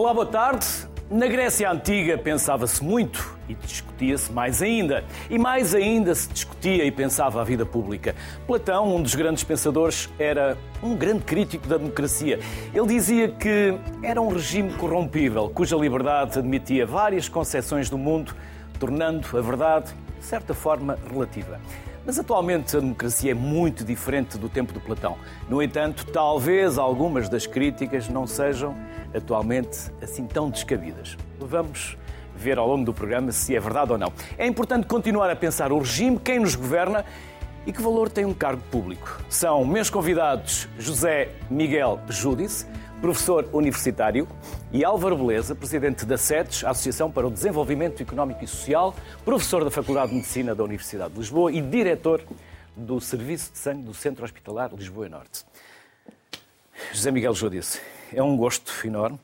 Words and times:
Olá, 0.00 0.14
boa 0.14 0.24
tarde. 0.24 0.66
Na 1.10 1.26
Grécia 1.26 1.70
Antiga 1.70 2.16
pensava-se 2.16 2.82
muito 2.82 3.38
e 3.46 3.54
discutia-se 3.54 4.32
mais 4.32 4.62
ainda. 4.62 5.04
E 5.28 5.38
mais 5.38 5.74
ainda 5.74 6.14
se 6.14 6.26
discutia 6.26 6.86
e 6.86 6.90
pensava 6.90 7.38
a 7.38 7.44
vida 7.44 7.66
pública. 7.66 8.16
Platão, 8.46 8.96
um 8.96 9.02
dos 9.02 9.14
grandes 9.14 9.44
pensadores, 9.44 10.08
era 10.18 10.56
um 10.82 10.96
grande 10.96 11.24
crítico 11.24 11.68
da 11.68 11.76
democracia. 11.76 12.40
Ele 12.72 12.86
dizia 12.86 13.28
que 13.28 13.78
era 14.02 14.22
um 14.22 14.28
regime 14.28 14.72
corrompível, 14.72 15.50
cuja 15.50 15.76
liberdade 15.76 16.38
admitia 16.38 16.86
várias 16.86 17.28
concepções 17.28 17.90
do 17.90 17.98
mundo, 17.98 18.34
tornando 18.78 19.28
a 19.36 19.40
verdade, 19.42 19.92
de 20.18 20.24
certa 20.24 20.54
forma, 20.54 20.98
relativa. 21.12 21.60
Mas 22.04 22.18
atualmente 22.18 22.76
a 22.76 22.80
democracia 22.80 23.32
é 23.32 23.34
muito 23.34 23.84
diferente 23.84 24.38
do 24.38 24.48
tempo 24.48 24.72
de 24.72 24.80
Platão. 24.80 25.16
No 25.48 25.62
entanto, 25.62 26.06
talvez 26.06 26.78
algumas 26.78 27.28
das 27.28 27.46
críticas 27.46 28.08
não 28.08 28.26
sejam 28.26 28.74
atualmente 29.14 29.90
assim 30.02 30.26
tão 30.26 30.48
descabidas. 30.48 31.16
Vamos 31.38 31.96
ver 32.34 32.58
ao 32.58 32.66
longo 32.66 32.84
do 32.84 32.94
programa 32.94 33.32
se 33.32 33.54
é 33.54 33.60
verdade 33.60 33.92
ou 33.92 33.98
não. 33.98 34.12
É 34.38 34.46
importante 34.46 34.86
continuar 34.86 35.30
a 35.30 35.36
pensar 35.36 35.72
o 35.72 35.78
regime, 35.78 36.18
quem 36.18 36.40
nos 36.40 36.54
governa 36.54 37.04
e 37.66 37.72
que 37.72 37.82
valor 37.82 38.08
tem 38.08 38.24
um 38.24 38.32
cargo 38.32 38.62
público. 38.70 39.20
São 39.28 39.64
meus 39.64 39.90
convidados 39.90 40.68
José 40.78 41.28
Miguel 41.50 42.00
Júdice, 42.08 42.66
professor 43.00 43.48
universitário, 43.52 44.28
e 44.70 44.84
Álvaro 44.84 45.16
Beleza, 45.16 45.54
presidente 45.54 46.04
da 46.04 46.18
SETES, 46.18 46.64
Associação 46.64 47.10
para 47.10 47.26
o 47.26 47.30
Desenvolvimento 47.30 48.02
Económico 48.02 48.44
e 48.44 48.46
Social, 48.46 48.94
professor 49.24 49.64
da 49.64 49.70
Faculdade 49.70 50.10
de 50.10 50.16
Medicina 50.16 50.54
da 50.54 50.62
Universidade 50.62 51.12
de 51.14 51.18
Lisboa 51.18 51.50
e 51.50 51.62
diretor 51.62 52.22
do 52.76 53.00
Serviço 53.00 53.52
de 53.52 53.58
Sangue 53.58 53.82
do 53.82 53.94
Centro 53.94 54.24
Hospitalar 54.24 54.70
Lisboa 54.74 55.08
Norte. 55.08 55.44
José 56.92 57.10
Miguel 57.10 57.34
Júdice, 57.34 57.80
é 58.12 58.22
um 58.22 58.36
gosto 58.36 58.72
enorme 58.86 59.18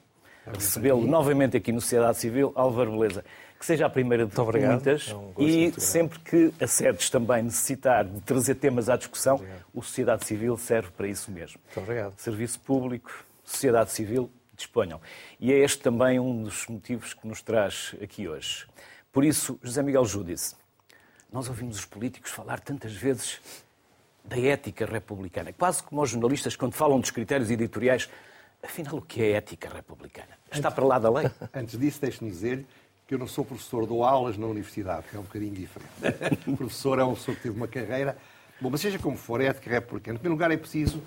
recebê-lo 0.55 1.07
novamente 1.07 1.57
aqui 1.57 1.73
no 1.73 1.81
Sociedade 1.81 2.19
Civil. 2.19 2.53
Álvaro 2.55 2.93
Beleza, 2.93 3.25
que 3.59 3.67
seja 3.67 3.87
a 3.87 3.91
primeira 3.91 4.27
de 4.27 4.35
muitas. 4.37 5.09
É 5.11 5.15
um 5.15 5.33
e 5.39 5.73
sempre 5.81 6.19
que 6.21 6.53
a 6.61 6.67
SEDES 6.67 7.11
também 7.11 7.43
necessitar 7.43 8.05
de 8.05 8.21
trazer 8.21 8.55
temas 8.55 8.89
à 8.89 8.97
discussão, 8.97 9.41
o 9.75 9.83
Sociedade 9.83 10.25
Civil 10.25 10.57
serve 10.57 10.91
para 10.97 11.09
isso 11.09 11.31
mesmo. 11.31 11.59
Muito 11.65 11.81
obrigado. 11.81 12.15
Serviço 12.17 12.61
público, 12.61 13.26
sociedade 13.47 13.93
civil, 13.93 14.31
disponham. 14.55 15.01
E 15.41 15.53
é 15.53 15.59
este 15.59 15.79
também 15.83 16.21
um 16.21 16.43
dos 16.43 16.67
motivos 16.67 17.15
que 17.15 17.27
nos 17.27 17.41
traz 17.41 17.95
aqui 18.03 18.29
hoje. 18.29 18.67
Por 19.13 19.25
isso, 19.25 19.59
José 19.63 19.83
Miguel 19.83 20.05
Júdice, 20.05 20.55
nós 21.33 21.49
ouvimos 21.49 21.79
os 21.79 21.85
políticos 21.85 22.31
falar 22.31 22.61
tantas 22.61 22.93
vezes 22.93 23.41
da 24.25 24.39
ética 24.39 24.85
republicana, 24.85 25.53
quase 25.53 25.83
como 25.83 26.03
os 26.03 26.11
jornalistas 26.11 26.57
quando 26.57 26.75
falam 26.75 27.01
dos 27.01 27.11
critérios 27.11 27.51
editoriais 27.51 28.11
Afinal, 28.67 28.97
o 28.97 29.03
que 29.03 29.23
é 29.23 29.33
ética 29.33 29.69
republicana? 29.73 30.39
Está 30.51 30.71
para 30.71 30.85
lá 30.85 30.99
da 30.99 31.09
lei? 31.09 31.31
Antes 31.55 31.79
disso, 31.79 32.01
deixe-me 32.01 32.31
dizer 32.31 32.67
que 33.07 33.15
eu 33.15 33.19
não 33.19 33.29
sou 33.29 33.45
professor, 33.45 33.87
dou 33.87 34.03
aulas 34.03 34.37
na 34.37 34.47
universidade, 34.47 35.07
que 35.09 35.17
é 35.17 35.21
um 35.21 35.23
bocadinho 35.23 35.55
diferente. 35.55 36.37
professor 36.57 36.99
é 36.99 37.05
uma 37.05 37.15
pessoa 37.15 37.37
que 37.37 37.43
teve 37.43 37.57
uma 37.57 37.69
carreira. 37.69 38.17
Bom, 38.61 38.69
mas 38.71 38.81
seja 38.81 38.99
como 38.99 39.17
for, 39.17 39.41
ética 39.41 39.71
republicana. 39.71 40.17
Em 40.17 40.19
primeiro 40.19 40.35
lugar, 40.35 40.51
é 40.51 40.57
preciso 40.57 41.01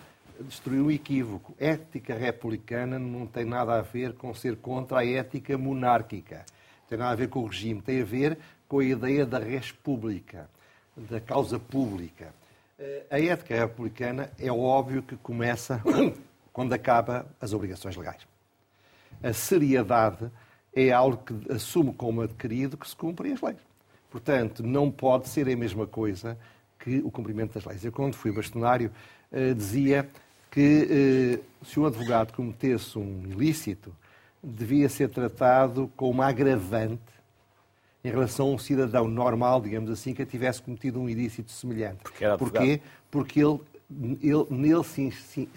destruir 0.43 0.81
um 0.81 0.91
equívoco. 0.91 1.53
Ética 1.59 2.15
republicana 2.15 2.97
não 2.97 3.25
tem 3.25 3.45
nada 3.45 3.77
a 3.77 3.81
ver 3.81 4.13
com 4.13 4.33
ser 4.33 4.55
contra 4.57 4.99
a 4.99 5.05
ética 5.05 5.57
monárquica. 5.57 6.45
Tem 6.87 6.97
nada 6.97 7.11
a 7.11 7.15
ver 7.15 7.29
com 7.29 7.41
o 7.41 7.47
regime. 7.47 7.81
Tem 7.81 8.01
a 8.01 8.05
ver 8.05 8.37
com 8.67 8.79
a 8.79 8.85
ideia 8.85 9.25
da 9.25 9.39
res 9.39 9.71
pública, 9.71 10.49
da 10.95 11.19
causa 11.19 11.59
pública. 11.59 12.33
Eh, 12.77 13.05
a 13.09 13.19
ética 13.19 13.55
republicana 13.55 14.31
é 14.39 14.51
óbvio 14.51 15.01
que 15.01 15.17
começa 15.17 15.81
quando 16.53 16.73
acaba 16.73 17.25
as 17.41 17.53
obrigações 17.53 17.95
legais. 17.95 18.25
A 19.21 19.33
seriedade 19.33 20.31
é 20.73 20.91
algo 20.91 21.17
que 21.17 21.51
assume 21.51 21.93
como 21.93 22.21
adquirido 22.21 22.77
que 22.77 22.87
se 22.87 22.95
cumprem 22.95 23.33
as 23.33 23.41
leis. 23.41 23.59
Portanto, 24.09 24.63
não 24.63 24.89
pode 24.89 25.27
ser 25.27 25.47
a 25.49 25.55
mesma 25.55 25.85
coisa 25.85 26.37
que 26.79 26.99
o 26.99 27.11
cumprimento 27.11 27.53
das 27.53 27.65
leis. 27.65 27.83
Eu, 27.83 27.91
quando 27.91 28.15
fui 28.15 28.31
bastonário, 28.31 28.91
eh, 29.31 29.53
dizia 29.53 30.09
que 30.51 31.39
eh, 31.41 31.65
se 31.65 31.79
um 31.79 31.85
advogado 31.85 32.33
cometesse 32.33 32.97
um 32.97 33.23
ilícito, 33.25 33.93
devia 34.41 34.89
ser 34.89 35.09
tratado 35.09 35.91
com 35.95 36.09
uma 36.09 36.27
agravante 36.27 37.01
em 38.03 38.09
relação 38.09 38.47
a 38.47 38.51
um 38.51 38.57
cidadão 38.57 39.07
normal, 39.07 39.61
digamos 39.61 39.89
assim, 39.91 40.13
que 40.13 40.25
tivesse 40.25 40.61
cometido 40.61 40.99
um 40.99 41.09
ilícito 41.09 41.51
semelhante. 41.51 41.99
Porque 42.03 42.23
era 42.23 42.37
Porquê? 42.37 42.81
Porque 43.11 43.41
ele, 43.41 43.59
ele 44.21 44.45
nele 44.49 44.83
se, 44.83 45.11
se, 45.11 45.49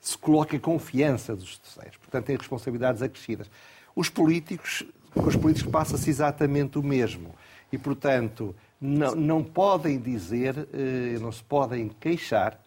se 0.00 0.18
coloca 0.18 0.56
a 0.56 0.60
confiança 0.60 1.34
dos 1.34 1.58
terceiros. 1.58 1.96
Portanto, 1.96 2.26
tem 2.26 2.36
responsabilidades 2.36 3.02
acrescidas. 3.02 3.50
Os 3.94 4.08
políticos, 4.08 4.84
com 5.12 5.26
os 5.26 5.36
políticos 5.36 5.70
passa-se 5.70 6.08
exatamente 6.08 6.78
o 6.78 6.82
mesmo. 6.82 7.34
E, 7.72 7.78
portanto, 7.78 8.54
não, 8.80 9.14
não 9.16 9.44
podem 9.44 9.98
dizer, 9.98 10.68
eh, 10.72 11.18
não 11.20 11.32
se 11.32 11.42
podem 11.42 11.88
queixar 11.88 12.58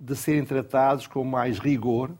de 0.00 0.16
serem 0.16 0.44
tratados 0.44 1.06
com 1.06 1.22
mais 1.22 1.58
rigor 1.58 2.10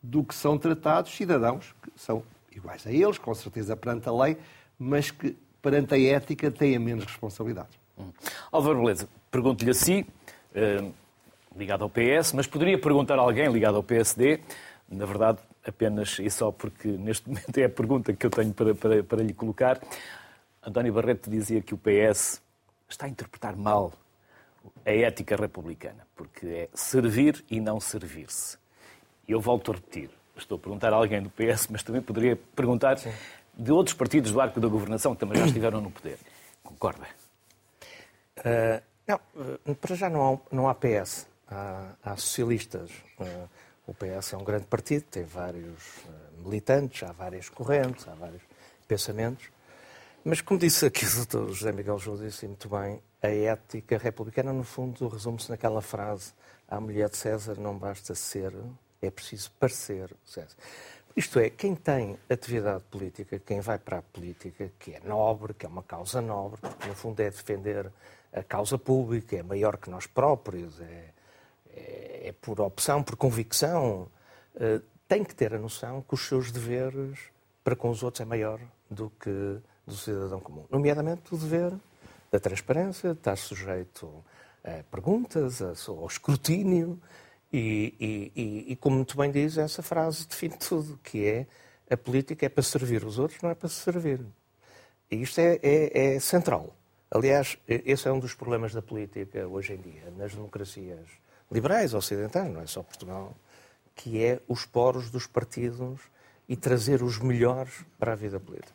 do 0.00 0.22
que 0.22 0.34
são 0.34 0.56
tratados 0.56 1.14
cidadãos 1.16 1.74
que 1.82 1.90
são 1.96 2.22
iguais 2.54 2.86
a 2.86 2.92
eles, 2.92 3.18
com 3.18 3.34
certeza 3.34 3.76
perante 3.76 4.08
a 4.08 4.12
lei, 4.12 4.36
mas 4.78 5.10
que 5.10 5.36
perante 5.60 5.94
a 5.94 6.00
ética 6.00 6.50
têm 6.50 6.78
menos 6.78 7.04
responsabilidades. 7.04 7.76
Hum. 7.98 8.10
Álvaro 8.52 8.80
Beleza, 8.80 9.08
pergunto-lhe 9.30 9.70
a 9.70 9.74
si, 9.74 10.06
eh, 10.54 10.84
ligado 11.56 11.82
ao 11.82 11.90
PS, 11.90 12.32
mas 12.34 12.46
poderia 12.46 12.78
perguntar 12.78 13.18
a 13.18 13.22
alguém 13.22 13.50
ligado 13.50 13.76
ao 13.76 13.82
PSD, 13.82 14.40
na 14.88 15.06
verdade, 15.06 15.38
apenas 15.66 16.18
e 16.18 16.30
só 16.30 16.52
porque 16.52 16.88
neste 16.88 17.26
momento 17.28 17.56
é 17.58 17.64
a 17.64 17.68
pergunta 17.70 18.12
que 18.12 18.26
eu 18.26 18.30
tenho 18.30 18.52
para, 18.52 18.74
para, 18.74 19.02
para 19.02 19.22
lhe 19.22 19.32
colocar. 19.32 19.80
António 20.64 20.92
Barreto 20.92 21.28
dizia 21.30 21.60
que 21.60 21.74
o 21.74 21.78
PS 21.78 22.40
está 22.88 23.06
a 23.06 23.08
interpretar 23.08 23.56
mal 23.56 23.92
a 24.84 24.90
ética 24.90 25.36
republicana, 25.36 26.06
porque 26.16 26.46
é 26.46 26.68
servir 26.74 27.44
e 27.50 27.60
não 27.60 27.80
servir-se. 27.80 28.58
E 29.26 29.32
eu 29.32 29.40
volto 29.40 29.72
a 29.72 29.74
repetir, 29.74 30.10
estou 30.36 30.56
a 30.56 30.58
perguntar 30.58 30.92
a 30.92 30.96
alguém 30.96 31.22
do 31.22 31.30
PS, 31.30 31.68
mas 31.70 31.82
também 31.82 32.02
poderia 32.02 32.36
perguntar 32.54 32.98
Sim. 32.98 33.12
de 33.54 33.72
outros 33.72 33.94
partidos 33.94 34.32
do 34.32 34.40
arco 34.40 34.60
da 34.60 34.68
governação 34.68 35.14
que 35.14 35.20
também 35.20 35.38
já 35.38 35.46
estiveram 35.46 35.80
no 35.80 35.90
poder. 35.90 36.18
Concorda? 36.62 37.06
Uh, 38.38 38.82
não, 39.06 39.20
uh, 39.36 39.74
para 39.76 39.94
já 39.94 40.10
não 40.10 40.34
há, 40.34 40.54
não 40.54 40.68
há 40.68 40.74
PS 40.74 41.26
há, 41.48 41.92
há 42.02 42.16
socialistas. 42.16 42.90
Uh, 43.18 43.48
o 43.86 43.94
PS 43.94 44.32
é 44.32 44.36
um 44.36 44.44
grande 44.44 44.66
partido, 44.66 45.04
tem 45.10 45.24
vários 45.24 45.98
uh, 45.98 46.42
militantes, 46.44 47.02
há 47.02 47.12
várias 47.12 47.48
correntes, 47.48 48.06
há 48.08 48.14
vários 48.14 48.42
pensamentos. 48.88 49.48
Mas, 50.26 50.40
como 50.40 50.58
disse 50.58 50.86
aqui 50.86 51.04
o 51.04 51.26
Dr. 51.26 51.52
José 51.52 51.70
Miguel 51.70 51.98
João, 51.98 52.16
disse 52.16 52.46
muito 52.46 52.66
bem, 52.66 52.98
a 53.22 53.28
ética 53.28 53.98
republicana, 53.98 54.54
no 54.54 54.64
fundo, 54.64 55.06
resume-se 55.06 55.50
naquela 55.50 55.82
frase: 55.82 56.32
a 56.66 56.80
mulher 56.80 57.10
de 57.10 57.18
César 57.18 57.56
não 57.60 57.76
basta 57.76 58.14
ser, 58.14 58.54
é 59.02 59.10
preciso 59.10 59.50
parecer 59.60 60.10
César. 60.24 60.56
Isto 61.14 61.38
é, 61.38 61.50
quem 61.50 61.74
tem 61.74 62.18
atividade 62.28 62.82
política, 62.84 63.38
quem 63.38 63.60
vai 63.60 63.78
para 63.78 63.98
a 63.98 64.02
política, 64.02 64.72
que 64.78 64.94
é 64.94 65.00
nobre, 65.00 65.52
que 65.52 65.66
é 65.66 65.68
uma 65.68 65.82
causa 65.82 66.22
nobre, 66.22 66.58
porque 66.58 66.88
no 66.88 66.94
fundo 66.94 67.20
é 67.20 67.28
defender 67.28 67.92
a 68.32 68.42
causa 68.42 68.78
pública, 68.78 69.36
é 69.36 69.42
maior 69.42 69.76
que 69.76 69.90
nós 69.90 70.06
próprios, 70.06 70.80
é, 70.80 71.10
é, 71.76 72.28
é 72.28 72.34
por 72.40 72.58
opção, 72.62 73.02
por 73.02 73.14
convicção, 73.14 74.08
uh, 74.56 74.82
tem 75.06 75.22
que 75.22 75.34
ter 75.34 75.52
a 75.52 75.58
noção 75.58 76.00
que 76.00 76.14
os 76.14 76.26
seus 76.26 76.50
deveres 76.50 77.18
para 77.62 77.76
com 77.76 77.90
os 77.90 78.02
outros 78.02 78.22
é 78.22 78.24
maior 78.24 78.58
do 78.90 79.10
que 79.20 79.60
do 79.86 79.94
cidadão 79.94 80.40
comum. 80.40 80.64
Nomeadamente 80.70 81.34
o 81.34 81.38
dever 81.38 81.72
da 82.30 82.40
transparência, 82.40 83.12
de 83.12 83.18
estar 83.18 83.36
sujeito 83.36 84.24
a 84.64 84.82
perguntas, 84.90 85.60
ao 85.62 86.06
escrutínio, 86.06 86.98
e, 87.52 87.94
e, 88.00 88.32
e, 88.34 88.72
e, 88.72 88.76
como 88.76 88.96
muito 88.96 89.16
bem 89.16 89.30
diz, 89.30 89.56
essa 89.56 89.82
frase 89.82 90.26
define 90.26 90.56
tudo, 90.58 90.98
que 91.02 91.24
é 91.24 91.46
a 91.88 91.96
política 91.96 92.46
é 92.46 92.48
para 92.48 92.62
servir 92.64 93.04
os 93.04 93.18
outros, 93.18 93.40
não 93.42 93.50
é 93.50 93.54
para 93.54 93.68
se 93.68 93.76
servir. 93.76 94.20
E 95.08 95.22
isto 95.22 95.38
é, 95.38 95.60
é, 95.62 96.14
é 96.14 96.20
central. 96.20 96.74
Aliás, 97.10 97.56
esse 97.68 98.08
é 98.08 98.12
um 98.12 98.18
dos 98.18 98.34
problemas 98.34 98.74
da 98.74 98.82
política 98.82 99.46
hoje 99.46 99.74
em 99.74 99.76
dia, 99.76 100.10
nas 100.16 100.34
democracias 100.34 101.06
liberais 101.52 101.94
ocidentais, 101.94 102.52
não 102.52 102.60
é 102.60 102.66
só 102.66 102.82
Portugal, 102.82 103.32
que 103.94 104.24
é 104.24 104.40
os 104.48 104.66
poros 104.66 105.10
dos 105.10 105.26
partidos 105.26 106.00
e 106.48 106.56
trazer 106.56 107.04
os 107.04 107.18
melhores 107.18 107.84
para 107.98 108.14
a 108.14 108.16
vida 108.16 108.40
política. 108.40 108.74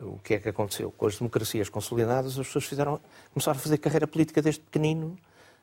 O 0.00 0.18
que 0.18 0.34
é 0.34 0.38
que 0.38 0.48
aconteceu? 0.48 0.90
Com 0.90 1.06
as 1.06 1.18
democracias 1.18 1.68
consolidadas, 1.68 2.38
as 2.38 2.46
pessoas 2.46 2.64
fizeram, 2.64 3.00
começaram 3.32 3.56
a 3.56 3.60
fazer 3.60 3.78
carreira 3.78 4.06
política 4.06 4.42
desde 4.42 4.60
pequenino, 4.60 5.16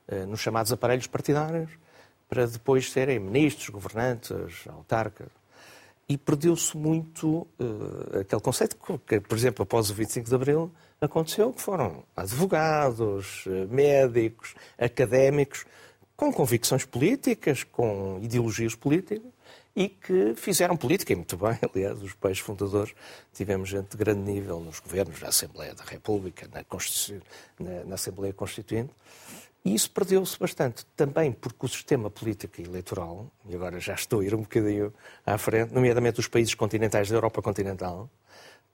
eh, 0.08 0.26
nos 0.26 0.40
chamados 0.40 0.72
aparelhos 0.72 1.08
partidários, 1.08 1.70
para 2.30 2.48
depois 2.48 2.90
serem 2.90 3.20
ministros, 3.20 3.68
governantes, 3.70 4.66
autarcas. 4.68 5.28
E 6.08 6.18
perdeu-se 6.18 6.76
muito 6.78 7.48
uh, 7.60 8.20
aquele 8.22 8.42
conceito 8.42 8.78
que, 9.06 9.20
por 9.20 9.38
exemplo, 9.38 9.64
após 9.64 9.90
o 9.90 9.94
25 9.94 10.30
de 10.30 10.36
Abril, 10.36 10.72
aconteceu, 11.02 11.52
que 11.52 11.62
foram 11.62 12.04
advogados, 12.16 13.46
eh, 13.48 13.66
médicos, 13.70 14.54
académicos, 14.78 15.66
com 16.16 16.32
convicções 16.32 16.86
políticas, 16.86 17.64
com 17.64 18.20
ideologias 18.22 18.76
políticas, 18.76 19.32
e 19.76 19.90
que 19.90 20.34
fizeram 20.36 20.76
política, 20.76 21.14
e 21.14 21.16
muito 21.16 21.38
bem, 21.38 21.58
aliás, 21.74 22.02
os 22.02 22.14
pais 22.14 22.40
fundadores, 22.40 22.94
tivemos 23.34 23.70
gente 23.70 23.92
de 23.92 23.98
grande 23.98 24.22
nível 24.22 24.60
nos 24.60 24.80
governos, 24.80 25.22
na 25.22 25.30
Assembleia 25.30 25.74
da 25.74 25.84
República, 25.84 26.48
na, 26.52 26.64
Constitu... 26.64 27.22
na, 27.60 27.84
na 27.86 27.96
Assembleia 27.96 28.34
Constituinte, 28.34 28.92
e 29.64 29.76
isso 29.76 29.92
perdeu-se 29.92 30.40
bastante, 30.40 30.86
também 30.96 31.32
porque 31.32 31.66
o 31.66 31.70
sistema 31.70 32.10
político 32.10 32.60
e 32.60 32.64
eleitoral, 32.64 33.32
e 33.48 33.56
agora 33.56 33.80
já 33.80 33.94
estou 33.94 34.22
a 34.22 34.26
ir 34.26 34.34
um 34.34 34.42
bocadinho 34.42 34.94
à 35.26 35.38
frente, 35.38 35.72
nomeadamente 35.72 36.20
os 36.20 36.28
países 36.28 36.56
continentais 36.56 37.10
da 37.10 37.16
Europa 37.16 37.42
continental, 37.42 38.10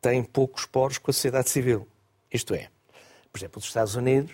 têm 0.01 0.23
poucos 0.23 0.65
poros 0.65 0.97
com 0.97 1.11
a 1.11 1.13
sociedade 1.13 1.49
civil. 1.49 1.87
Isto 2.31 2.53
é, 2.53 2.69
por 3.31 3.37
exemplo, 3.37 3.59
os 3.59 3.65
Estados 3.65 3.95
Unidos 3.95 4.31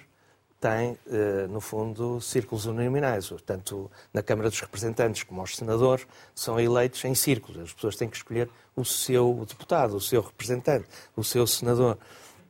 têm, 0.64 0.98
eh, 1.12 1.46
no 1.50 1.60
fundo, 1.60 2.22
círculos 2.22 2.66
uninominais. 2.66 3.30
Tanto 3.46 3.92
na 4.14 4.24
Câmara 4.24 4.50
dos 4.50 4.62
Representantes 4.62 5.24
como 5.24 5.44
os 5.44 5.58
senadores 5.58 6.08
são 6.34 6.58
eleitos 6.58 7.04
em 7.04 7.14
círculos. 7.14 7.62
As 7.62 7.74
pessoas 7.74 7.98
têm 7.98 8.08
que 8.08 8.16
escolher 8.16 8.50
o 8.74 8.86
seu 8.86 9.46
deputado, 9.46 9.98
o 9.98 10.00
seu 10.00 10.22
representante, 10.22 10.86
o 11.18 11.24
seu 11.24 11.46
senador. 11.46 11.98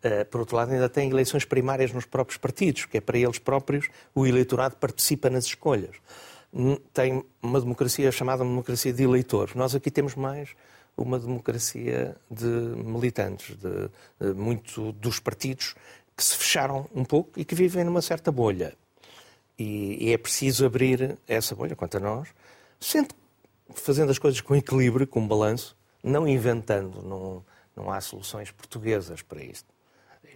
Eh, 0.03 0.23
por 0.25 0.41
outro 0.41 0.55
lado, 0.55 0.71
ainda 0.71 0.87
têm 0.87 1.09
eleições 1.09 1.43
primárias 1.43 1.91
nos 1.91 2.05
próprios 2.05 2.37
partidos, 2.37 2.85
que 2.85 2.97
é 2.97 3.01
para 3.01 3.17
eles 3.17 3.39
próprios 3.39 3.89
o 4.13 4.27
eleitorado 4.27 4.75
participa 4.75 5.27
nas 5.27 5.45
escolhas. 5.45 5.95
Tem 6.93 7.25
uma 7.41 7.59
democracia 7.59 8.11
chamada 8.11 8.43
democracia 8.43 8.93
de 8.93 9.01
eleitores. 9.01 9.55
Nós 9.55 9.73
aqui 9.73 9.89
temos 9.89 10.13
mais 10.13 10.49
uma 10.95 11.17
democracia 11.17 12.15
de 12.29 12.45
militantes, 12.45 13.55
de, 13.55 13.89
de 14.19 14.39
muito 14.39 14.91
dos 14.91 15.19
partidos 15.19 15.73
que 16.15 16.23
se 16.23 16.35
fecharam 16.35 16.87
um 16.93 17.03
pouco 17.03 17.39
e 17.39 17.45
que 17.45 17.55
vivem 17.55 17.83
numa 17.83 18.01
certa 18.01 18.31
bolha. 18.31 18.75
E, 19.57 20.07
e 20.07 20.13
é 20.13 20.17
preciso 20.17 20.65
abrir 20.65 21.17
essa 21.27 21.55
bolha, 21.55 21.75
quanto 21.75 21.97
a 21.97 21.99
nós, 21.99 22.29
sempre 22.79 23.15
fazendo 23.75 24.11
as 24.11 24.19
coisas 24.19 24.41
com 24.41 24.55
equilíbrio, 24.55 25.07
com 25.07 25.27
balanço, 25.27 25.75
não 26.03 26.27
inventando, 26.27 27.01
não, 27.01 27.45
não 27.75 27.91
há 27.91 28.01
soluções 28.01 28.51
portuguesas 28.51 29.21
para 29.21 29.43
isto. 29.43 29.73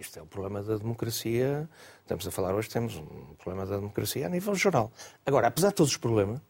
Isto 0.00 0.20
é 0.20 0.22
o 0.22 0.26
problema 0.26 0.62
da 0.62 0.76
democracia. 0.76 1.68
Estamos 2.02 2.26
a 2.26 2.30
falar 2.30 2.54
hoje, 2.54 2.68
temos 2.68 2.96
um 2.96 3.34
problema 3.36 3.66
da 3.66 3.76
democracia 3.76 4.26
a 4.26 4.28
nível 4.28 4.54
geral. 4.54 4.92
Agora, 5.26 5.48
apesar 5.48 5.68
de 5.68 5.74
todos 5.74 5.90
os 5.92 5.98
problemas, 5.98 6.40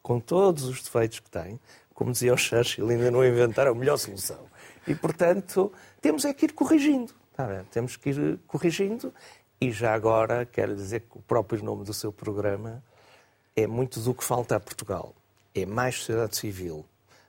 com 0.00 0.20
todos 0.20 0.64
os 0.64 0.82
defeitos 0.82 1.18
que 1.18 1.30
tem, 1.30 1.58
como 1.92 2.12
dizia 2.12 2.32
o 2.32 2.36
Churchill, 2.36 2.88
ainda 2.88 3.10
não 3.10 3.24
inventaram 3.24 3.72
a 3.72 3.74
melhor 3.74 3.96
solução. 3.96 4.46
E, 4.86 4.94
portanto, 4.94 5.72
temos 6.00 6.24
é 6.24 6.32
que 6.32 6.44
ir 6.44 6.52
corrigindo. 6.52 7.12
Tá 7.36 7.64
temos 7.70 7.96
que 7.96 8.10
ir 8.10 8.38
corrigindo. 8.46 9.12
E 9.60 9.72
já 9.72 9.94
agora, 9.94 10.46
quero 10.46 10.74
dizer 10.74 11.00
que 11.00 11.18
o 11.18 11.22
próprio 11.22 11.62
nome 11.62 11.84
do 11.84 11.92
seu 11.92 12.12
programa 12.12 12.82
é 13.56 13.66
muito 13.66 14.00
do 14.00 14.14
que 14.14 14.22
falta 14.22 14.56
a 14.56 14.60
Portugal. 14.60 15.14
É 15.54 15.64
mais 15.66 15.96
sociedade 15.96 16.36
civil, 16.36 16.84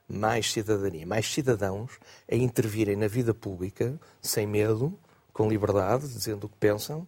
mais 0.08 0.52
cidadania, 0.52 1.06
mais 1.06 1.32
cidadãos 1.32 2.00
a 2.30 2.36
intervirem 2.36 2.96
na 2.96 3.08
vida 3.08 3.34
pública 3.34 4.00
sem 4.22 4.46
medo, 4.46 4.98
com 5.34 5.50
liberdade, 5.50 6.08
dizendo 6.08 6.46
o 6.46 6.50
que 6.50 6.58
pensam, 6.58 7.08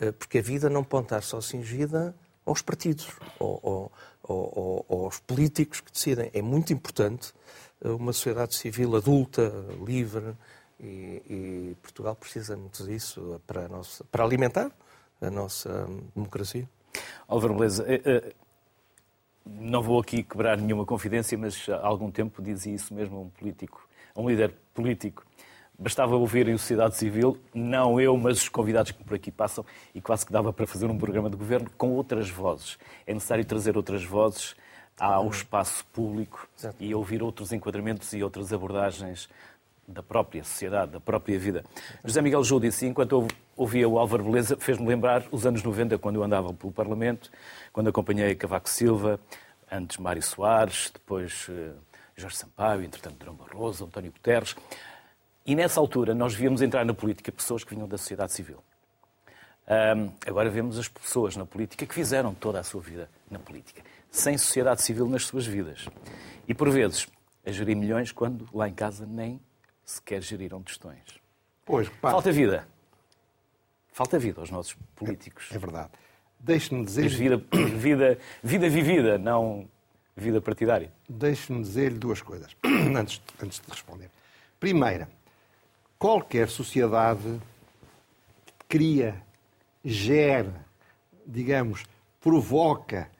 eh, 0.00 0.12
porque 0.12 0.38
a 0.38 0.42
vida 0.42 0.68
não 0.68 0.84
pode 0.84 1.06
estar 1.06 1.22
só 1.22 1.40
cingida 1.40 2.14
aos 2.44 2.62
partidos 2.62 3.08
ou, 3.38 3.90
ou, 4.22 4.84
ou, 4.88 5.04
aos 5.04 5.18
políticos 5.20 5.80
que 5.80 5.92
decidem. 5.92 6.30
É 6.32 6.42
muito 6.42 6.72
importante 6.72 7.32
eh, 7.82 7.88
uma 7.88 8.12
sociedade 8.12 8.54
civil 8.54 8.96
adulta, 8.96 9.52
livre, 9.84 10.34
e, 10.80 11.22
e 11.28 11.76
Portugal 11.82 12.14
precisa 12.14 12.56
muito 12.56 12.84
disso 12.84 13.40
para, 13.46 13.68
nossa, 13.68 14.04
para 14.04 14.24
alimentar 14.24 14.70
a 15.20 15.30
nossa 15.30 15.86
democracia. 16.14 16.68
Álvaro 17.26 17.54
Beleza, 17.54 17.84
eh, 17.88 18.34
não 19.44 19.82
vou 19.82 20.00
aqui 20.00 20.22
quebrar 20.22 20.58
nenhuma 20.58 20.84
confidência, 20.84 21.36
mas 21.38 21.68
há 21.68 21.86
algum 21.86 22.10
tempo 22.10 22.42
dizia 22.42 22.74
isso 22.74 22.92
mesmo 22.92 23.16
a 23.16 23.20
um 23.20 23.28
político, 23.28 23.88
a 24.14 24.20
um 24.20 24.28
líder 24.28 24.54
político 24.74 25.24
Bastava 25.78 26.16
ouvirem 26.16 26.54
a 26.54 26.58
sociedade 26.58 26.96
civil, 26.96 27.38
não 27.52 28.00
eu, 28.00 28.16
mas 28.16 28.38
os 28.38 28.48
convidados 28.48 28.92
que 28.92 29.04
por 29.04 29.14
aqui 29.14 29.30
passam, 29.30 29.62
e 29.94 30.00
quase 30.00 30.24
que 30.24 30.32
dava 30.32 30.50
para 30.50 30.66
fazer 30.66 30.86
um 30.86 30.96
programa 30.96 31.28
de 31.28 31.36
governo 31.36 31.70
com 31.76 31.90
outras 31.90 32.30
vozes. 32.30 32.78
É 33.06 33.12
necessário 33.12 33.44
trazer 33.44 33.76
outras 33.76 34.02
vozes 34.02 34.56
ao 34.98 35.28
espaço 35.28 35.84
público 35.92 36.48
Exato. 36.58 36.76
e 36.80 36.94
ouvir 36.94 37.22
outros 37.22 37.52
enquadramentos 37.52 38.10
e 38.14 38.22
outras 38.22 38.54
abordagens 38.54 39.28
da 39.86 40.02
própria 40.02 40.42
sociedade, 40.42 40.92
da 40.92 41.00
própria 41.00 41.38
vida. 41.38 41.64
José 42.04 42.20
Miguel 42.20 42.42
Júlio 42.42 42.68
disse, 42.68 42.86
enquanto 42.86 43.26
ouvia 43.56 43.88
o 43.88 43.98
Álvaro 43.98 44.24
Beleza, 44.24 44.56
fez-me 44.56 44.86
lembrar 44.86 45.24
os 45.30 45.46
anos 45.46 45.62
90, 45.62 45.98
quando 45.98 46.16
eu 46.16 46.22
andava 46.22 46.52
pelo 46.52 46.72
Parlamento, 46.72 47.30
quando 47.72 47.88
acompanhei 47.88 48.34
Cavaco 48.34 48.68
Silva, 48.68 49.20
antes 49.70 49.96
Mário 49.98 50.22
Soares, 50.22 50.90
depois 50.92 51.46
eh, 51.50 51.72
Jorge 52.16 52.36
Sampaio, 52.36 52.82
entretanto 52.82 53.18
Drão 53.18 53.34
Barroso, 53.34 53.84
António 53.84 54.10
Guterres. 54.10 54.56
E 55.44 55.54
nessa 55.54 55.78
altura 55.78 56.14
nós 56.14 56.34
víamos 56.34 56.62
entrar 56.62 56.84
na 56.84 56.94
política 56.94 57.30
pessoas 57.30 57.62
que 57.62 57.74
vinham 57.74 57.86
da 57.86 57.96
sociedade 57.96 58.32
civil. 58.32 58.62
Agora 60.24 60.48
vemos 60.48 60.78
as 60.78 60.86
pessoas 60.86 61.36
na 61.36 61.44
política 61.44 61.84
que 61.84 61.94
fizeram 61.94 62.32
toda 62.32 62.60
a 62.60 62.62
sua 62.62 62.80
vida 62.80 63.10
na 63.28 63.38
política, 63.38 63.82
sem 64.10 64.38
sociedade 64.38 64.80
civil 64.82 65.08
nas 65.08 65.24
suas 65.24 65.44
vidas. 65.44 65.88
E 66.46 66.54
por 66.54 66.70
vezes 66.70 67.08
a 67.44 67.50
gerir 67.50 67.76
milhões 67.76 68.12
quando 68.12 68.48
lá 68.52 68.68
em 68.68 68.74
casa 68.74 69.04
nem 69.06 69.40
sequer 69.86 70.20
geriram 70.20 70.60
tostões. 70.60 71.00
Pois, 71.64 71.88
Falta 72.00 72.32
vida. 72.32 72.66
Falta 73.92 74.18
vida 74.18 74.40
aos 74.40 74.50
nossos 74.50 74.76
políticos. 74.94 75.48
É, 75.52 75.54
é 75.54 75.58
verdade. 75.58 75.90
Deixe-me 76.38 76.84
dizer. 76.84 77.08
Vida, 77.08 77.42
vida, 77.76 78.18
vida 78.42 78.68
vivida, 78.68 79.16
não 79.16 79.66
vida 80.16 80.40
partidária. 80.40 80.92
Deixe-me 81.08 81.62
dizer-lhe 81.62 81.98
duas 81.98 82.20
coisas 82.20 82.54
antes, 82.64 83.22
antes 83.42 83.60
de 83.60 83.70
responder. 83.70 84.10
Primeira, 84.58 85.08
qualquer 85.98 86.48
sociedade 86.48 87.40
cria, 88.68 89.22
gera, 89.84 90.64
digamos, 91.26 91.84
provoca 92.20 93.10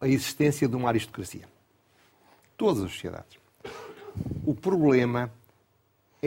a 0.00 0.08
existência 0.08 0.66
de 0.66 0.76
uma 0.76 0.88
aristocracia. 0.88 1.44
Todas 2.56 2.82
as 2.84 2.92
sociedades. 2.92 3.38
O 4.44 4.54
problema 4.54 5.30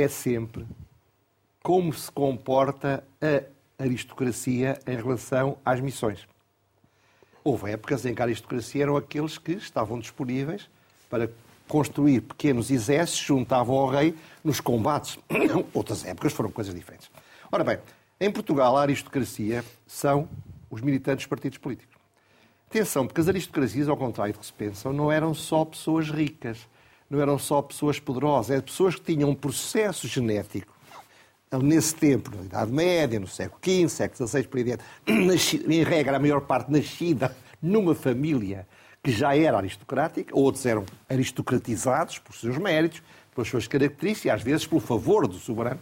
é 0.02 0.08
sempre 0.08 0.66
como 1.62 1.94
se 1.94 2.12
comporta 2.12 3.04
a 3.22 3.84
aristocracia 3.84 4.80
em 4.88 4.96
relação 4.96 5.58
às 5.64 5.80
missões. 5.80 6.28
Houve 7.44 7.72
épocas 7.72 8.06
em 8.06 8.14
que 8.14 8.22
a 8.22 8.26
aristocracia 8.26 8.84
eram 8.84 8.98
aqueles 8.98 9.38
que 9.38 9.54
estavam 9.54 10.00
disponíveis 10.00 10.70
para 11.10 11.30
construir 11.68 12.22
pequenos 12.22 12.72
exércitos, 12.72 13.24
juntavam 13.24 13.76
ao 13.76 13.88
rei 13.88 14.16
nos 14.44 14.60
combates. 14.60 15.20
Outras 15.74 16.06
épocas 16.06 16.34
foram 16.34 16.52
coisas 16.52 16.74
diferentes. 16.74 17.10
Ora 17.52 17.64
bem, 17.64 17.80
em 18.20 18.32
Portugal 18.32 18.76
a 18.76 18.82
aristocracia 18.82 19.64
são 19.86 20.28
os 20.70 20.82
militantes 20.82 21.26
dos 21.26 21.30
partidos 21.30 21.58
políticos. 21.58 21.98
Atenção, 22.70 23.08
porque 23.08 23.22
as 23.22 23.28
aristocracias, 23.28 23.90
ao 23.90 23.98
contrário 23.98 24.34
do 24.34 24.40
que 24.40 24.46
se 24.46 24.54
pensam, 24.54 24.94
não 24.94 25.12
eram 25.12 25.34
só 25.34 25.66
pessoas 25.66 26.10
ricas, 26.10 26.68
não 27.10 27.20
eram 27.20 27.40
só 27.40 27.62
pessoas 27.62 28.00
poderosas, 28.00 28.52
eram 28.52 28.62
pessoas 28.62 28.96
que 28.96 29.14
tinham 29.14 29.30
um 29.30 29.36
processo 29.36 30.08
genético 30.08 30.74
nesse 31.64 31.96
tempo, 31.96 32.36
na 32.36 32.44
Idade 32.44 32.72
Média, 32.72 33.20
no 33.20 33.28
século 33.28 33.60
XV, 33.64 33.90
século 33.90 34.28
XVI, 34.28 34.44
por 34.44 34.58
aí 34.60 34.78
em 35.68 35.84
regra, 35.84 36.18
a 36.18 36.20
maior 36.20 36.42
parte 36.42 36.72
nascida 36.72 37.36
numa 37.62 37.96
família 37.96 38.68
que 39.02 39.12
já 39.12 39.36
era 39.36 39.58
aristocrática, 39.58 40.36
outros 40.36 40.66
eram 40.66 40.86
aristocratizados 41.10 42.20
por 42.20 42.36
seus 42.36 42.58
méritos, 42.58 43.02
pelas 43.34 43.48
suas 43.48 43.68
características 43.68 44.26
e 44.26 44.30
às 44.30 44.44
vezes 44.44 44.68
pelo 44.68 44.82
favor 44.82 45.28
do 45.28 45.36
soberano. 45.36 45.80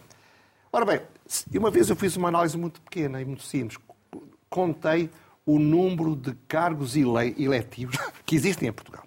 Ora 0.72 0.84
bem, 0.84 1.00
uma 1.54 1.70
vez 1.70 1.90
eu 1.90 1.96
fiz 1.96 2.16
uma 2.16 2.28
análise 2.28 2.56
muito 2.56 2.80
pequena 2.80 3.20
e 3.20 3.24
muito 3.24 3.42
simples. 3.42 3.78
Contei 4.48 5.10
o 5.44 5.58
número 5.58 6.14
de 6.14 6.34
cargos 6.46 6.94
eletivos 6.96 7.96
que 8.24 8.36
existem 8.36 8.68
em 8.68 8.72
Portugal. 8.72 9.04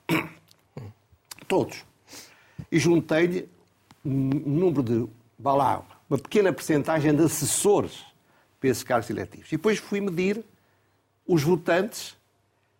Todos. 1.47 1.90
E 2.71 2.79
juntei-lhe 2.79 3.49
um 4.03 4.29
número 4.29 4.83
de, 4.83 5.07
vá 5.37 5.53
lá, 5.53 5.85
uma 6.09 6.17
pequena 6.17 6.51
percentagem 6.53 7.13
de 7.15 7.23
assessores 7.23 8.03
para 8.59 8.69
esses 8.69 8.83
cargos 8.83 9.09
eletivos. 9.09 9.47
E 9.47 9.57
depois 9.57 9.79
fui 9.79 9.99
medir 9.99 10.43
os 11.27 11.43
votantes 11.43 12.15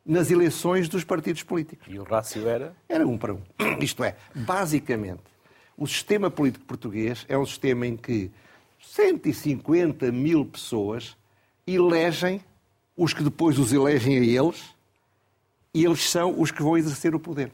nas 0.05 0.31
eleições 0.31 0.89
dos 0.89 1.03
partidos 1.03 1.43
políticos. 1.43 1.87
E 1.89 1.99
o 1.99 2.03
rácio 2.03 2.47
era? 2.47 2.75
Era 2.89 3.07
um 3.07 3.17
para 3.17 3.33
um. 3.33 3.41
Isto 3.79 4.03
é, 4.03 4.15
basicamente, 4.33 5.23
o 5.77 5.87
sistema 5.87 6.29
político 6.29 6.65
português 6.65 7.25
é 7.27 7.37
um 7.37 7.45
sistema 7.45 7.85
em 7.87 7.95
que 7.95 8.31
150 8.81 10.11
mil 10.11 10.45
pessoas 10.45 11.15
elegem 11.65 12.41
os 12.95 13.13
que 13.13 13.23
depois 13.23 13.57
os 13.57 13.71
elegem 13.71 14.17
a 14.17 14.23
eles 14.23 14.75
e 15.73 15.85
eles 15.85 16.09
são 16.09 16.39
os 16.39 16.51
que 16.51 16.61
vão 16.61 16.77
exercer 16.77 17.15
o 17.15 17.19
poder. 17.19 17.51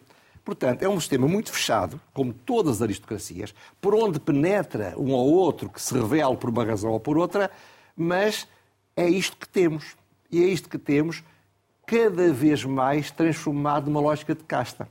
Portanto, 0.47 0.81
é 0.81 0.87
um 0.87 0.97
sistema 0.97 1.27
muito 1.27 1.51
fechado, 1.51 1.99
como 2.13 2.31
todas 2.31 2.77
as 2.77 2.81
aristocracias, 2.81 3.53
por 3.81 3.93
onde 3.93 4.17
penetra 4.17 4.93
um 4.95 5.11
ou 5.11 5.29
outro 5.29 5.67
que 5.67 5.81
se 5.81 5.93
revela 5.93 6.37
por 6.37 6.49
uma 6.49 6.63
razão 6.63 6.91
ou 6.91 7.01
por 7.01 7.17
outra, 7.17 7.51
mas 7.97 8.47
é 8.95 9.09
isto 9.09 9.35
que 9.35 9.49
temos. 9.49 9.97
E 10.31 10.41
é 10.41 10.47
isto 10.47 10.69
que 10.69 10.77
temos 10.77 11.21
cada 11.85 12.31
vez 12.31 12.63
mais 12.63 13.11
transformado 13.11 13.87
numa 13.87 13.99
lógica 13.99 14.33
de 14.33 14.45
casta. 14.45 14.87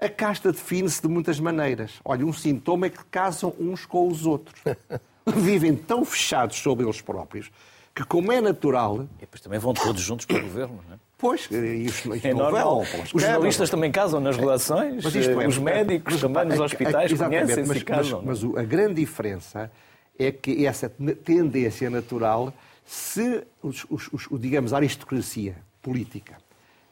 A 0.00 0.08
casta 0.08 0.52
define-se 0.52 1.02
de 1.02 1.08
muitas 1.08 1.40
maneiras. 1.40 1.94
Olha, 2.04 2.24
um 2.24 2.32
sintoma 2.32 2.86
é 2.86 2.90
que 2.90 3.04
casam 3.06 3.52
uns 3.58 3.84
com 3.84 4.06
os 4.06 4.24
outros. 4.24 4.62
Vivem 5.26 5.74
tão 5.74 6.04
fechados 6.04 6.58
sobre 6.58 6.84
eles 6.84 7.00
próprios 7.00 7.50
que, 7.94 8.04
como 8.04 8.32
é 8.32 8.40
natural. 8.40 9.06
E 9.18 9.20
depois 9.20 9.40
também 9.40 9.58
vão 9.58 9.74
todos 9.74 10.00
juntos 10.00 10.26
para 10.26 10.38
o 10.38 10.42
governo, 10.42 10.80
não 10.88 10.94
é? 10.94 10.98
Pois, 11.22 11.48
e 11.52 11.86
é 12.26 12.34
normal. 12.34 12.82
Vão, 12.82 13.02
os 13.14 13.22
jornalistas 13.22 13.70
também 13.70 13.92
casam 13.92 14.18
nas 14.18 14.36
relações, 14.36 15.04
é, 15.04 15.46
os 15.46 15.56
médicos 15.56 16.14
mas, 16.14 16.20
também 16.20 16.44
nos 16.46 16.58
hospitais 16.58 17.12
conhecem-se 17.12 17.68
mas, 17.68 17.82
casam. 17.84 18.22
Mas, 18.24 18.42
mas, 18.42 18.56
a 18.56 18.64
grande 18.64 18.94
diferença 18.94 19.70
é 20.18 20.32
que 20.32 20.66
essa 20.66 20.88
tendência 21.24 21.88
natural, 21.88 22.52
se, 22.84 23.44
os, 23.62 23.86
os, 23.88 24.08
os, 24.12 24.40
digamos, 24.40 24.72
a 24.72 24.78
aristocracia 24.78 25.54
política 25.80 26.38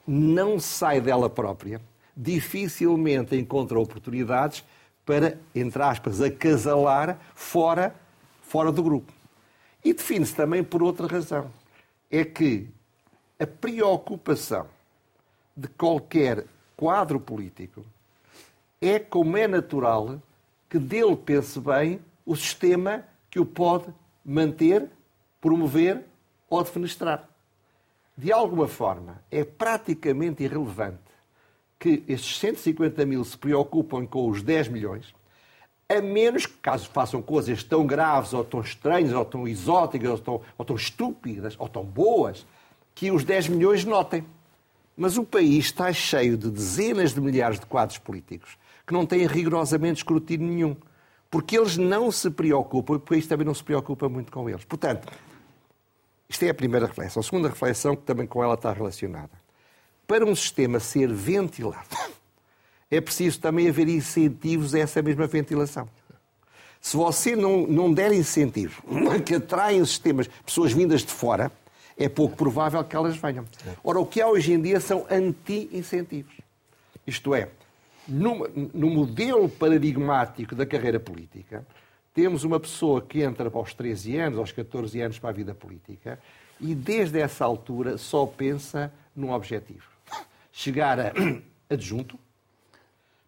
não 0.07 0.61
sai 0.61 1.01
dela 1.01 1.29
própria, 1.29 1.81
dificilmente 2.15 3.35
encontra 3.35 3.77
oportunidades 3.77 4.63
para, 5.05 5.37
entre 5.53 5.83
aspas, 5.83 6.21
acasalar 6.21 7.19
fora, 7.35 7.93
fora 8.41 8.71
do 8.71 8.81
grupo. 8.81 9.11
E 9.83 9.93
define-se 9.93 10.35
também 10.35 10.63
por 10.63 10.83
outra 10.83 11.07
razão. 11.07 11.51
É 12.09 12.23
que 12.23 12.67
a 13.39 13.47
preocupação 13.47 14.67
de 15.55 15.67
qualquer 15.67 16.45
quadro 16.75 17.19
político 17.19 17.83
é, 18.79 18.99
como 18.99 19.37
é 19.37 19.47
natural, 19.47 20.21
que 20.69 20.79
dele 20.79 21.15
pense 21.15 21.59
bem 21.59 21.99
o 22.25 22.35
sistema 22.35 23.05
que 23.29 23.39
o 23.39 23.45
pode 23.45 23.93
manter, 24.25 24.89
promover 25.39 26.03
ou 26.49 26.63
defenestrar. 26.63 27.29
De 28.17 28.31
alguma 28.31 28.67
forma, 28.67 29.23
é 29.31 29.43
praticamente 29.43 30.43
irrelevante 30.43 30.99
que 31.79 32.03
estes 32.07 32.37
150 32.37 33.05
mil 33.05 33.23
se 33.23 33.37
preocupam 33.37 34.05
com 34.05 34.29
os 34.29 34.43
10 34.43 34.67
milhões, 34.67 35.13
a 35.97 36.01
menos 36.01 36.45
que, 36.45 36.53
caso 36.53 36.89
façam 36.89 37.21
coisas 37.21 37.63
tão 37.63 37.85
graves, 37.85 38.33
ou 38.33 38.43
tão 38.43 38.61
estranhas, 38.61 39.13
ou 39.13 39.25
tão 39.25 39.47
exóticas, 39.47 40.09
ou 40.09 40.17
tão, 40.17 40.41
ou 40.57 40.65
tão 40.65 40.75
estúpidas, 40.75 41.55
ou 41.57 41.67
tão 41.67 41.83
boas, 41.83 42.45
que 42.93 43.11
os 43.11 43.23
10 43.23 43.49
milhões 43.49 43.85
notem. 43.85 44.25
Mas 44.95 45.17
o 45.17 45.23
país 45.23 45.65
está 45.65 45.91
cheio 45.91 46.37
de 46.37 46.49
dezenas 46.49 47.13
de 47.13 47.21
milhares 47.21 47.59
de 47.59 47.65
quadros 47.65 47.97
políticos 47.97 48.57
que 48.85 48.93
não 48.93 49.05
têm 49.05 49.25
rigorosamente 49.25 49.99
escrutínio 49.99 50.47
nenhum. 50.47 50.75
Porque 51.29 51.57
eles 51.57 51.77
não 51.77 52.11
se 52.11 52.29
preocupam 52.29 52.93
e 52.93 52.97
o 52.97 52.99
país 52.99 53.25
também 53.25 53.45
não 53.45 53.53
se 53.53 53.63
preocupa 53.63 54.09
muito 54.09 54.31
com 54.31 54.49
eles. 54.49 54.65
Portanto, 54.65 55.07
isto 56.27 56.43
é 56.43 56.49
a 56.49 56.53
primeira 56.53 56.87
reflexão. 56.87 57.21
A 57.21 57.23
segunda 57.23 57.47
reflexão, 57.47 57.95
que 57.95 58.03
também 58.03 58.27
com 58.27 58.43
ela 58.43 58.55
está 58.55 58.73
relacionada 58.73 59.31
para 60.11 60.25
um 60.25 60.35
sistema 60.35 60.77
ser 60.77 61.07
ventilado, 61.13 61.87
é 62.91 62.99
preciso 63.01 63.39
também 63.39 63.69
haver 63.69 63.87
incentivos 63.87 64.75
a 64.75 64.79
essa 64.79 65.01
mesma 65.01 65.25
ventilação. 65.25 65.87
Se 66.79 66.97
você 66.97 67.35
não, 67.35 67.65
não 67.65 67.93
der 67.93 68.11
incentivos 68.11 68.77
que 69.25 69.35
atraem 69.35 69.83
sistemas, 69.85 70.27
pessoas 70.45 70.73
vindas 70.73 71.01
de 71.01 71.11
fora, 71.11 71.51
é 71.97 72.09
pouco 72.09 72.35
provável 72.35 72.83
que 72.83 72.95
elas 72.95 73.15
venham. 73.15 73.45
Ora, 73.83 73.99
o 73.99 74.05
que 74.05 74.21
há 74.21 74.27
hoje 74.27 74.53
em 74.53 74.61
dia 74.61 74.79
são 74.79 75.05
anti-incentivos. 75.09 76.33
Isto 77.05 77.33
é, 77.33 77.49
no, 78.07 78.47
no 78.73 78.89
modelo 78.89 79.47
paradigmático 79.47 80.55
da 80.55 80.65
carreira 80.65 80.99
política, 80.99 81.65
temos 82.13 82.43
uma 82.43 82.59
pessoa 82.59 83.01
que 83.01 83.21
entra 83.21 83.49
aos 83.53 83.73
13 83.73 84.17
anos, 84.17 84.39
aos 84.39 84.51
14 84.51 84.99
anos 84.99 85.19
para 85.19 85.29
a 85.29 85.33
vida 85.33 85.55
política 85.55 86.19
e 86.59 86.75
desde 86.75 87.19
essa 87.19 87.45
altura 87.45 87.97
só 87.97 88.25
pensa 88.25 88.91
num 89.15 89.31
objetivo 89.31 89.91
chegar 90.51 90.99
a 90.99 91.13
adjunto, 91.69 92.19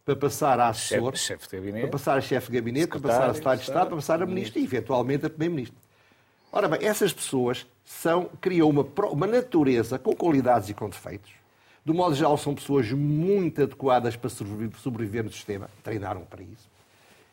para 0.06 0.16
passar 0.16 0.60
a 0.60 0.70
assessor, 0.70 1.16
chefe, 1.16 1.48
gabinete, 1.56 1.82
para 1.82 1.92
passar 1.92 2.18
a 2.18 2.22
chefe 2.22 2.52
de 2.52 2.58
gabinete, 2.58 2.88
para 2.88 3.00
passar 3.00 3.30
a 3.30 3.34
secretário 3.34 3.60
de 3.60 3.66
Estado, 3.66 3.88
para 3.88 3.96
passar 3.96 4.22
a 4.22 4.26
ministro 4.26 4.60
e, 4.60 4.64
eventualmente, 4.64 5.26
a 5.26 5.30
primeiro-ministro. 5.30 5.78
Ora 6.52 6.68
bem, 6.68 6.86
essas 6.88 7.14
pessoas 7.14 7.66
são, 7.84 8.30
criam 8.40 8.70
uma, 8.70 8.86
uma 9.10 9.28
natureza 9.28 9.98
com 9.98 10.16
qualidades 10.16 10.70
e 10.70 10.74
com 10.74 10.90
defeitos. 10.90 11.32
Do 11.86 11.94
modo 11.94 12.16
geral, 12.16 12.38
são 12.38 12.54
pessoas 12.54 12.92
muito 12.92 13.64
adequadas 13.64 14.16
para 14.16 14.30
sobreviver 14.30 15.24
no 15.24 15.32
sistema, 15.32 15.70
treinaram 15.84 16.22
para 16.22 16.42
isso. 16.42 16.72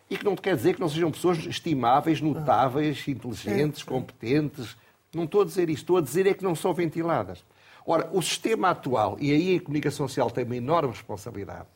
E 0.08 0.16
que 0.16 0.24
não 0.24 0.34
quer 0.34 0.56
dizer 0.56 0.74
que 0.74 0.80
não 0.80 0.88
sejam 0.88 1.10
pessoas 1.10 1.38
estimáveis, 1.38 2.20
notáveis, 2.20 3.06
inteligentes, 3.06 3.84
competentes. 3.84 4.76
Não 5.14 5.22
estou 5.22 5.42
a 5.42 5.44
dizer 5.44 5.70
isso. 5.70 5.82
Estou 5.82 5.98
a 5.98 6.00
dizer 6.00 6.26
é 6.26 6.34
que 6.34 6.42
não 6.42 6.56
são 6.56 6.74
ventiladas. 6.74 7.44
Ora, 7.86 8.10
o 8.12 8.20
sistema 8.20 8.70
atual, 8.70 9.16
e 9.20 9.30
aí 9.30 9.56
a 9.56 9.60
comunicação 9.60 10.08
social 10.08 10.30
tem 10.30 10.44
uma 10.44 10.56
enorme 10.56 10.90
responsabilidade, 10.90 11.66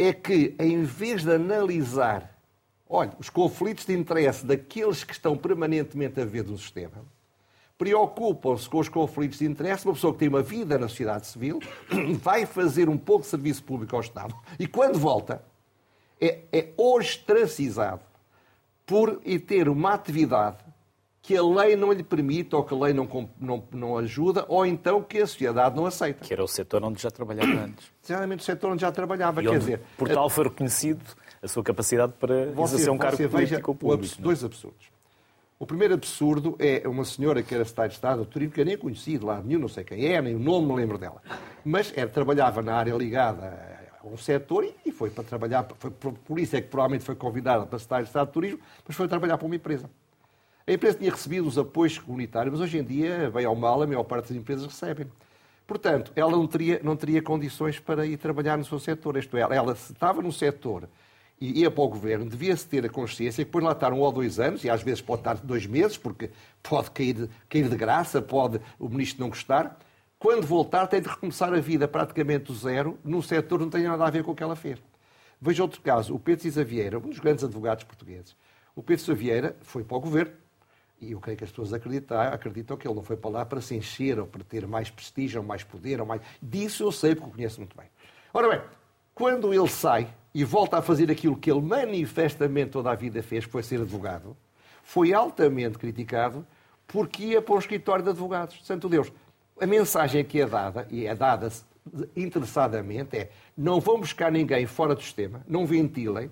é 0.00 0.14
que, 0.14 0.54
em 0.58 0.82
vez 0.82 1.22
de 1.24 1.34
analisar, 1.34 2.34
olha, 2.88 3.12
os 3.18 3.28
conflitos 3.28 3.84
de 3.84 3.92
interesse 3.92 4.46
daqueles 4.46 5.04
que 5.04 5.12
estão 5.12 5.36
permanentemente 5.36 6.18
a 6.18 6.24
ver 6.24 6.42
do 6.42 6.56
sistema, 6.56 7.04
preocupam-se 7.76 8.66
com 8.66 8.78
os 8.78 8.88
conflitos 8.88 9.38
de 9.38 9.44
interesse. 9.44 9.84
Uma 9.84 9.92
pessoa 9.92 10.14
que 10.14 10.18
tem 10.18 10.28
uma 10.28 10.42
vida 10.42 10.78
na 10.78 10.88
sociedade 10.88 11.26
civil 11.26 11.60
vai 12.22 12.46
fazer 12.46 12.88
um 12.88 12.96
pouco 12.96 13.24
de 13.24 13.28
serviço 13.28 13.62
público 13.62 13.94
ao 13.94 14.00
Estado 14.00 14.34
e, 14.58 14.66
quando 14.66 14.98
volta, 14.98 15.44
é, 16.18 16.40
é 16.50 16.68
ostracizado 16.78 18.00
por 18.86 19.20
ter 19.46 19.68
uma 19.68 19.92
atividade 19.92 20.64
que 21.30 21.36
a 21.36 21.42
lei 21.44 21.76
não 21.76 21.92
lhe 21.92 22.02
permite, 22.02 22.56
ou 22.56 22.64
que 22.64 22.74
a 22.74 22.76
lei 22.76 22.92
não, 22.92 23.08
não, 23.38 23.62
não 23.70 23.96
ajuda, 23.96 24.44
ou 24.48 24.66
então 24.66 25.00
que 25.00 25.18
a 25.18 25.26
sociedade 25.28 25.76
não 25.76 25.86
aceita. 25.86 26.24
Que 26.24 26.32
era 26.32 26.42
o 26.42 26.48
setor 26.48 26.82
onde 26.82 27.00
já 27.00 27.08
trabalhava 27.08 27.52
antes. 27.52 27.86
Exatamente 28.04 28.40
o 28.40 28.42
setor 28.42 28.72
onde 28.72 28.80
já 28.80 28.90
trabalhava. 28.90 29.40
E 29.40 29.46
quer 29.46 29.58
dizer, 29.60 29.80
por 29.96 30.08
tal 30.08 30.28
foi 30.28 30.44
reconhecido 30.44 31.00
a 31.40 31.46
sua 31.46 31.62
capacidade 31.62 32.14
para 32.18 32.46
você, 32.46 32.74
exercer 32.74 32.92
um 32.92 32.98
cargo 32.98 33.28
político 33.28 33.74
público. 33.76 34.16
É? 34.18 34.22
dois 34.22 34.42
absurdos. 34.42 34.88
O 35.56 35.64
primeiro 35.64 35.94
absurdo 35.94 36.56
é 36.58 36.82
uma 36.88 37.04
senhora 37.04 37.44
que 37.44 37.54
era 37.54 37.64
secretária 37.64 37.90
de 37.90 37.94
Estado, 37.94 38.24
Turismo, 38.24 38.52
que 38.52 38.60
eu 38.62 38.64
nem 38.64 38.76
conheci 38.76 39.16
de 39.16 39.24
lá 39.24 39.40
nenhum, 39.40 39.60
não 39.60 39.68
sei 39.68 39.84
quem 39.84 40.06
é, 40.06 40.20
nem 40.20 40.34
o 40.34 40.38
nome 40.40 40.66
me 40.66 40.74
lembro 40.74 40.98
dela. 40.98 41.22
Mas 41.64 41.92
era, 41.94 42.08
trabalhava 42.08 42.60
na 42.60 42.74
área 42.74 42.92
ligada 42.94 43.56
a 44.02 44.06
um 44.08 44.16
setor 44.16 44.66
e 44.84 44.90
foi 44.90 45.10
para 45.10 45.22
trabalhar, 45.22 45.68
foi, 45.78 45.90
por 45.90 46.40
isso 46.40 46.56
é 46.56 46.60
que 46.60 46.66
provavelmente 46.66 47.04
foi 47.04 47.14
convidada 47.14 47.66
para 47.66 47.76
estar 47.76 48.02
de 48.02 48.08
Estado 48.08 48.26
de 48.26 48.32
Turismo, 48.32 48.58
mas 48.88 48.96
foi 48.96 49.06
trabalhar 49.06 49.38
para 49.38 49.46
uma 49.46 49.54
empresa. 49.54 49.88
A 50.70 50.72
empresa 50.72 50.98
tinha 50.98 51.10
recebido 51.10 51.48
os 51.48 51.58
apoios 51.58 51.98
comunitários, 51.98 52.52
mas 52.52 52.60
hoje 52.60 52.78
em 52.78 52.84
dia, 52.84 53.28
bem 53.34 53.44
ou 53.44 53.56
mal, 53.56 53.82
a 53.82 53.86
maior 53.88 54.04
parte 54.04 54.28
das 54.28 54.36
empresas 54.36 54.64
recebem. 54.64 55.04
Portanto, 55.66 56.12
ela 56.14 56.30
não 56.30 56.46
teria, 56.46 56.80
não 56.84 56.94
teria 56.94 57.20
condições 57.20 57.80
para 57.80 58.06
ir 58.06 58.16
trabalhar 58.18 58.56
no 58.56 58.64
seu 58.64 58.78
setor. 58.78 59.16
Isto 59.16 59.36
é, 59.36 59.40
ela 59.40 59.72
estava 59.72 60.22
no 60.22 60.30
setor 60.30 60.88
e 61.40 61.62
ia 61.62 61.72
para 61.72 61.82
o 61.82 61.88
governo, 61.88 62.24
devia-se 62.24 62.68
ter 62.68 62.86
a 62.86 62.88
consciência 62.88 63.44
que 63.44 63.48
depois 63.48 63.64
lá 63.64 63.72
estar 63.72 63.92
um 63.92 63.98
ou 63.98 64.12
dois 64.12 64.38
anos, 64.38 64.62
e 64.62 64.70
às 64.70 64.80
vezes 64.80 65.00
pode 65.00 65.22
estar 65.22 65.38
dois 65.38 65.66
meses, 65.66 65.96
porque 65.96 66.30
pode 66.62 66.92
cair, 66.92 67.28
cair 67.48 67.68
de 67.68 67.76
graça, 67.76 68.22
pode 68.22 68.60
o 68.78 68.88
ministro 68.88 69.22
não 69.22 69.28
gostar. 69.28 69.76
Quando 70.20 70.46
voltar, 70.46 70.86
tem 70.86 71.00
de 71.00 71.08
recomeçar 71.08 71.52
a 71.52 71.58
vida 71.58 71.88
praticamente 71.88 72.44
do 72.44 72.54
zero, 72.54 72.96
num 73.02 73.22
setor 73.22 73.58
que 73.58 73.64
não 73.64 73.70
tem 73.70 73.82
nada 73.82 74.06
a 74.06 74.10
ver 74.10 74.22
com 74.22 74.30
o 74.30 74.36
que 74.36 74.42
ela 74.44 74.54
fez. 74.54 74.78
Veja 75.40 75.64
outro 75.64 75.80
caso, 75.80 76.14
o 76.14 76.18
Pedro 76.20 76.42
Cisa 76.42 76.62
Vieira, 76.62 76.96
um 76.96 77.08
dos 77.08 77.18
grandes 77.18 77.42
advogados 77.42 77.82
portugueses. 77.82 78.36
O 78.76 78.84
Pedro 78.84 79.00
Cisa 79.00 79.14
Vieira 79.14 79.56
foi 79.62 79.82
para 79.82 79.96
o 79.96 80.00
governo, 80.00 80.32
e 81.00 81.12
eu 81.12 81.20
creio 81.20 81.38
que 81.38 81.44
as 81.44 81.50
pessoas 81.50 81.72
acreditam, 81.72 82.20
acreditam 82.20 82.76
que 82.76 82.86
ele 82.86 82.94
não 82.94 83.02
foi 83.02 83.16
para 83.16 83.30
lá 83.30 83.46
para 83.46 83.60
se 83.60 83.74
encher 83.74 84.18
ou 84.20 84.26
para 84.26 84.44
ter 84.44 84.66
mais 84.66 84.90
prestígio 84.90 85.40
ou 85.40 85.46
mais 85.46 85.64
poder. 85.64 86.00
Ou 86.00 86.06
mais... 86.06 86.20
Disso 86.42 86.82
eu 86.84 86.92
sei 86.92 87.14
porque 87.14 87.30
o 87.30 87.32
conheço 87.32 87.58
muito 87.58 87.76
bem. 87.76 87.86
Ora 88.34 88.48
bem, 88.48 88.60
quando 89.14 89.52
ele 89.52 89.68
sai 89.68 90.08
e 90.34 90.44
volta 90.44 90.78
a 90.78 90.82
fazer 90.82 91.10
aquilo 91.10 91.36
que 91.36 91.50
ele 91.50 91.62
manifestamente 91.62 92.70
toda 92.70 92.90
a 92.90 92.94
vida 92.94 93.22
fez, 93.22 93.44
foi 93.44 93.62
ser 93.62 93.80
advogado, 93.80 94.36
foi 94.82 95.12
altamente 95.12 95.78
criticado 95.78 96.46
porque 96.86 97.24
ia 97.24 97.42
para 97.42 97.54
um 97.54 97.58
escritório 97.58 98.04
de 98.04 98.10
advogados. 98.10 98.60
Santo 98.64 98.88
Deus, 98.88 99.12
a 99.60 99.66
mensagem 99.66 100.24
que 100.24 100.40
é 100.40 100.46
dada, 100.46 100.86
e 100.90 101.06
é 101.06 101.14
dada 101.14 101.50
interessadamente, 102.14 103.16
é 103.16 103.30
não 103.56 103.80
vão 103.80 103.98
buscar 104.00 104.30
ninguém 104.30 104.66
fora 104.66 104.94
do 104.94 105.02
sistema, 105.02 105.42
não 105.48 105.66
ventilem, 105.66 106.30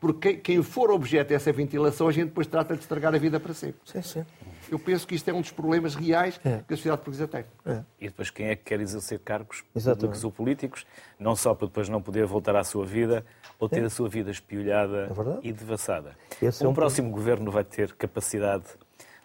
porque 0.00 0.34
quem 0.34 0.62
for 0.62 0.90
objeto 0.90 1.28
dessa 1.28 1.52
ventilação, 1.52 2.08
a 2.08 2.12
gente 2.12 2.26
depois 2.26 2.46
trata 2.46 2.74
de 2.74 2.80
estragar 2.80 3.14
a 3.14 3.18
vida 3.18 3.38
para 3.38 3.54
sempre. 3.54 3.80
Sim, 3.84 4.02
sim. 4.02 4.24
Eu 4.70 4.78
penso 4.78 5.06
que 5.06 5.14
isto 5.14 5.28
é 5.28 5.34
um 5.34 5.40
dos 5.40 5.50
problemas 5.50 5.94
reais 5.94 6.40
é. 6.44 6.60
que 6.66 6.72
a 6.72 6.76
sociedade 6.76 7.02
portuguesa 7.02 7.28
tem. 7.28 7.44
É. 7.66 7.82
E 8.00 8.06
depois 8.08 8.30
quem 8.30 8.46
é 8.46 8.56
que 8.56 8.64
quer 8.64 8.80
exercer 8.80 9.18
cargos 9.18 9.62
públicos 9.72 10.24
ou 10.24 10.30
políticos, 10.30 10.86
não 11.18 11.36
só 11.36 11.54
para 11.54 11.66
depois 11.66 11.88
não 11.88 12.00
poder 12.00 12.24
voltar 12.26 12.56
à 12.56 12.64
sua 12.64 12.86
vida 12.86 13.24
ou 13.58 13.68
ter 13.68 13.82
é. 13.82 13.86
a 13.86 13.90
sua 13.90 14.08
vida 14.08 14.30
espiolhada 14.30 15.10
é 15.42 15.46
e 15.46 15.52
devassada. 15.52 16.16
Esse 16.40 16.64
o 16.64 16.66
é 16.66 16.68
um 16.68 16.74
próximo 16.74 17.08
ponto. 17.08 17.18
governo 17.18 17.50
vai 17.50 17.64
ter 17.64 17.92
capacidade 17.92 18.64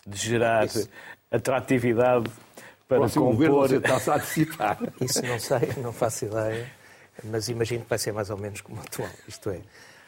de 0.06 0.18
gerar 0.18 0.66
Isso. 0.66 0.90
atratividade 1.32 2.30
para 2.88 3.06
o 3.06 3.12
compor... 3.12 3.50
governo 3.50 3.78
está 3.78 4.14
a 4.14 4.16
antecipar. 4.16 4.80
Isso 5.02 5.22
não 5.26 5.40
sei, 5.40 5.74
não 5.82 5.92
faço 5.94 6.26
ideia, 6.26 6.72
mas 7.24 7.50
imagino 7.50 7.84
que 7.84 7.90
vai 7.90 8.00
ser 8.00 8.14
mais 8.14 8.30
ou 8.30 8.38
menos 8.38 8.62
como 8.62 8.78
o 8.78 8.82
atual. 8.82 9.10
Isto 9.28 9.50
é, 9.50 9.62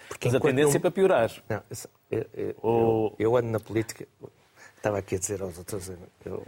porque 0.09 0.27
Mas 0.27 0.35
a 0.35 0.39
tendência 0.39 0.77
é 0.77 0.79
para 0.81 0.91
piorar. 0.91 1.31
Não, 1.47 1.63
eu, 2.11 2.25
eu, 2.33 2.55
Ou... 2.61 3.15
eu, 3.17 3.37
ando 3.37 3.47
na 3.47 3.59
política. 3.59 4.05
Estava 4.75 4.97
aqui 4.97 5.15
a 5.15 5.19
dizer 5.19 5.41
aos 5.41 5.57
outros, 5.57 5.91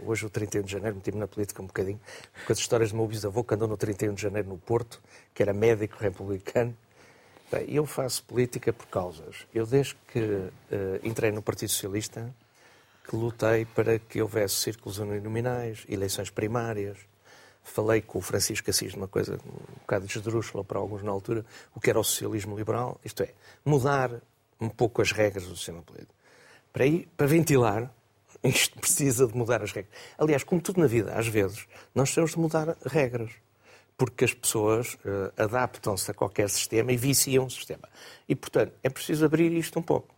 hoje 0.06 0.24
o 0.24 0.30
31 0.30 0.62
de 0.62 0.72
janeiro 0.72 0.96
meti-me 0.96 1.18
na 1.18 1.28
política 1.28 1.60
um 1.60 1.66
bocadinho, 1.66 2.00
porque 2.32 2.52
as 2.52 2.58
histórias 2.58 2.90
do 2.90 2.96
meu 2.96 3.06
bisavô 3.06 3.44
que 3.44 3.52
andou 3.52 3.68
no 3.68 3.76
31 3.76 4.14
de 4.14 4.22
janeiro 4.22 4.48
no 4.48 4.56
Porto, 4.56 5.02
que 5.34 5.42
era 5.42 5.52
médico 5.52 5.98
republicano, 6.00 6.74
Bem, 7.52 7.66
eu 7.68 7.84
faço 7.84 8.24
política 8.24 8.72
por 8.72 8.86
causas. 8.86 9.46
Eu, 9.54 9.66
desde 9.66 9.94
que 10.10 10.20
uh, 10.20 10.50
entrei 11.02 11.30
no 11.30 11.42
Partido 11.42 11.68
Socialista, 11.68 12.34
que 13.06 13.14
lutei 13.14 13.66
para 13.66 13.98
que 13.98 14.22
houvesse 14.22 14.54
círculos 14.54 14.98
uninominais, 14.98 15.84
eleições 15.86 16.30
primárias. 16.30 16.96
Falei 17.62 18.00
com 18.02 18.18
o 18.18 18.22
Francisco 18.22 18.68
Assis 18.70 18.94
uma 18.94 19.08
coisa 19.08 19.38
um 19.46 19.80
bocado 19.80 20.06
desdrúxula 20.06 20.64
para 20.64 20.78
alguns 20.78 21.02
na 21.02 21.10
altura, 21.10 21.44
o 21.74 21.80
que 21.80 21.90
era 21.90 21.98
o 21.98 22.04
socialismo 22.04 22.56
liberal, 22.56 23.00
isto 23.04 23.22
é, 23.22 23.32
mudar 23.64 24.10
um 24.60 24.68
pouco 24.68 25.00
as 25.00 25.12
regras 25.12 25.44
do 25.46 25.56
sistema 25.56 25.82
político. 25.82 26.14
Para, 26.72 26.86
ir, 26.86 27.08
para 27.16 27.26
ventilar, 27.26 27.92
isto 28.42 28.78
precisa 28.78 29.26
de 29.26 29.36
mudar 29.36 29.62
as 29.62 29.72
regras. 29.72 29.92
Aliás, 30.18 30.42
como 30.44 30.60
tudo 30.60 30.80
na 30.80 30.86
vida, 30.86 31.12
às 31.14 31.26
vezes, 31.26 31.66
nós 31.94 32.12
temos 32.14 32.32
de 32.32 32.38
mudar 32.38 32.76
regras 32.84 33.30
porque 33.96 34.24
as 34.24 34.34
pessoas 34.34 34.94
uh, 35.04 35.32
adaptam-se 35.36 36.10
a 36.10 36.14
qualquer 36.14 36.48
sistema 36.50 36.90
e 36.92 36.96
viciam 36.96 37.46
o 37.46 37.50
sistema. 37.50 37.88
E, 38.28 38.34
portanto, 38.34 38.72
é 38.82 38.90
preciso 38.90 39.24
abrir 39.24 39.52
isto 39.52 39.78
um 39.78 39.82
pouco. 39.82 40.12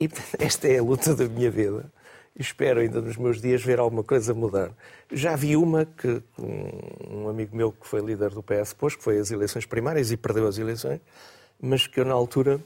E 0.00 0.08
esta 0.38 0.68
é 0.68 0.78
a 0.78 0.82
luta 0.82 1.14
da 1.14 1.28
minha 1.28 1.50
vida. 1.50 1.92
Espero 2.38 2.80
ainda 2.80 3.00
nos 3.00 3.16
meus 3.16 3.40
dias 3.40 3.62
ver 3.62 3.80
alguma 3.80 4.04
coisa 4.04 4.32
mudar. 4.32 4.70
Já 5.10 5.34
vi 5.34 5.56
uma 5.56 5.84
que 5.84 6.22
um 6.38 7.28
amigo 7.28 7.56
meu 7.56 7.72
que 7.72 7.86
foi 7.86 8.00
líder 8.00 8.30
do 8.30 8.42
PS 8.42 8.72
pôs, 8.72 8.94
que 8.94 9.02
foi 9.02 9.18
as 9.18 9.30
eleições 9.30 9.66
primárias 9.66 10.12
e 10.12 10.16
perdeu 10.16 10.46
as 10.46 10.56
eleições, 10.56 11.00
mas 11.60 11.86
que 11.86 11.98
eu 11.98 12.04
na 12.04 12.14
altura 12.14 12.60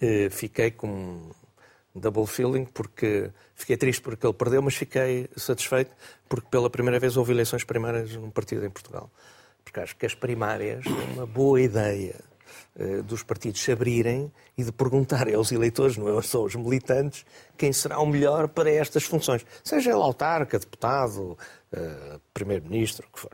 eh, 0.00 0.28
fiquei 0.30 0.70
com 0.70 0.88
um 0.88 2.00
double 2.00 2.26
feeling, 2.26 2.64
porque 2.64 3.30
fiquei 3.56 3.76
triste 3.76 4.00
porque 4.00 4.24
ele 4.24 4.34
perdeu, 4.34 4.62
mas 4.62 4.76
fiquei 4.76 5.28
satisfeito 5.36 5.90
porque 6.28 6.46
pela 6.48 6.70
primeira 6.70 7.00
vez 7.00 7.16
houve 7.16 7.32
eleições 7.32 7.64
primárias 7.64 8.14
num 8.14 8.30
partido 8.30 8.64
em 8.64 8.70
Portugal 8.70 9.10
porque 9.70 9.80
acho 9.80 9.96
que 9.96 10.06
as 10.06 10.14
primárias 10.14 10.84
é 10.84 11.12
uma 11.14 11.26
boa 11.26 11.60
ideia 11.60 12.16
dos 13.04 13.22
partidos 13.22 13.60
se 13.60 13.72
abrirem 13.72 14.32
e 14.56 14.64
de 14.64 14.72
perguntarem 14.72 15.34
aos 15.34 15.52
eleitores, 15.52 15.96
não 15.96 16.18
é 16.18 16.22
só 16.22 16.38
aos 16.38 16.54
militantes, 16.54 17.24
quem 17.56 17.72
será 17.72 17.98
o 18.00 18.06
melhor 18.06 18.48
para 18.48 18.70
estas 18.70 19.04
funções. 19.04 19.44
Seja 19.62 19.90
ele 19.90 20.00
autarca, 20.00 20.58
deputado, 20.58 21.36
uh, 21.72 22.20
primeiro-ministro, 22.32 23.06
o 23.08 23.12
que 23.12 23.20
for. 23.20 23.32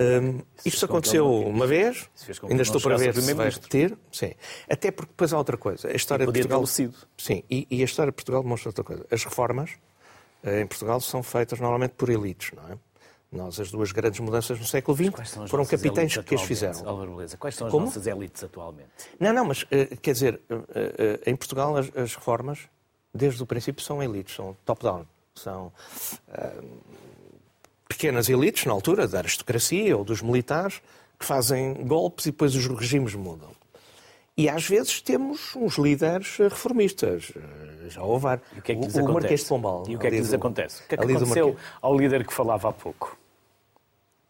Um, 0.00 0.40
isto 0.64 0.84
aconteceu 0.84 1.26
uma 1.26 1.66
vez, 1.66 2.08
ainda 2.48 2.62
estou 2.62 2.80
para 2.80 2.96
ver 2.96 3.14
se 3.14 3.34
vai 3.34 3.50
repetir. 3.50 3.96
Sim. 4.12 4.32
Até 4.68 4.90
porque 4.90 5.10
depois 5.10 5.32
há 5.32 5.38
outra 5.38 5.56
coisa. 5.56 5.88
A 5.88 5.92
história 5.92 6.26
de 6.26 6.32
Portugal. 6.32 6.66
Sim, 6.66 7.42
e, 7.50 7.66
e, 7.70 7.82
a 7.82 7.84
história 7.84 8.10
de 8.10 8.16
Portugal 8.16 8.42
demonstra 8.42 8.68
outra 8.68 8.84
coisa. 8.84 9.06
As 9.10 9.24
reformas 9.24 9.70
uh, 10.44 10.50
em 10.50 10.66
Portugal 10.66 11.00
são 11.00 11.22
feitas 11.22 11.58
normalmente 11.60 11.94
por 11.96 12.08
elites, 12.08 12.52
não 12.56 12.72
é? 12.72 12.78
Nós, 13.32 13.60
as 13.60 13.70
duas 13.70 13.92
grandes 13.92 14.18
mudanças 14.18 14.58
no 14.58 14.66
século 14.66 14.96
XX 14.96 15.48
foram 15.48 15.64
capitães 15.64 16.16
que 16.16 16.34
as 16.34 16.42
fizeram. 16.42 16.88
Álvaro 16.88 17.14
Beleza, 17.14 17.36
quais 17.36 17.54
são 17.54 17.68
as 17.68 17.70
Como? 17.70 17.86
nossas 17.86 18.06
elites 18.06 18.42
atualmente? 18.42 18.90
Não, 19.20 19.32
não, 19.32 19.44
mas 19.44 19.64
eh, 19.70 19.96
quer 20.02 20.12
dizer, 20.12 20.40
eh, 20.50 21.20
eh, 21.24 21.30
em 21.30 21.36
Portugal 21.36 21.76
as, 21.76 21.96
as 21.96 22.16
reformas, 22.16 22.58
desde 23.14 23.40
o 23.40 23.46
princípio, 23.46 23.84
são 23.84 24.02
elites, 24.02 24.34
são 24.34 24.56
top-down. 24.64 25.06
São 25.32 25.72
uh, 26.28 26.64
pequenas 27.88 28.28
elites, 28.28 28.64
na 28.66 28.72
altura, 28.72 29.06
da 29.06 29.18
aristocracia 29.18 29.96
ou 29.96 30.04
dos 30.04 30.22
militares, 30.22 30.82
que 31.18 31.24
fazem 31.24 31.74
golpes 31.86 32.26
e 32.26 32.30
depois 32.32 32.54
os 32.56 32.66
regimes 32.66 33.14
mudam. 33.14 33.50
E 34.40 34.48
às 34.48 34.66
vezes 34.66 35.02
temos 35.02 35.54
uns 35.54 35.76
líderes 35.76 36.38
reformistas. 36.38 37.30
Já 37.88 38.02
houve. 38.02 38.26
E 38.56 38.58
o 38.58 38.62
que 38.62 38.72
é 38.72 38.74
que 38.74 38.80
lhes 38.80 38.94
o, 38.94 39.00
acontece? 39.00 39.10
O 39.10 39.12
Marquês 39.12 39.40
de 39.40 39.46
Pombal. 39.46 39.84
E 39.86 39.96
o 39.96 39.98
que 39.98 40.06
é 40.06 40.10
que 40.10 40.16
lhes 40.16 40.30
do, 40.30 40.36
acontece? 40.36 40.82
O 40.82 40.86
que 40.88 40.94
é 40.94 40.98
que 40.98 41.04
aconteceu 41.04 41.56
ao 41.82 41.94
líder 41.94 42.26
que 42.26 42.32
falava 42.32 42.70
há 42.70 42.72
pouco? 42.72 43.18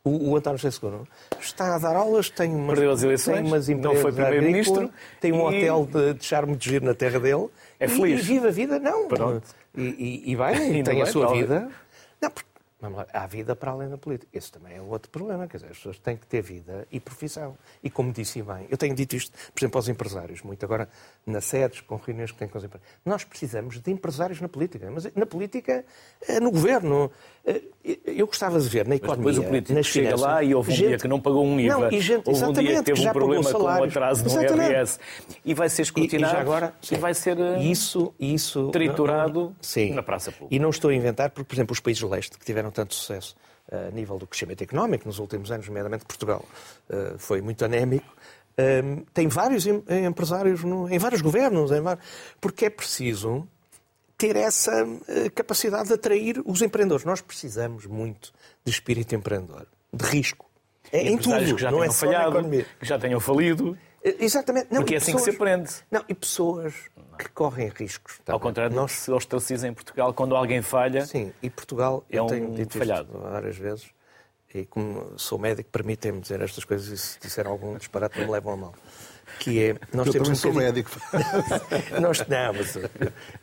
O, 0.02 0.30
o 0.30 0.36
António 0.36 0.58
José 0.58 0.72
Seguro 0.72 1.06
está 1.40 1.76
a 1.76 1.78
dar 1.78 1.94
aulas, 1.94 2.28
tem 2.28 2.52
umas, 2.52 2.74
Perdeu 2.74 2.90
as 2.90 3.02
eleições, 3.04 3.36
tem 3.36 3.46
umas 3.46 3.68
não 3.68 3.94
foi 3.94 4.10
primeiro-ministro, 4.10 4.90
tem 5.20 5.30
um 5.30 5.52
e... 5.52 5.70
hotel 5.70 5.86
de, 5.86 6.14
de 6.14 6.24
charme 6.24 6.56
de 6.56 6.70
giro 6.70 6.86
na 6.86 6.94
terra 6.94 7.20
dele. 7.20 7.46
É 7.78 7.86
feliz. 7.86 8.18
E, 8.18 8.22
e 8.22 8.26
vive 8.26 8.48
a 8.48 8.50
vida, 8.50 8.78
não. 8.80 9.06
Pronto. 9.06 9.46
E, 9.76 9.82
e, 9.82 10.32
e 10.32 10.34
vai, 10.34 10.56
e 10.74 10.82
tem 10.82 11.02
a 11.02 11.06
sua 11.06 11.32
vida. 11.32 11.68
Não, 12.20 12.30
porque 12.30 12.49
há 13.12 13.26
vida 13.26 13.54
para 13.54 13.70
além 13.72 13.88
da 13.88 13.98
política. 13.98 14.36
Esse 14.36 14.50
também 14.50 14.76
é 14.76 14.80
outro 14.80 15.10
problema. 15.10 15.46
Quer 15.46 15.58
dizer, 15.58 15.70
as 15.70 15.76
pessoas 15.76 15.98
têm 15.98 16.16
que 16.16 16.26
ter 16.26 16.42
vida 16.42 16.86
e 16.90 16.98
profissão. 16.98 17.56
E 17.82 17.90
como 17.90 18.12
disse 18.12 18.42
bem, 18.42 18.66
eu 18.70 18.78
tenho 18.78 18.94
dito 18.94 19.16
isto, 19.16 19.36
por 19.52 19.60
exemplo, 19.60 19.78
aos 19.78 19.88
empresários, 19.88 20.42
muito 20.42 20.64
agora 20.64 20.88
nas 21.26 21.44
sedes, 21.44 21.80
com 21.80 21.96
reuniões 21.96 22.32
que 22.32 22.38
têm 22.38 22.48
com 22.48 22.58
os 22.58 22.64
empresários. 22.64 22.98
Nós 23.04 23.24
precisamos 23.24 23.80
de 23.80 23.90
empresários 23.90 24.40
na 24.40 24.48
política. 24.48 24.90
Mas 24.90 25.14
na 25.14 25.26
política, 25.26 25.84
eh, 26.26 26.40
no 26.40 26.50
governo. 26.50 27.10
Eh, 27.44 27.62
eu 28.06 28.26
gostava 28.26 28.60
de 28.60 28.68
ver 28.68 28.86
na 28.86 28.96
economia. 28.96 29.24
Mas 29.24 29.34
depois 29.34 29.38
o 29.38 29.50
político 29.50 29.72
nas 29.74 29.86
chega 29.86 30.08
finanças, 30.08 30.26
lá 30.26 30.42
e 30.42 30.54
houve 30.54 30.72
um 30.72 30.74
gente... 30.74 30.88
dia 30.88 30.98
que 30.98 31.08
não 31.08 31.20
pagou 31.20 31.44
um 31.44 31.58
IVA. 31.58 31.78
Não, 31.78 31.92
e 31.92 32.00
gente, 32.00 32.28
houve 32.28 32.44
um 32.44 32.52
dia 32.52 32.76
que 32.76 32.82
teve 32.82 33.08
um 33.08 33.12
problema 33.12 33.52
com 33.52 33.62
o 33.62 33.68
atraso 33.84 34.24
no 34.24 34.42
IRS. 34.42 34.98
E 35.44 35.54
vai 35.54 35.68
ser 35.68 35.82
escrutinado. 35.82 36.34
E, 36.34 36.36
e, 36.36 36.40
agora, 36.40 36.74
e 36.90 36.96
vai 36.96 37.14
ser 37.14 37.38
eh, 37.38 37.62
isso, 37.62 38.14
isso, 38.20 38.70
triturado 38.70 39.54
sim. 39.60 39.92
na 39.92 40.02
praça 40.02 40.30
pública. 40.30 40.54
E 40.54 40.58
não 40.58 40.70
estou 40.70 40.90
a 40.90 40.94
inventar, 40.94 41.30
porque, 41.30 41.48
por 41.48 41.54
exemplo, 41.54 41.72
os 41.72 41.80
países 41.80 42.02
de 42.02 42.08
leste 42.08 42.38
que 42.38 42.44
tiveram 42.44 42.70
tanto 42.70 42.94
sucesso 42.94 43.34
a 43.72 43.90
nível 43.92 44.18
do 44.18 44.26
crescimento 44.26 44.62
económico 44.62 45.06
nos 45.06 45.20
últimos 45.20 45.50
anos, 45.52 45.66
nomeadamente 45.68 46.04
Portugal, 46.04 46.44
foi 47.18 47.40
muito 47.40 47.64
anémico. 47.64 48.12
Tem 49.14 49.28
vários 49.28 49.64
empresários 49.64 50.62
em 50.90 50.98
vários 50.98 51.20
governos, 51.20 51.70
porque 52.40 52.64
é 52.64 52.70
preciso 52.70 53.46
ter 54.20 54.36
essa 54.36 54.86
eh, 55.08 55.30
capacidade 55.30 55.88
de 55.88 55.94
atrair 55.94 56.42
os 56.44 56.60
empreendedores. 56.60 57.06
Nós 57.06 57.22
precisamos 57.22 57.86
muito 57.86 58.32
de 58.62 58.70
espírito 58.70 59.14
empreendedor, 59.14 59.66
de 59.90 60.04
risco. 60.04 60.44
É 60.92 61.02
em 61.08 61.16
tudo, 61.16 61.56
que 61.56 61.62
já 61.62 61.70
não 61.70 61.82
é 61.82 61.90
falhado, 61.90 62.46
que 62.78 62.84
já 62.84 62.98
tenham 62.98 63.18
falido. 63.18 63.78
Eh, 64.04 64.16
exatamente. 64.20 64.66
Não, 64.70 64.82
Porque 64.82 64.94
é 64.94 64.98
assim 64.98 65.12
pessoas, 65.12 65.24
que 65.24 65.30
se 65.30 65.36
aprende. 65.36 65.70
Não, 65.90 66.04
e 66.06 66.14
pessoas 66.14 66.74
que 67.18 67.30
correm 67.30 67.68
riscos. 67.68 68.20
Tá 68.22 68.34
Ao 68.34 68.40
contrário 68.40 68.76
nós... 68.76 68.92
se 68.92 69.10
ostracizam 69.10 69.70
em 69.70 69.74
Portugal, 69.74 70.12
quando 70.12 70.36
alguém 70.36 70.60
falha... 70.60 71.06
Sim, 71.06 71.32
e 71.42 71.48
Portugal, 71.48 72.04
é 72.10 72.20
um 72.20 72.26
tenho 72.26 72.54
dito 72.54 72.76
falhado. 72.76 73.18
várias 73.18 73.56
vezes, 73.56 73.88
e 74.54 74.66
como 74.66 75.18
sou 75.18 75.38
médico, 75.38 75.70
permitem-me 75.70 76.20
dizer 76.20 76.42
estas 76.42 76.64
coisas 76.64 76.88
e 76.88 76.98
se 76.98 77.18
disser 77.20 77.46
algum 77.46 77.78
disparate 77.78 78.18
não 78.18 78.26
me 78.26 78.32
levam 78.32 78.52
a 78.52 78.56
mal 78.56 78.74
que 79.38 79.62
é 79.62 79.76
nós 79.92 80.06
eu 80.08 80.12
temos 80.12 80.28
um 80.28 80.34
sou 80.34 80.52
médico. 80.52 80.90
nós 82.00 82.26
não, 82.26 82.52
mas 82.52 82.76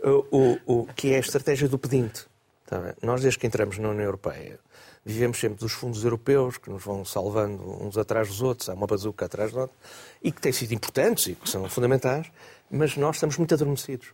o, 0.04 0.26
o, 0.32 0.82
o, 0.82 0.88
que 0.96 1.14
é 1.14 1.18
a 1.18 1.20
estratégia 1.20 1.68
do 1.68 1.78
pedinte. 1.78 2.26
Tá 2.66 2.94
nós 3.02 3.22
desde 3.22 3.40
que 3.40 3.48
entramos 3.48 3.78
na 3.78 3.90
União 3.90 4.04
Europeia 4.04 4.60
vivemos 5.08 5.40
sempre 5.40 5.58
dos 5.60 5.72
fundos 5.72 6.04
europeus 6.04 6.58
que 6.58 6.70
nos 6.70 6.84
vão 6.84 7.06
salvando 7.06 7.64
uns 7.82 7.98
atrás 7.98 8.28
dos 8.28 8.42
outros, 8.42 8.68
há 8.68 8.74
uma 8.74 8.86
bazuca 8.86 9.26
atrás 9.26 9.54
do 9.54 9.62
outro, 9.62 9.76
e 10.22 10.34
que 10.34 10.42
têm 10.42 10.52
sido 10.52 10.74
importantes 10.74 11.28
e 11.28 11.36
que 11.36 11.50
são 11.50 11.68
fundamentais, 11.70 12.30
mas 12.70 12.98
nós 12.98 13.16
estamos 13.16 13.38
muito 13.38 13.54
adormecidos. 13.54 14.10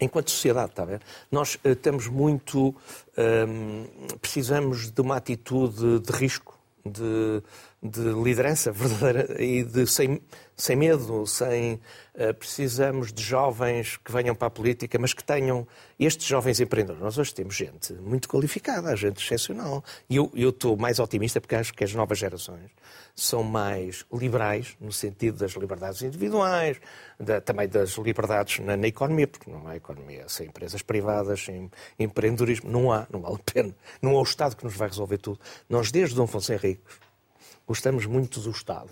Enquanto 0.00 0.32
sociedade, 0.32 0.70
está 0.70 0.82
a 0.82 0.86
ver? 0.86 1.00
Nós 1.30 1.56
estamos 1.62 2.08
muito. 2.08 2.74
Um, 3.16 4.16
precisamos 4.20 4.90
de 4.90 5.00
uma 5.00 5.16
atitude 5.16 6.00
de 6.00 6.10
risco, 6.10 6.58
de, 6.84 7.40
de 7.82 8.00
liderança 8.00 8.70
verdadeira 8.72 9.42
e 9.42 9.64
de 9.64 9.86
sem, 9.86 10.22
sem 10.56 10.76
medo, 10.76 11.26
sem 11.26 11.74
uh, 12.14 12.32
precisamos 12.38 13.12
de 13.12 13.22
jovens 13.22 13.96
que 13.96 14.12
venham 14.12 14.34
para 14.34 14.46
a 14.46 14.50
política, 14.50 14.98
mas 15.00 15.12
que 15.12 15.24
tenham 15.24 15.66
estes 15.98 16.26
jovens 16.26 16.60
empreendedores. 16.60 17.02
Nós 17.02 17.18
hoje 17.18 17.34
temos 17.34 17.56
gente 17.56 17.92
muito 17.94 18.28
qualificada, 18.28 18.94
gente 18.94 19.20
excepcional. 19.22 19.82
E 20.08 20.16
eu, 20.16 20.30
estou 20.34 20.76
mais 20.76 21.00
otimista 21.00 21.40
porque 21.40 21.56
acho 21.56 21.74
que 21.74 21.82
as 21.82 21.92
novas 21.92 22.18
gerações 22.18 22.70
são 23.16 23.42
mais 23.42 24.06
liberais, 24.12 24.76
no 24.80 24.92
sentido 24.92 25.38
das 25.38 25.52
liberdades 25.52 26.02
individuais, 26.02 26.80
da, 27.18 27.40
também 27.40 27.68
das 27.68 27.90
liberdades 27.98 28.60
na, 28.60 28.76
na, 28.76 28.86
economia, 28.86 29.26
porque 29.26 29.50
não 29.50 29.66
há 29.66 29.76
economia 29.76 30.28
sem 30.28 30.46
empresas 30.46 30.82
privadas, 30.82 31.44
sem 31.44 31.70
empreendedorismo. 31.98 32.70
Não 32.70 32.92
há, 32.92 33.06
não 33.10 33.20
vale 33.20 33.36
a 33.36 33.52
pena. 33.52 33.74
Não 34.00 34.16
há 34.16 34.20
o 34.20 34.22
Estado 34.22 34.56
que 34.56 34.64
nos 34.64 34.76
vai 34.76 34.88
resolver 34.88 35.18
tudo. 35.18 35.40
Nós, 35.68 35.90
desde 35.90 36.14
Dom 36.14 36.24
Afonso 36.24 36.52
gostamos 37.66 38.06
muito 38.06 38.40
do 38.40 38.50
Estado 38.50 38.90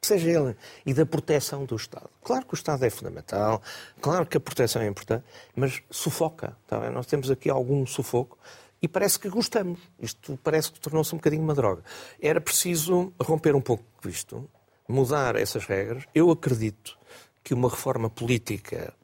seja 0.00 0.30
ele, 0.30 0.56
e 0.86 0.94
da 0.94 1.04
proteção 1.04 1.64
do 1.64 1.76
Estado. 1.76 2.08
Claro 2.22 2.46
que 2.46 2.54
o 2.54 2.56
Estado 2.56 2.84
é 2.84 2.90
fundamental, 2.90 3.60
claro 4.00 4.26
que 4.26 4.36
a 4.36 4.40
proteção 4.40 4.80
é 4.82 4.86
importante, 4.86 5.24
mas 5.54 5.82
sufoca. 5.90 6.56
Tá 6.66 6.90
Nós 6.90 7.06
temos 7.06 7.30
aqui 7.30 7.50
algum 7.50 7.84
sufoco 7.86 8.38
e 8.80 8.88
parece 8.88 9.18
que 9.18 9.28
gostamos. 9.28 9.80
Isto 9.98 10.38
parece 10.42 10.72
que 10.72 10.80
tornou-se 10.80 11.14
um 11.14 11.18
bocadinho 11.18 11.42
uma 11.42 11.54
droga. 11.54 11.82
Era 12.20 12.40
preciso 12.40 13.12
romper 13.20 13.54
um 13.54 13.60
pouco 13.60 13.84
isto, 14.06 14.48
mudar 14.88 15.36
essas 15.36 15.66
regras. 15.66 16.04
Eu 16.14 16.30
acredito 16.30 16.96
que 17.42 17.52
uma 17.52 17.68
reforma 17.68 18.08
política 18.08 18.94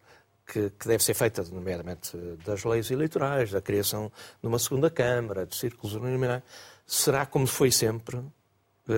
que, 0.47 0.71
que, 0.71 0.87
deve 0.87 1.03
ser 1.03 1.15
feita, 1.15 1.43
nomeadamente 1.45 2.17
das 2.45 2.65
leis 2.65 2.91
eleitorais, 2.91 3.51
da 3.51 3.61
criação 3.61 4.13
de 4.41 4.47
uma 4.47 4.59
segunda 4.59 4.91
Câmara, 4.91 5.47
de 5.47 5.57
círculos 5.57 5.95
uninominais, 5.95 6.43
será 6.87 7.25
como 7.25 7.47
foi 7.47 7.71
sempre 7.73 8.23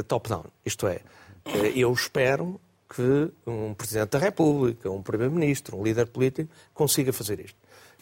top-down. 0.06 0.44
Isto 0.64 0.88
é, 0.88 1.00
eh, 1.46 1.72
eu 1.74 1.92
espero 1.92 2.60
que 2.88 3.30
um 3.46 3.74
Presidente 3.74 4.10
da 4.10 4.18
República, 4.18 4.90
um 4.90 5.02
Primeiro-Ministro, 5.02 5.76
um 5.76 5.82
líder 5.82 6.06
político 6.06 6.50
consiga 6.72 7.12
fazer 7.12 7.40
isto. 7.40 7.56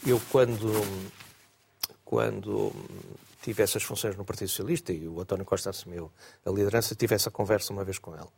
Eu, 0.07 0.21
quando, 0.31 0.71
quando 2.05 2.73
tive 3.43 3.63
essas 3.63 3.83
funções 3.83 4.17
no 4.17 4.25
Partido 4.25 4.49
Socialista 4.49 4.93
e 4.93 5.07
o 5.07 5.21
António 5.21 5.45
Costa 5.45 5.71
assumiu 5.71 6.11
a 6.45 6.51
liderança, 6.51 6.95
tive 6.95 7.15
essa 7.15 7.31
conversa 7.31 7.73
uma 7.73 7.85
vez 7.85 7.99
com 7.99 8.15
ele. 8.15 8.29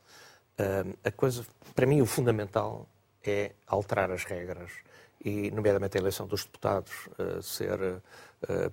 a 1.05 1.11
coisa, 1.11 1.45
para 1.75 1.87
mim, 1.87 2.01
o 2.01 2.07
fundamental 2.07 2.87
é 3.25 3.53
alterar 3.67 4.11
as 4.11 4.25
regras 4.25 4.71
e, 5.25 5.51
nomeadamente, 5.51 5.97
a 5.97 6.01
eleição 6.01 6.27
dos 6.27 6.45
deputados 6.45 6.93
ser 7.43 8.01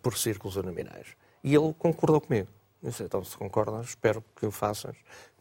por 0.02 0.18
círculos 0.18 0.56
nominais. 0.58 1.08
E 1.44 1.56
ele 1.56 1.74
concordou 1.74 2.22
comigo. 2.22 2.48
Então, 2.84 3.24
se 3.24 3.38
concordam, 3.38 3.82
espero 3.82 4.24
que 4.36 4.46
o 4.46 4.52
faças, 4.52 4.96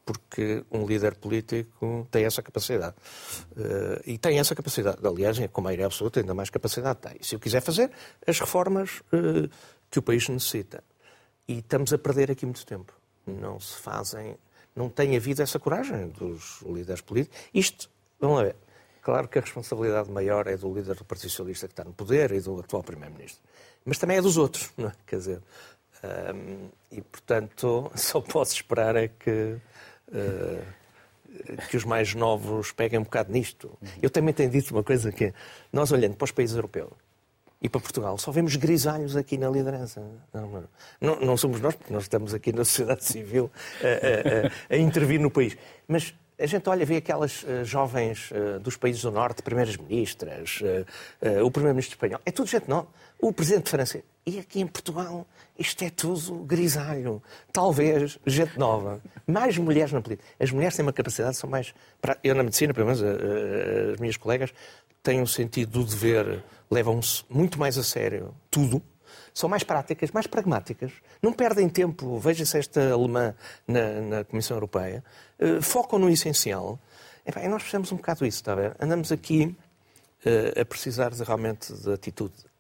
porque 0.05 0.65
um 0.71 0.87
líder 0.87 1.17
político 1.17 2.07
tem 2.11 2.25
essa 2.25 2.43
capacidade. 2.43 2.95
Uh, 3.53 4.01
e 4.07 4.19
tem 4.19 4.39
essa 4.39 4.55
capacidade. 4.55 4.99
Aliás, 5.05 5.39
com 5.53 5.61
maioria 5.61 5.87
absoluta, 5.87 6.21
ainda 6.21 6.35
mais 6.35 6.51
capacidade 6.51 7.01
tem. 7.01 7.17
Se 7.21 7.35
eu 7.35 7.41
quiser 7.41 7.61
fazer 7.61 7.91
as 8.27 8.39
reformas 8.39 9.01
uh, 9.13 9.49
que 9.91 9.99
o 9.99 10.03
país 10.03 10.29
necessita. 10.29 10.83
E 11.47 11.59
estamos 11.59 11.93
a 11.93 11.99
perder 11.99 12.31
aqui 12.31 12.47
muito 12.47 12.65
tempo. 12.65 12.93
Não 13.27 13.59
se 13.61 13.77
fazem. 13.77 14.37
Não 14.75 14.89
tem 14.89 15.17
havido 15.17 15.43
essa 15.43 15.59
coragem 15.59 16.09
dos 16.09 16.63
líderes 16.63 17.01
políticos. 17.01 17.39
Isto, 17.53 17.91
vamos 18.19 18.43
ver. 18.43 18.57
Claro 19.03 19.29
que 19.29 19.39
a 19.39 19.43
responsabilidade 19.43 20.11
maior 20.11 20.47
é 20.47 20.57
do 20.57 20.73
líder 20.73 20.95
do 20.95 21.05
Partido 21.05 21.31
Socialista 21.31 21.67
que 21.67 21.73
está 21.73 21.85
no 21.85 21.93
poder 21.93 22.31
e 22.33 22.41
do 22.41 22.61
atual 22.61 22.85
Primeiro-Ministro. 22.85 23.43
Mas 23.85 23.99
também 23.99 24.17
é 24.17 24.23
dos 24.23 24.37
outros, 24.37 24.71
não 24.77 24.89
é? 24.89 24.93
Quer 25.05 25.17
dizer. 25.17 25.43
Um, 26.05 26.69
e, 26.91 27.01
portanto, 27.01 27.91
só 27.97 28.21
posso 28.21 28.55
esperar 28.55 28.97
é 28.97 29.09
que 29.09 29.57
eh, 30.13 30.63
que 31.71 31.77
os 31.77 31.85
mais 31.85 32.15
novos 32.15 32.73
peguem 32.73 32.99
um 32.99 33.03
bocado 33.03 33.33
nisto. 33.33 33.71
Eu 34.03 34.11
também 34.11 34.35
tenho 34.35 34.51
dito 34.51 34.71
uma 34.73 34.83
coisa 34.83 35.11
que 35.11 35.33
nós 35.73 35.91
olhando 35.91 36.15
para 36.15 36.25
os 36.27 36.31
países 36.31 36.55
europeus 36.55 36.91
e 37.61 37.69
para 37.69 37.81
Portugal, 37.81 38.19
só 38.19 38.31
vemos 38.33 38.57
grisalhos 38.57 39.17
aqui 39.17 39.39
na 39.39 39.49
liderança. 39.49 40.03
Não, 40.35 40.69
não, 41.01 41.21
não 41.21 41.37
somos 41.37 41.61
nós, 41.61 41.75
porque 41.75 41.93
nós 41.93 42.03
estamos 42.03 42.35
aqui 42.35 42.53
na 42.53 42.65
sociedade 42.65 43.05
civil 43.05 43.51
a, 43.81 44.75
a, 44.75 44.75
a, 44.75 44.77
a 44.77 44.79
intervir 44.79 45.21
no 45.21 45.31
país. 45.31 45.57
Mas 45.87 46.13
a 46.39 46.47
gente 46.47 46.69
olha, 46.69 46.85
vê 46.85 46.97
aquelas 46.97 47.45
uh, 47.45 47.65
jovens 47.65 48.31
uh, 48.33 48.59
dos 48.59 48.77
países 48.77 49.03
do 49.03 49.13
Norte, 49.13 49.43
primeiras-ministras, 49.43 50.61
uh, 50.61 51.45
o 51.45 51.51
primeiro-ministro 51.51 51.95
espanhol, 51.95 52.21
é 52.27 52.33
tudo 52.33 52.49
gente 52.49 52.69
nova. 52.69 52.89
O 53.25 53.33
presidente 53.33 53.71
francês. 53.71 54.03
E 54.27 54.41
aqui 54.41 54.61
em 54.61 54.67
Portugal, 54.67 55.25
isto 55.57 55.85
é 55.85 55.91
tudo 55.91 56.39
grisalho. 56.39 57.23
Talvez 57.53 58.19
gente 58.27 58.59
nova. 58.59 59.01
Mais 59.25 59.57
mulheres 59.57 59.93
na 59.93 60.03
política. 60.03 60.29
As 60.41 60.51
mulheres 60.51 60.75
têm 60.75 60.85
uma 60.85 60.93
capacidade, 60.93 61.37
são 61.37 61.49
mais. 61.49 61.73
Eu, 62.25 62.35
na 62.35 62.43
medicina, 62.43 62.75
pelo 62.75 62.87
menos, 62.87 63.01
as 63.01 64.01
minhas 64.01 64.17
colegas 64.17 64.53
têm 65.05 65.23
um 65.23 65.27
sentido 65.27 65.71
do 65.71 65.85
dever, 65.85 66.43
levam-se 66.69 67.23
muito 67.31 67.61
mais 67.61 67.79
a 67.79 67.85
sério 67.85 68.35
tudo. 68.51 68.83
São 69.33 69.49
mais 69.49 69.63
práticas, 69.63 70.11
mais 70.11 70.27
pragmáticas. 70.27 70.91
Não 71.23 71.33
perdem 71.33 71.69
tempo. 71.69 72.19
Veja-se 72.19 72.59
esta 72.59 72.91
alemã 72.91 73.37
na, 73.69 74.01
na 74.01 74.25
Comissão 74.25 74.57
Europeia. 74.57 75.05
Uh, 75.39 75.63
focam 75.63 75.97
no 75.97 76.11
essencial. 76.11 76.77
E, 77.25 77.49
nós 77.49 77.63
precisamos 77.63 77.93
um 77.93 77.97
bocado 77.99 78.25
disso, 78.25 78.39
está 78.39 78.51
a 78.51 78.57
ver? 78.57 78.77
Andamos 78.81 79.13
aqui 79.13 79.57
a 80.61 80.65
precisar 80.65 81.11
de, 81.11 81.23
realmente 81.23 81.73
de 81.73 81.93
atitude 81.93 82.35
de 82.37 82.52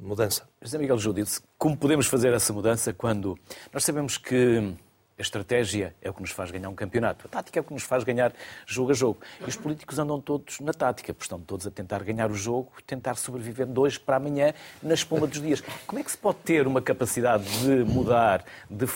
mudança. 0.00 0.48
José 0.60 0.78
Miguel 0.78 0.98
Júdice, 0.98 1.40
como 1.58 1.76
podemos 1.76 2.06
fazer 2.06 2.32
essa 2.32 2.52
mudança 2.52 2.92
quando 2.92 3.38
nós 3.72 3.84
sabemos 3.84 4.18
que 4.18 4.74
a 5.18 5.22
estratégia 5.22 5.94
é 6.00 6.10
o 6.10 6.14
que 6.14 6.20
nos 6.20 6.30
faz 6.30 6.50
ganhar 6.50 6.68
um 6.68 6.74
campeonato. 6.74 7.26
A 7.26 7.28
tática 7.28 7.58
é 7.58 7.60
o 7.60 7.64
que 7.64 7.72
nos 7.72 7.82
faz 7.82 8.02
ganhar 8.02 8.32
jogo 8.66 8.90
a 8.90 8.94
jogo. 8.94 9.20
E 9.40 9.44
os 9.44 9.56
políticos 9.56 9.98
andam 9.98 10.20
todos 10.20 10.58
na 10.60 10.72
tática, 10.72 11.12
porque 11.12 11.24
estão 11.24 11.38
todos 11.38 11.66
a 11.66 11.70
tentar 11.70 12.02
ganhar 12.02 12.30
o 12.30 12.34
jogo, 12.34 12.72
tentar 12.86 13.14
sobreviver 13.14 13.66
de 13.66 13.78
hoje 13.78 14.00
para 14.00 14.16
amanhã 14.16 14.52
na 14.82 14.94
espuma 14.94 15.26
dos 15.26 15.40
dias. 15.40 15.62
Como 15.86 16.00
é 16.00 16.02
que 16.02 16.10
se 16.10 16.18
pode 16.18 16.38
ter 16.38 16.66
uma 16.66 16.82
capacidade 16.82 17.44
de 17.60 17.84
mudar, 17.84 18.44
de 18.68 18.86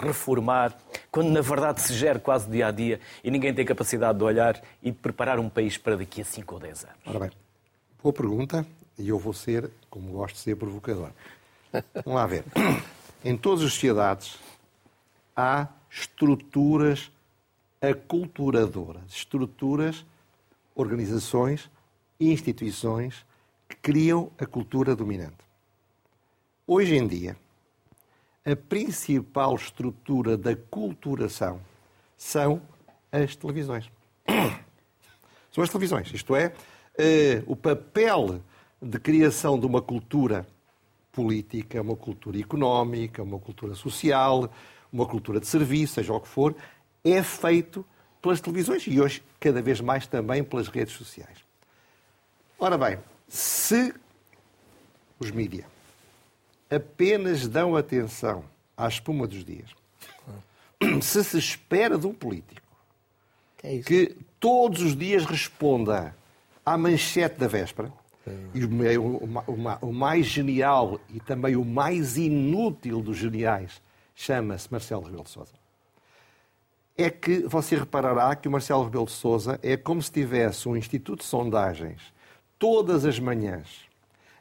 reformar, 0.00 0.74
quando 1.10 1.30
na 1.30 1.40
verdade 1.40 1.82
se 1.82 1.92
gera 1.92 2.18
quase 2.18 2.48
dia 2.48 2.68
a 2.68 2.70
dia 2.70 3.00
e 3.22 3.30
ninguém 3.30 3.52
tem 3.52 3.64
capacidade 3.64 4.16
de 4.16 4.24
olhar 4.24 4.62
e 4.82 4.90
de 4.90 4.96
preparar 4.96 5.38
um 5.38 5.48
país 5.48 5.76
para 5.76 5.96
daqui 5.96 6.22
a 6.22 6.24
5 6.24 6.54
ou 6.54 6.60
10 6.60 6.84
anos? 6.84 6.96
Ora 7.06 7.18
bem, 7.18 7.30
boa 8.02 8.12
pergunta 8.12 8.64
e 8.98 9.08
eu 9.08 9.18
vou 9.18 9.32
ser, 9.32 9.70
como 9.90 10.12
gosto 10.12 10.36
de 10.36 10.40
ser, 10.40 10.56
provocador. 10.56 11.10
Vamos 11.72 12.14
lá 12.14 12.26
ver. 12.26 12.44
Em 13.24 13.36
todas 13.36 13.64
as 13.64 13.72
sociedades 13.72 14.38
há 15.34 15.68
estruturas 15.90 17.10
aculturadoras, 17.80 19.02
estruturas, 19.08 20.04
organizações, 20.74 21.70
instituições 22.18 23.24
que 23.68 23.76
criam 23.76 24.30
a 24.38 24.46
cultura 24.46 24.94
dominante. 24.94 25.36
Hoje 26.66 26.96
em 26.96 27.06
dia, 27.06 27.36
a 28.44 28.56
principal 28.56 29.54
estrutura 29.54 30.36
da 30.36 30.54
culturação 30.54 31.60
são 32.16 32.60
as 33.10 33.36
televisões. 33.36 33.90
São 35.52 35.62
as 35.62 35.70
televisões, 35.70 36.12
isto 36.12 36.34
é, 36.34 36.52
eh, 36.98 37.40
o 37.46 37.54
papel 37.54 38.40
de 38.84 38.98
criação 38.98 39.58
de 39.58 39.66
uma 39.66 39.80
cultura 39.80 40.46
política, 41.10 41.80
uma 41.80 41.96
cultura 41.96 42.38
económica, 42.38 43.22
uma 43.22 43.38
cultura 43.38 43.74
social, 43.74 44.50
uma 44.92 45.06
cultura 45.06 45.40
de 45.40 45.46
serviço, 45.46 45.94
seja 45.94 46.12
o 46.12 46.20
que 46.20 46.28
for, 46.28 46.54
é 47.02 47.22
feito 47.22 47.84
pelas 48.20 48.40
televisões 48.40 48.86
e 48.86 49.00
hoje 49.00 49.22
cada 49.40 49.62
vez 49.62 49.80
mais 49.80 50.06
também 50.06 50.44
pelas 50.44 50.68
redes 50.68 50.94
sociais. 50.94 51.38
Ora 52.58 52.76
bem, 52.76 52.98
se 53.26 53.94
os 55.18 55.30
mídias 55.30 55.66
apenas 56.70 57.46
dão 57.46 57.76
atenção 57.76 58.44
à 58.76 58.86
espuma 58.88 59.26
dos 59.26 59.44
dias, 59.44 59.70
se 61.02 61.24
se 61.24 61.38
espera 61.38 61.96
de 61.96 62.06
um 62.06 62.14
político 62.14 62.60
que, 63.56 63.66
é 63.66 63.78
que 63.80 64.16
todos 64.38 64.82
os 64.82 64.96
dias 64.96 65.24
responda 65.24 66.14
à 66.64 66.76
manchete 66.76 67.38
da 67.38 67.46
véspera, 67.46 67.92
e 68.54 68.64
o, 68.64 68.68
o, 69.00 69.88
o, 69.88 69.92
mais 69.92 70.26
genial 70.26 70.98
e 71.12 71.20
também 71.20 71.56
o 71.56 71.64
mais 71.64 72.16
inútil 72.16 73.02
dos 73.02 73.16
geniais 73.16 73.82
chama-se 74.14 74.70
Marcelo 74.70 75.04
Rebelo 75.04 75.24
de 75.24 75.30
Sousa. 75.30 75.52
É 76.96 77.10
que 77.10 77.40
você 77.40 77.76
reparará 77.76 78.34
que 78.34 78.48
o 78.48 78.50
Marcelo 78.50 78.84
Rebelo 78.84 79.06
de 79.06 79.12
Sousa 79.12 79.58
é 79.62 79.76
como 79.76 80.00
se 80.00 80.10
tivesse 80.10 80.68
um 80.68 80.76
instituto 80.76 81.20
de 81.20 81.26
sondagens 81.26 82.14
todas 82.58 83.04
as 83.04 83.18
manhãs 83.18 83.84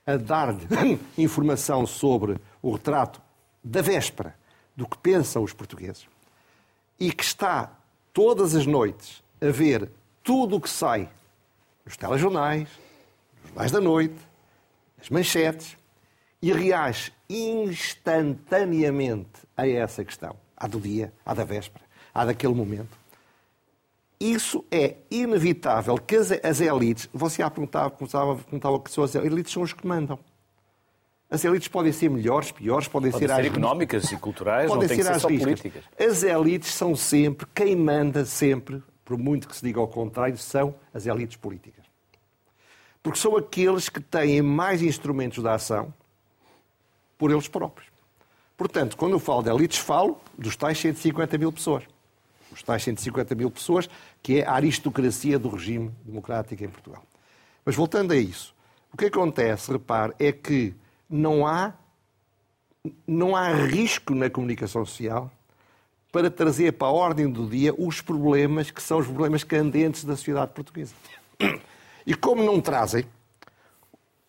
a 0.06 0.16
dar-lhe 0.16 1.00
informação 1.18 1.86
sobre 1.86 2.38
o 2.62 2.72
retrato 2.72 3.22
da 3.64 3.82
véspera 3.82 4.36
do 4.76 4.88
que 4.88 4.98
pensam 4.98 5.44
os 5.44 5.54
portugueses 5.54 6.08
e 7.00 7.12
que 7.12 7.24
está 7.24 7.72
todas 8.14 8.56
as 8.56 8.66
noites 8.66 9.24
a 9.42 9.52
ver 9.52 9.90
tudo 10.24 10.56
o 10.56 10.62
que 10.62 10.70
sai 10.70 11.10
nos 11.86 11.98
telejornais, 11.98 12.70
mais 13.56 13.72
da 13.72 13.80
noite, 13.80 14.20
as 15.00 15.10
manchetes, 15.10 15.78
e 16.42 16.52
reage 16.52 17.14
instantaneamente 17.30 19.30
a 19.56 19.66
essa 19.68 20.04
questão. 20.04 20.36
Há 20.58 20.68
do 20.68 20.78
dia, 20.80 21.14
há 21.26 21.34
da 21.34 21.46
véspera, 21.46 21.86
há 22.14 22.26
daquele 22.26 22.54
momento. 22.54 23.02
Isso 24.20 24.64
é 24.72 24.98
inevitável 25.10 25.98
que 25.98 26.18
as, 26.18 26.32
as 26.32 26.62
elites, 26.62 27.10
você 27.14 27.42
há 27.42 27.50
perguntava, 27.50 27.90
perguntava, 27.90 28.36
perguntava 28.36 28.80
que 28.80 28.92
são 28.92 29.04
as 29.04 29.16
elites 29.16 29.52
são 29.54 29.64
os 29.64 29.74
que 29.74 29.88
mandam. 29.88 30.20
As 31.30 31.44
elites 31.44 31.68
podem 31.68 31.92
ser 31.92 32.10
melhores, 32.10 32.52
piores, 32.52 32.88
podem, 32.88 33.12
podem 33.12 33.28
ser, 33.28 33.36
ser 33.36 33.46
económicas 33.46 34.10
e 34.12 34.18
culturais, 34.18 34.68
podem 34.68 34.88
não 34.88 34.96
ser, 34.96 35.04
ser 35.04 35.20
só 35.20 35.28
políticas. 35.28 35.84
As 36.00 36.24
elites 36.24 36.72
são 36.74 36.96
sempre, 36.96 37.48
quem 37.56 37.76
manda 37.76 38.24
sempre, 38.24 38.84
por 39.04 39.18
muito 39.18 39.48
que 39.48 39.56
se 39.56 39.66
diga 39.66 39.80
ao 39.80 39.88
contrário, 39.88 40.38
são 40.38 40.76
as 40.94 41.08
elites 41.08 41.38
políticas 41.38 41.83
porque 43.04 43.20
são 43.20 43.36
aqueles 43.36 43.90
que 43.90 44.00
têm 44.00 44.42
mais 44.42 44.82
instrumentos 44.82 45.44
de 45.44 45.50
ação 45.50 45.94
por 47.18 47.30
eles 47.30 47.50
próprios. 47.50 47.92
Portanto, 48.56 48.96
quando 48.96 49.12
eu 49.12 49.20
falo 49.20 49.44
de 49.44 49.50
elites, 49.50 49.78
falo 49.78 50.18
dos 50.38 50.56
tais 50.56 50.80
150 50.80 51.38
mil 51.38 51.52
pessoas. 51.52 51.84
Os 52.50 52.64
tais 52.64 52.82
150 52.84 53.36
mil 53.36 53.52
pessoas, 53.52 53.90
que 54.22 54.40
é 54.40 54.48
a 54.48 54.54
aristocracia 54.54 55.38
do 55.38 55.50
regime 55.50 55.92
democrático 56.06 56.64
em 56.64 56.70
Portugal. 56.70 57.04
Mas 57.66 57.76
voltando 57.76 58.14
a 58.14 58.16
isso, 58.16 58.56
o 58.94 58.98
que 58.98 59.06
acontece, 59.06 59.72
repare, 59.72 60.14
é 60.18 60.32
que 60.32 60.74
não 61.10 61.46
há, 61.46 61.74
não 63.06 63.36
há 63.36 63.52
risco 63.54 64.16
na 64.16 64.30
comunicação 64.30 64.86
social 64.86 65.32
para 66.12 66.30
trazer 66.30 66.74
para 66.74 66.88
a 66.88 66.92
ordem 66.92 67.30
do 67.30 67.48
dia 67.48 67.74
os 67.78 68.00
problemas 68.00 68.70
que 68.70 68.82
são 68.82 69.00
os 69.00 69.08
problemas 69.08 69.44
candentes 69.44 70.06
da 70.06 70.16
sociedade 70.16 70.52
portuguesa. 70.54 70.94
E 72.06 72.14
como 72.14 72.44
não 72.44 72.60
trazem, 72.60 73.06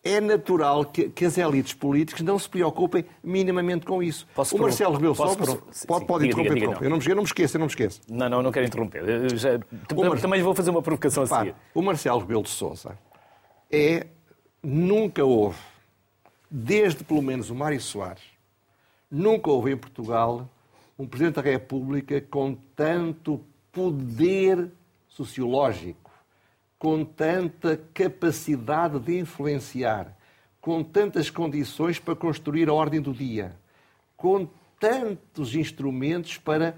é 0.03 0.21
natural 0.21 0.85
que, 0.85 1.09
que, 1.09 1.25
as 1.25 1.37
elites 1.37 1.73
políticas 1.73 2.21
não 2.21 2.37
se 2.37 2.47
preocupem 2.47 3.03
minimamente 3.23 3.85
com 3.87 4.03
isso. 4.03 4.27
Posso 4.35 4.55
o 4.55 4.59
Marcelo 4.59 4.93
Rebelo 4.93 5.15
Sousa 5.15 5.59
pode, 5.87 6.05
pode 6.05 6.27
interromper, 6.27 6.53
diga, 6.53 6.77
Eu, 6.79 6.89
não 6.91 6.97
me, 6.97 7.05
eu 7.07 7.15
não 7.15 7.23
me 7.23 7.27
esqueço, 7.27 7.57
eu 7.57 7.59
não 7.59 7.65
me 7.65 7.71
esqueço. 7.71 8.01
Não, 8.07 8.29
não, 8.29 8.43
não 8.43 8.51
quero 8.51 8.67
interromper. 8.67 9.35
Já, 9.35 9.57
Mar... 9.95 10.19
Também 10.21 10.43
vou 10.43 10.53
fazer 10.53 10.69
uma 10.69 10.81
provocação 10.81 11.23
a 11.23 11.27
seguir. 11.27 11.55
O 11.73 11.81
Marcelo 11.81 12.19
Rebelo 12.19 12.43
de 12.43 12.49
Sousa 12.49 12.97
é, 13.71 14.05
nunca 14.61 15.25
houve, 15.25 15.57
desde 16.51 17.03
pelo 17.03 17.23
menos 17.23 17.49
o 17.49 17.55
Mário 17.55 17.81
Soares, 17.81 18.23
nunca 19.09 19.49
houve 19.49 19.71
em 19.71 19.77
Portugal 19.77 20.47
um 20.97 21.07
Presidente 21.07 21.35
da 21.35 21.41
República 21.41 22.21
com 22.21 22.55
tanto 22.75 23.41
poder 23.71 24.71
sociológico, 25.07 26.04
com 26.85 27.03
tanta 27.03 27.77
capacidade 27.95 28.99
de 28.99 29.17
influenciar, 29.17 30.15
com 30.61 30.83
tantas 30.83 31.31
condições 31.31 31.97
para 31.97 32.15
construir 32.15 32.69
a 32.69 32.73
ordem 32.75 33.01
do 33.01 33.11
dia, 33.11 33.57
com 34.15 34.47
tantos 34.79 35.55
instrumentos 35.55 36.37
para 36.37 36.77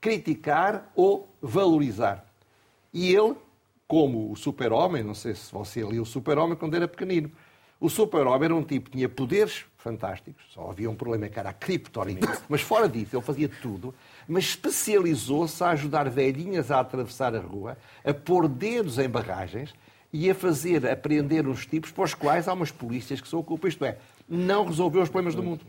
criticar 0.00 0.88
ou 0.94 1.28
valorizar. 1.42 2.32
E 2.92 3.12
ele, 3.12 3.34
como 3.88 4.30
o 4.30 4.36
super-homem, 4.36 5.02
não 5.02 5.14
sei 5.14 5.34
se 5.34 5.52
você 5.52 5.82
lia 5.82 6.00
o 6.00 6.06
super-homem 6.06 6.56
quando 6.56 6.76
era 6.76 6.86
pequenino, 6.86 7.32
o 7.84 7.90
super-homem 7.90 8.46
era 8.46 8.54
um 8.54 8.62
tipo 8.62 8.88
que 8.88 8.96
tinha 8.96 9.10
poderes 9.10 9.66
fantásticos, 9.76 10.42
só 10.54 10.70
havia 10.70 10.88
um 10.88 10.94
problema 10.94 11.28
que 11.28 11.38
era 11.38 11.50
a 11.50 11.52
criptonita, 11.52 12.40
mas 12.48 12.62
fora 12.62 12.88
disso 12.88 13.14
ele 13.14 13.22
fazia 13.22 13.46
tudo, 13.60 13.94
mas 14.26 14.44
especializou-se 14.44 15.62
a 15.62 15.68
ajudar 15.72 16.08
velhinhas 16.08 16.70
a 16.70 16.80
atravessar 16.80 17.36
a 17.36 17.40
rua, 17.40 17.76
a 18.02 18.14
pôr 18.14 18.48
dedos 18.48 18.98
em 18.98 19.06
barragens 19.06 19.74
e 20.10 20.30
a 20.30 20.34
fazer 20.34 20.88
aprender 20.88 21.46
os 21.46 21.66
tipos 21.66 21.90
para 21.90 22.04
os 22.04 22.14
quais 22.14 22.48
há 22.48 22.54
umas 22.54 22.70
polícias 22.70 23.20
que 23.20 23.28
se 23.28 23.36
ocupam, 23.36 23.68
isto 23.68 23.84
é, 23.84 23.98
não 24.26 24.64
resolveu 24.64 25.02
os 25.02 25.10
problemas 25.10 25.34
do 25.34 25.42
mundo. 25.42 25.60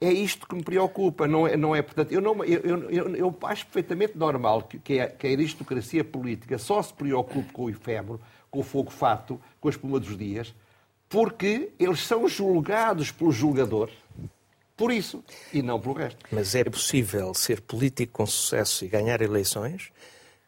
É 0.00 0.12
isto 0.12 0.46
que 0.46 0.54
me 0.54 0.62
preocupa, 0.62 1.26
não 1.26 1.44
é, 1.44 1.56
não 1.56 1.74
é 1.74 1.82
portanto, 1.82 2.12
eu, 2.12 2.20
não, 2.20 2.44
eu, 2.44 2.88
eu, 2.88 3.16
eu 3.16 3.38
acho 3.42 3.66
perfeitamente 3.66 4.16
normal 4.16 4.62
que, 4.62 4.78
que, 4.78 5.00
a, 5.00 5.08
que 5.08 5.26
a 5.26 5.30
aristocracia 5.30 6.04
política 6.04 6.56
só 6.56 6.80
se 6.80 6.94
preocupe 6.94 7.52
com 7.52 7.64
o 7.64 7.70
efêmero, 7.70 8.20
com 8.48 8.60
o 8.60 8.62
fogo 8.62 8.92
fato, 8.92 9.40
com 9.60 9.66
a 9.66 9.70
espuma 9.72 9.98
dos 9.98 10.16
dias, 10.16 10.54
porque 11.12 11.68
eles 11.78 12.00
são 12.00 12.26
julgados 12.26 13.12
pelos 13.12 13.36
julgadores 13.36 13.94
por 14.82 14.90
isso 14.90 15.22
e 15.52 15.62
não 15.62 15.78
pelo 15.78 15.94
resto. 15.94 16.18
Mas 16.32 16.56
é 16.56 16.64
possível 16.64 17.32
ser 17.34 17.60
político 17.60 18.14
com 18.14 18.26
sucesso 18.26 18.84
e 18.84 18.88
ganhar 18.88 19.20
eleições 19.20 19.92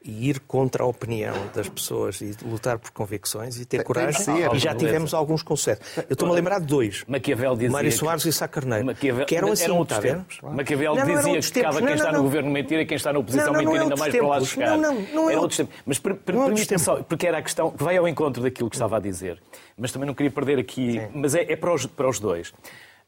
e 0.05 0.29
ir 0.29 0.39
contra 0.41 0.85
a 0.85 0.87
opinião 0.87 1.35
das 1.55 1.67
pessoas 1.67 2.21
e 2.21 2.37
lutar 2.45 2.79
por 2.79 2.91
convicções 2.91 3.59
e 3.59 3.65
ter 3.65 3.79
tem, 3.79 3.87
coragem. 3.87 4.21
Ser, 4.21 4.55
e 4.55 4.59
já 4.59 4.75
tivemos 4.75 5.15
alguns 5.15 5.43
conceitos. 5.43 5.97
Eu 5.97 6.05
estou-me 6.11 6.33
a 6.33 6.37
lembrar 6.37 6.61
de 6.61 6.67
dois. 6.67 7.05
Maquiavel 7.09 7.55
dizia 7.55 7.71
Mário 7.71 7.91
Soares 7.91 8.25
e 8.27 8.33
Sá 8.33 8.47
Carneiro. 8.47 8.85
Maquiavel, 8.85 9.25
que 9.25 9.35
eram 9.35 9.51
assim, 9.51 9.65
eram 9.65 9.79
outros 9.79 9.99
tempos. 9.99 10.41
Maquiavel 10.43 10.95
não, 10.95 11.07
não, 11.07 11.17
dizia 11.17 11.41
que 11.41 11.63
cada 11.63 11.81
quem 11.81 11.95
está 11.95 12.13
no 12.13 12.23
governo 12.23 12.51
mentir 12.51 12.79
e 12.79 12.85
quem 12.85 12.97
está 12.97 13.13
na 13.13 13.19
oposição 13.19 13.53
não, 13.53 13.61
mentir 13.61 13.81
ainda 13.81 13.97
mais 13.97 14.13
tempos. 14.13 14.29
para 14.29 14.39
lá 14.39 14.45
chegar. 14.45 14.77
Não, 14.77 14.95
não, 14.95 15.03
não 15.15 15.31
é 15.31 15.39
outros 15.39 15.57
tempos. 15.57 15.75
Mas 15.87 15.99
per, 15.99 16.15
per, 16.17 16.35
permita 16.35 16.79
só, 16.79 17.03
porque 17.03 17.27
era 17.27 17.39
a 17.39 17.43
questão, 17.43 17.73
vai 17.75 17.97
ao 17.97 18.07
encontro 18.07 18.43
daquilo 18.43 18.69
que 18.69 18.77
estava 18.77 18.99
a 18.99 19.01
dizer, 19.01 19.43
mas 19.77 19.91
também 19.91 20.07
não 20.07 20.15
queria 20.15 20.31
perder 20.31 20.59
aqui, 20.59 21.01
Sim. 21.01 21.09
mas 21.15 21.35
é, 21.35 21.51
é 21.51 21.57
para, 21.57 21.73
os, 21.73 21.87
para 21.87 22.09
os 22.09 22.21
dois. 22.21 22.53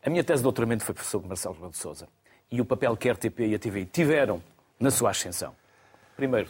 A 0.03 0.09
minha 0.09 0.25
tese 0.25 0.39
de 0.39 0.45
doutoramento 0.45 0.83
foi 0.83 0.95
sobre 1.03 1.29
Marcelo 1.29 1.55
Rebelo 1.55 1.73
de 1.73 1.79
Sousa 1.79 2.09
e 2.51 2.61
o 2.61 2.65
papel 2.65 2.97
que 2.97 3.09
a 3.11 3.13
RTP 3.13 3.41
e 3.41 3.55
a 3.55 3.59
TV 3.59 3.85
tiveram 3.85 4.43
na 4.81 4.91
sua 4.91 5.11
ascensão. 5.11 5.53
Primeiro, 6.17 6.49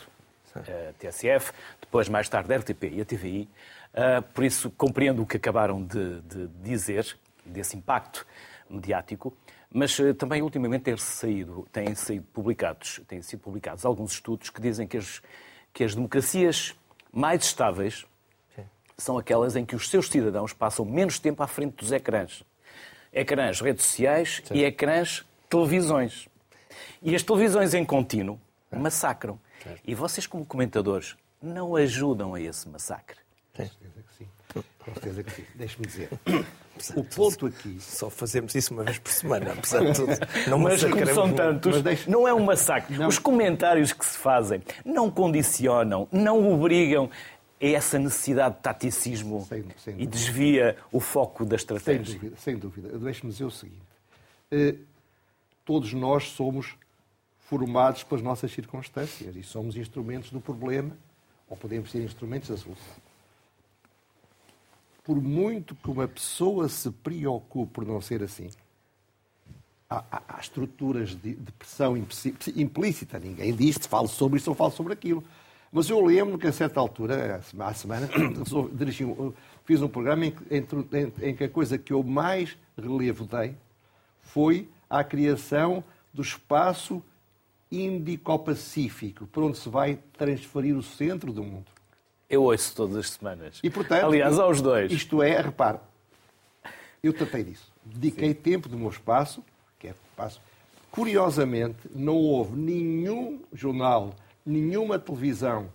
a 0.59 0.93
TSF, 0.99 1.53
depois, 1.81 2.09
mais 2.09 2.29
tarde, 2.29 2.53
a 2.53 2.59
RTP 2.59 2.85
e 2.93 3.01
a 3.01 3.05
TVI. 3.05 3.49
Uh, 3.93 4.23
por 4.35 4.45
isso, 4.45 4.71
compreendo 4.71 5.23
o 5.23 5.27
que 5.27 5.37
acabaram 5.37 5.83
de, 5.83 6.21
de 6.23 6.49
dizer, 6.63 7.17
desse 7.45 7.77
impacto 7.77 8.27
mediático, 8.69 9.35
mas 9.73 9.99
uh, 9.99 10.13
também, 10.15 10.43
ultimamente, 10.43 10.83
têm 10.83 10.97
saído, 10.97 11.67
têm, 11.73 11.95
saído 11.95 12.27
publicados, 12.33 13.01
têm 13.09 13.23
sido 13.23 13.41
publicados 13.41 13.85
alguns 13.85 14.13
estudos 14.13 14.51
que 14.51 14.61
dizem 14.61 14.87
que 14.87 14.99
as, 14.99 15.23
que 15.73 15.85
as 15.85 15.95
democracias 15.95 16.75
mais 17.13 17.45
estáveis 17.45 18.07
Sim. 18.55 18.65
são 18.99 19.17
aquelas 19.17 19.57
em 19.57 19.65
que 19.65 19.75
os 19.75 19.89
seus 19.89 20.09
cidadãos 20.09 20.53
passam 20.53 20.85
menos 20.85 21.19
tempo 21.19 21.43
à 21.43 21.47
frente 21.47 21.77
dos 21.77 21.93
ecrãs. 21.93 22.45
Ecrãs 23.13 23.61
redes 23.61 23.87
sociais 23.87 24.43
Sim. 24.45 24.55
e 24.55 24.65
ecrãs 24.65 25.25
televisões. 25.49 26.29
E 27.01 27.15
as 27.15 27.23
televisões 27.23 27.73
em 27.73 27.85
contínuo 27.85 28.39
massacram. 28.71 29.39
Certo. 29.67 29.83
E 29.85 29.95
vocês, 29.95 30.27
como 30.27 30.45
comentadores, 30.45 31.17
não 31.43 31.77
ajudam 31.77 32.35
a 32.35 32.41
esse 32.41 32.69
massacre. 32.69 33.19
Com 33.55 33.65
certeza 33.65 34.03
que 34.03 34.15
sim. 34.15 34.29
Com 34.79 34.95
certeza 34.95 35.23
que 35.23 35.31
sim. 35.33 35.45
Deixe-me 35.55 35.87
dizer. 35.87 36.09
O 36.95 37.03
ponto 37.03 37.47
aqui. 37.47 37.79
Só 37.81 38.11
fazemos 38.11 38.55
isso 38.55 38.75
uma 38.75 38.85
vez 38.85 38.99
por 38.99 39.11
semana, 39.11 39.53
apesar 39.53 39.85
de 39.85 39.95
tudo. 39.95 40.13
Não 40.49 40.59
mas 40.59 40.85
como 40.85 41.07
são 41.07 41.33
tantos, 41.33 41.83
deixe... 41.83 42.11
não 42.11 42.29
é 42.29 42.35
um 42.35 42.45
massacre. 42.45 42.97
Não. 42.97 43.09
Os 43.09 43.19
comentários 43.19 43.93
que 43.93 44.05
se 44.05 44.19
fazem 44.19 44.63
não 44.85 45.11
condicionam, 45.11 46.07
não 46.13 46.53
obrigam 46.53 47.11
a 47.61 47.67
essa 47.67 47.99
necessidade 47.99 48.57
de 48.57 48.61
taticismo 48.61 49.47
sem, 49.49 49.65
sem 49.79 50.01
e 50.01 50.07
desvia 50.07 50.77
o 50.93 51.01
foco 51.01 51.45
da 51.45 51.57
estratégia. 51.57 52.05
Sem 52.05 52.15
dúvida, 52.15 52.37
sem 52.37 52.57
dúvida. 52.57 52.99
Deixe-me 52.99 53.33
dizer 53.33 53.45
o 53.45 53.51
seguinte. 53.51 53.81
Uh, 54.53 54.79
todos 55.65 55.93
nós 55.95 56.29
somos 56.29 56.77
formados 57.49 58.03
pelas 58.03 58.23
nossas 58.23 58.51
circunstâncias 58.51 59.37
e 59.37 59.43
somos 59.43 59.77
instrumentos 59.77 60.31
do 60.31 60.41
problema 60.41 60.97
ou 61.49 61.57
podemos 61.57 61.91
ser 61.91 62.03
instrumentos 62.03 62.49
da 62.49 62.57
solução. 62.57 63.07
Por 65.05 65.21
muito 65.21 65.75
que 65.77 65.89
uma 65.89 66.09
pessoa 66.09 66.69
se 66.69 66.91
preocupe 66.91 67.73
por 67.73 67.87
não 67.87 68.01
ser 68.01 68.23
assim, 68.23 68.51
há, 69.89 70.03
há, 70.11 70.23
há 70.29 70.41
estruturas 70.41 71.11
de, 71.11 71.35
de, 71.35 71.53
pressão 71.53 71.97
implícita. 71.97 73.21
Ninguém 73.21 73.55
diz 73.55 73.79
falo 73.87 74.09
sobre 74.09 74.39
isso 74.39 74.51
ou 74.51 74.57
falo 74.57 74.73
sobre 74.73 74.93
aquilo. 74.93 75.23
Mas 75.71 75.89
eu 75.89 76.05
lembro 76.05 76.39
que 76.39 76.49
a 76.49 76.53
certa 76.53 76.81
altura, 76.81 77.41
há 77.61 77.75
semana, 77.75 78.09
dirigi, 78.75 79.05
fiz 79.65 79.81
um 79.81 79.89
programa 79.89 80.27
em, 80.27 80.35
em, 80.51 81.29
em 81.29 81.37
que 81.37 81.45
a 81.45 81.49
coisa 81.49 81.79
que 81.79 81.93
eu 81.93 82.03
mais 82.03 82.57
relevo 82.77 83.25
dei 83.25 83.55
foi 84.21 84.69
a 84.91 85.05
criação 85.05 85.85
do 86.13 86.23
espaço 86.23 87.03
Índico-Pacífico, 87.71 89.27
por 89.27 89.43
onde 89.43 89.59
se 89.59 89.69
vai 89.69 89.99
transferir 90.17 90.77
o 90.77 90.83
centro 90.83 91.33
do 91.33 91.43
mundo. 91.43 91.67
Eu 92.29 92.43
ouço 92.45 92.75
todas 92.75 92.97
as 92.97 93.11
semanas. 93.11 93.61
E, 93.63 93.71
portanto, 93.71 94.07
Aliás, 94.07 94.39
aos 94.39 94.61
dois. 94.61 94.91
Isto 94.91 95.23
é, 95.23 95.41
repare, 95.41 95.79
eu 97.03 97.13
tratei 97.13 97.45
disso. 97.45 97.73
Dediquei 97.85 98.29
Sim. 98.29 98.35
tempo 98.35 98.69
do 98.69 98.77
meu 98.77 98.89
espaço, 98.89 99.45
que 99.79 99.89
é 99.89 99.91
espaço. 99.91 100.41
Curiosamente, 100.91 101.79
não 101.95 102.17
houve 102.17 102.57
nenhum 102.57 103.43
jornal, 103.53 104.15
nenhuma 104.45 104.99
televisão, 104.99 105.69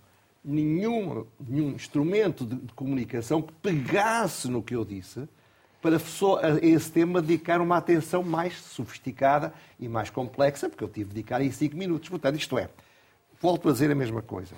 nenhum, 0.44 1.24
nenhum 1.40 1.70
instrumento 1.70 2.44
de, 2.44 2.56
de 2.56 2.72
comunicação 2.74 3.40
que 3.40 3.52
pegasse 3.54 4.48
no 4.48 4.62
que 4.62 4.74
eu 4.74 4.84
disse 4.84 5.28
para 5.82 5.96
a 5.96 6.64
esse 6.64 6.92
tema 6.92 7.20
dedicar 7.20 7.60
uma 7.60 7.76
atenção 7.76 8.22
mais 8.22 8.56
sofisticada 8.56 9.52
e 9.80 9.88
mais 9.88 10.08
complexa, 10.08 10.68
porque 10.68 10.84
eu 10.84 10.88
tive 10.88 11.08
de 11.08 11.16
dedicar 11.16 11.42
em 11.42 11.50
cinco 11.50 11.76
minutos. 11.76 12.08
Portanto, 12.08 12.36
isto 12.36 12.56
é, 12.56 12.70
volto 13.40 13.68
a 13.68 13.72
dizer 13.72 13.90
a 13.90 13.94
mesma 13.94 14.22
coisa. 14.22 14.54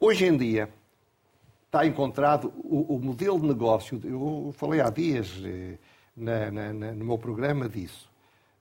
Hoje 0.00 0.26
em 0.26 0.36
dia 0.36 0.68
está 1.66 1.86
encontrado 1.86 2.52
o, 2.56 2.96
o 2.96 2.98
modelo 2.98 3.40
de 3.40 3.46
negócio, 3.46 4.00
eu 4.04 4.52
falei 4.58 4.80
há 4.80 4.90
dias 4.90 5.32
eh, 5.44 5.78
na, 6.14 6.50
na, 6.50 6.72
na, 6.72 6.92
no 6.92 7.04
meu 7.04 7.16
programa 7.16 7.66
disso, 7.68 8.10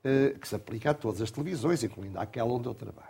eh, 0.04 0.36
que 0.40 0.48
se 0.48 0.56
aplica 0.56 0.92
a 0.92 0.94
todas 0.94 1.20
as 1.20 1.32
televisões, 1.32 1.84
incluindo 1.84 2.18
aquela 2.20 2.54
onde 2.54 2.68
eu 2.68 2.76
trabalho. 2.76 3.10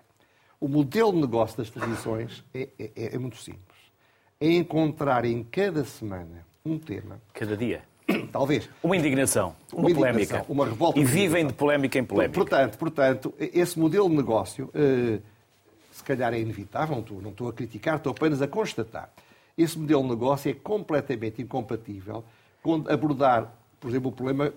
O 0.60 0.68
modelo 0.68 1.12
de 1.12 1.20
negócio 1.20 1.58
das 1.58 1.70
televisões 1.70 2.44
é, 2.54 2.70
é, 2.80 3.16
é 3.16 3.18
muito 3.18 3.38
simples. 3.38 3.78
É 4.40 4.48
encontrar 4.48 5.26
em 5.26 5.44
cada 5.44 5.84
semana 5.84 6.48
um 6.66 6.80
tema. 6.80 7.22
Cada 7.34 7.56
dia 7.56 7.91
Talvez. 8.32 8.70
Uma 8.84 8.96
indignação, 8.96 9.56
uma, 9.72 9.88
uma 9.88 9.96
polémica. 9.96 10.46
Uma 10.48 10.66
revolta. 10.66 11.00
E 11.00 11.04
vivem 11.04 11.48
de 11.48 11.54
polémica 11.54 12.00
em 12.00 12.04
polémica. 12.04 12.40
Portanto, 12.40 12.78
portanto 12.78 13.34
esse 13.40 13.78
modelo 13.80 14.10
de 14.10 14.16
negócio, 14.16 14.70
eh, 14.74 15.20
se 15.92 16.04
calhar 16.04 16.34
é 16.34 16.40
inevitável, 16.40 16.96
não 16.96 17.02
estou, 17.02 17.22
não 17.22 17.32
estou 17.32 17.50
a 17.50 17.54
criticar, 17.54 17.98
estou 17.98 18.12
apenas 18.12 18.42
a 18.42 18.48
constatar. 18.48 19.10
Esse 19.58 19.78
modelo 19.78 20.04
de 20.04 20.10
negócio 20.10 20.50
é 20.50 20.54
completamente 20.54 21.42
incompatível 21.42 22.24
com 22.64 22.84
abordar, 22.88 23.54
por 23.80 23.90
exemplo, 23.90 24.10
o 24.10 24.12
problema 24.12 24.54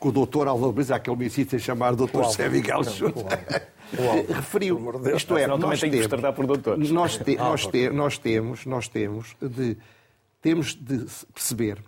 que 0.00 0.06
o 0.06 0.12
doutor 0.12 0.46
Álvaro 0.46 0.72
Brisa, 0.72 0.94
aquele 0.94 1.16
me 1.16 1.26
insiste 1.26 1.58
chamar 1.58 1.94
doutor 1.96 2.26
Sérgio 2.26 2.62
Galchut, 2.62 3.14
referiu. 4.32 4.78
Isto 5.14 5.36
é, 5.36 5.46
nós 5.46 5.80
temos, 5.80 6.06
por. 6.06 6.78
Nós, 6.78 7.16
te, 7.16 7.36
nós, 7.36 7.66
te, 7.66 7.90
nós 7.90 8.18
temos, 8.18 8.64
nós 8.64 8.88
temos 8.88 9.36
de, 9.42 9.76
temos 10.40 10.74
de 10.74 11.04
perceber 11.34 11.78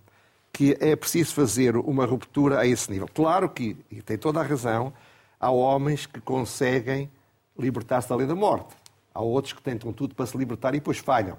que 0.60 0.76
é 0.78 0.94
preciso 0.94 1.32
fazer 1.32 1.74
uma 1.74 2.04
ruptura 2.04 2.60
a 2.60 2.66
esse 2.66 2.90
nível. 2.90 3.08
Claro 3.14 3.48
que, 3.48 3.78
e 3.90 4.02
tem 4.02 4.18
toda 4.18 4.40
a 4.40 4.42
razão, 4.42 4.92
há 5.40 5.50
homens 5.50 6.04
que 6.04 6.20
conseguem 6.20 7.10
libertar-se 7.58 8.10
da 8.10 8.14
lei 8.14 8.26
da 8.26 8.34
morte. 8.34 8.76
Há 9.14 9.22
outros 9.22 9.54
que 9.54 9.62
tentam 9.62 9.90
tudo 9.90 10.14
para 10.14 10.26
se 10.26 10.36
libertar 10.36 10.74
e 10.74 10.78
depois 10.78 10.98
falham. 10.98 11.38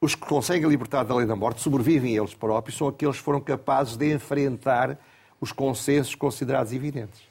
Os 0.00 0.16
que 0.16 0.26
conseguem 0.26 0.68
libertar 0.68 1.04
da 1.04 1.14
lei 1.14 1.26
da 1.26 1.36
morte 1.36 1.60
sobrevivem 1.60 2.16
eles 2.16 2.34
próprios, 2.34 2.76
são 2.76 2.88
aqueles 2.88 3.18
que 3.18 3.22
foram 3.22 3.40
capazes 3.40 3.96
de 3.96 4.12
enfrentar 4.12 4.98
os 5.40 5.52
consensos 5.52 6.16
considerados 6.16 6.72
evidentes. 6.72 7.22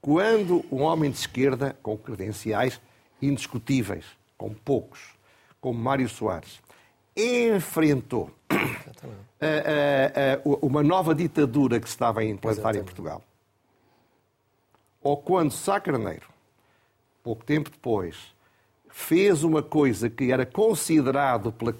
Quando 0.00 0.64
um 0.72 0.80
homem 0.80 1.10
de 1.10 1.18
esquerda, 1.18 1.76
com 1.82 1.98
credenciais 1.98 2.80
indiscutíveis, 3.20 4.06
com 4.38 4.54
poucos, 4.54 5.00
como 5.60 5.78
Mário 5.78 6.08
Soares, 6.08 6.62
enfrentou 7.16 8.30
uma 10.60 10.82
nova 10.82 11.14
ditadura 11.14 11.80
que 11.80 11.86
se 11.86 11.94
estava 11.94 12.20
a 12.20 12.24
implantar 12.24 12.52
Exatamente. 12.52 12.82
em 12.82 12.84
Portugal. 12.84 13.22
Ou 15.02 15.16
quando 15.16 15.52
Sá 15.52 15.80
Carneiro, 15.80 16.26
pouco 17.22 17.44
tempo 17.44 17.70
depois, 17.70 18.34
fez 18.88 19.44
uma 19.44 19.62
coisa 19.62 20.10
que 20.10 20.32
era 20.32 20.44
considerado 20.44 21.52
pela, 21.52 21.74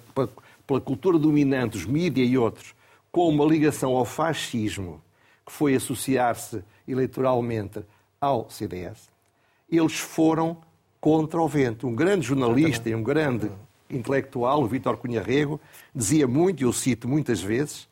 pela, 0.65 0.81
cultura 0.81 1.17
dominante, 1.17 1.77
os 1.77 1.85
mídias 1.85 2.29
e 2.29 2.37
outros, 2.37 2.75
com 3.11 3.27
uma 3.29 3.45
ligação 3.45 3.95
ao 3.95 4.05
fascismo, 4.05 5.01
que 5.45 5.51
foi 5.51 5.75
associar-se 5.75 6.63
eleitoralmente 6.87 7.83
ao 8.19 8.49
CDS, 8.49 9.09
eles 9.69 9.97
foram 9.99 10.57
contra 11.01 11.41
o 11.41 11.47
vento. 11.47 11.87
Um 11.87 11.95
grande 11.95 12.27
jornalista 12.27 12.89
e 12.89 12.95
um 12.95 13.03
grande 13.03 13.51
intelectual, 13.89 14.61
o 14.61 14.67
Vítor 14.67 14.97
Cunha 14.97 15.21
Rego, 15.21 15.59
dizia 15.93 16.27
muito, 16.27 16.61
e 16.61 16.63
eu 16.63 16.73
cito 16.73 17.07
muitas 17.07 17.41
vezes, 17.41 17.87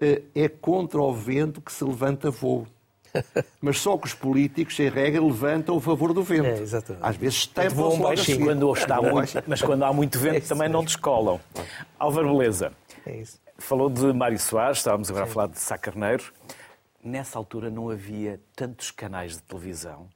eh, 0.00 0.22
é 0.34 0.48
contra 0.48 1.00
o 1.00 1.12
vento 1.12 1.60
que 1.60 1.72
se 1.72 1.84
levanta 1.84 2.30
voo. 2.30 2.66
Mas 3.60 3.78
só 3.78 3.96
que 3.96 4.06
os 4.06 4.14
políticos, 4.14 4.78
em 4.80 4.88
regra, 4.88 5.22
levantam 5.22 5.76
a 5.76 5.80
favor 5.80 6.12
do 6.12 6.22
vento. 6.22 6.46
É, 6.46 6.60
exatamente. 6.60 7.04
Às 7.04 7.16
vezes 7.16 7.46
tampam 7.46 7.94
um 7.94 8.00
baixinho. 8.00 8.44
Quando 8.44 8.72
está 8.74 9.00
muito, 9.02 9.42
mas 9.46 9.62
quando 9.62 9.82
há 9.84 9.92
muito 9.92 10.18
vento 10.18 10.36
é 10.36 10.40
também 10.40 10.68
não 10.68 10.84
descolam. 10.84 11.40
Álvaro 11.98 12.36
Beleza, 12.36 12.72
é 13.06 13.16
isso. 13.16 13.40
falou 13.56 13.88
de 13.88 14.12
Mário 14.12 14.38
Soares, 14.38 14.78
estávamos 14.78 15.10
agora 15.10 15.24
Sim. 15.24 15.30
a 15.30 15.34
falar 15.34 15.46
de 15.48 15.58
Sá 15.58 15.78
Carneiro. 15.78 16.24
Nessa 17.02 17.38
altura 17.38 17.70
não 17.70 17.88
havia 17.88 18.40
tantos 18.54 18.90
canais 18.90 19.32
de 19.32 19.42
televisão 19.42 20.08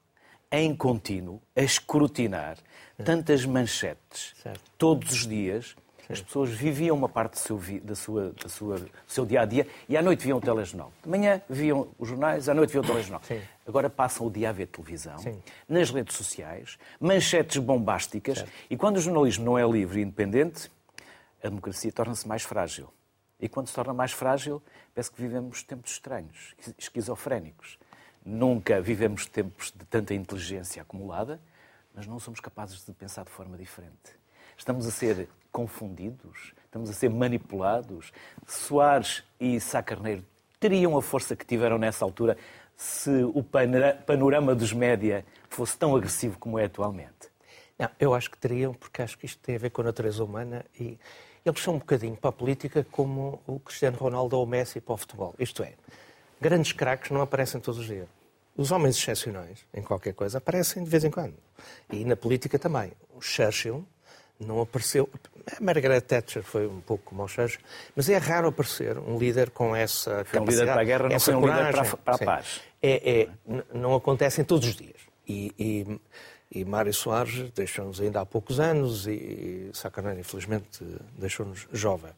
em 0.53 0.77
contínuo 0.77 1.41
a 1.57 1.63
escrutinar 1.63 2.59
tantas 3.03 3.45
manchetes 3.47 4.35
certo. 4.43 4.61
todos 4.77 5.11
os 5.11 5.27
dias. 5.27 5.75
As 6.11 6.21
pessoas 6.21 6.51
viviam 6.51 6.95
uma 6.95 7.09
parte 7.09 7.35
do 7.35 7.39
seu, 7.39 7.59
da 7.83 7.95
sua, 7.95 8.33
da 8.33 8.49
sua, 8.49 8.79
do 8.81 8.91
seu 9.07 9.25
dia 9.25 9.41
a 9.41 9.45
dia 9.47 9.67
e 9.89 9.97
à 9.97 10.03
noite 10.03 10.23
viam 10.23 10.37
o 10.37 10.41
telejornal. 10.43 10.93
De 11.03 11.09
manhã 11.09 11.41
viam 11.49 11.89
os 11.99 12.07
jornais, 12.07 12.51
à 12.51 12.55
noite 12.55 12.71
viam 12.71 12.85
o 12.85 12.87
telejornal. 12.87 13.23
Sim. 13.25 13.41
Agora 13.67 13.89
passam 13.89 14.27
o 14.27 14.31
dia 14.31 14.51
a 14.51 14.53
ver 14.53 14.67
televisão, 14.67 15.17
Sim. 15.19 15.41
nas 15.67 15.91
redes 15.91 16.15
sociais, 16.15 16.77
manchetes 17.01 17.57
bombásticas 17.57 18.39
certo. 18.39 18.53
e 18.69 18.77
quando 18.77 18.99
o 18.99 19.01
jornalismo 19.01 19.45
não 19.45 19.59
é 19.59 19.67
livre 19.67 20.01
e 20.01 20.03
independente, 20.03 20.71
a 21.43 21.49
democracia 21.49 21.91
torna-se 21.91 22.29
mais 22.29 22.43
frágil. 22.43 22.93
E 23.41 23.49
quando 23.49 23.69
se 23.69 23.75
torna 23.75 23.95
mais 23.95 24.13
frágil, 24.13 24.63
parece 24.95 25.11
que 25.11 25.23
vivemos 25.23 25.63
tempos 25.63 25.93
estranhos, 25.93 26.55
esquizofrénicos. 26.77 27.79
Nunca 28.25 28.81
vivemos 28.81 29.27
tempos 29.27 29.73
de 29.77 29.85
tanta 29.87 30.15
inteligência 30.15 30.83
acumulada, 30.83 31.41
mas 31.95 32.07
não 32.07 32.19
somos 32.19 32.41
capazes 32.41 32.85
de 32.85 32.93
pensar 32.93 33.25
de 33.25 33.31
forma 33.31 33.57
diferente. 33.57 34.17
Estamos 34.57 34.87
a 34.87 34.91
ser 34.91 35.29
confundidos, 35.51 36.55
estamos 36.65 36.89
a 36.89 36.93
ser 36.93 37.11
manipulados. 37.11 38.13
Soares 38.47 39.23
e 39.41 39.59
Sá 39.61 39.83
Carneiro 39.83 40.25
teriam 40.59 40.97
a 40.97 41.03
força 41.03 41.35
que 41.35 41.45
tiveram 41.45 41.77
nessa 41.79 42.05
altura 42.05 42.37
se 42.77 43.11
o 43.35 43.43
panorama 44.07 44.55
dos 44.55 44.73
média 44.73 45.25
fosse 45.49 45.77
tão 45.77 45.95
agressivo 45.95 46.39
como 46.39 46.59
é 46.59 46.65
atualmente? 46.65 47.31
Não, 47.79 47.89
eu 47.99 48.15
acho 48.15 48.31
que 48.31 48.39
teriam, 48.39 48.73
porque 48.73 49.03
acho 49.03 49.19
que 49.19 49.27
isto 49.27 49.41
tem 49.41 49.57
a 49.57 49.59
ver 49.59 49.71
com 49.71 49.83
a 49.83 49.85
natureza 49.85 50.23
humana 50.23 50.65
e 50.79 50.99
eles 51.45 51.61
são 51.61 51.75
um 51.75 51.79
bocadinho 51.79 52.17
para 52.17 52.31
a 52.31 52.33
política 52.33 52.87
como 52.91 53.43
o 53.47 53.59
Cristiano 53.59 53.99
Ronaldo 53.99 54.37
ou 54.37 54.45
o 54.45 54.47
Messi 54.47 54.81
para 54.81 54.95
o 54.95 54.97
futebol. 54.97 55.35
Isto 55.39 55.65
é, 55.65 55.75
grandes 56.43 56.73
craques 56.73 57.11
não 57.11 57.23
aparecem 57.23 57.61
todos 57.61 57.81
os 57.81 57.87
dias. 57.87 58.09
Os 58.57 58.71
homens 58.71 58.99
excepcionais, 58.99 59.61
em 59.73 59.81
qualquer 59.81 60.13
coisa, 60.13 60.39
aparecem 60.39 60.85
de 60.85 60.91
vez 60.91 61.05
em 61.05 61.11
quando. 61.11 61.35
E 61.91 62.05
na 62.05 62.17
política 62.17 62.59
também. 62.59 62.93
O 63.15 63.21
Churchill 63.23 63.87
não 64.39 64.61
apareceu. 64.61 65.09
A 65.57 65.63
Margaret 65.63 66.01
Thatcher 66.03 66.43
foi 66.43 66.67
um 66.67 66.81
pouco 66.81 67.05
como 67.05 67.23
o 67.23 67.29
Churchill, 67.29 67.63
mas 67.97 68.09
é 68.09 68.19
raro 68.19 68.49
aparecer 68.49 68.99
um 68.99 69.19
líder 69.19 69.51
com 69.51 69.75
essa 69.75 70.25
foi 70.25 70.41
um 70.41 70.45
líder 70.45 70.67
para 70.67 70.81
a 70.81 70.85
guerra, 70.85 71.09
não 71.09 71.21
foi 71.21 71.35
um 71.35 71.47
líder 71.47 71.73
para 71.73 71.83
a, 71.83 71.97
para 71.97 72.15
a 72.15 72.19
paz. 72.19 72.61
É, 72.83 73.21
é, 73.21 73.29
não 73.73 73.95
acontecem 73.95 74.45
todos 74.45 74.69
os 74.69 74.75
dias. 74.75 75.01
E, 75.27 75.55
e, 75.59 76.01
e 76.61 76.65
Mário 76.65 76.93
Soares 76.93 77.51
deixou-nos 77.53 78.01
ainda 78.01 78.21
há 78.21 78.27
poucos 78.27 78.61
anos 78.61 79.07
e, 79.07 79.13
e 79.13 79.71
Sacanagem, 79.73 80.21
infelizmente, 80.21 80.85
deixou-nos 81.17 81.67
jovem. 81.73 82.13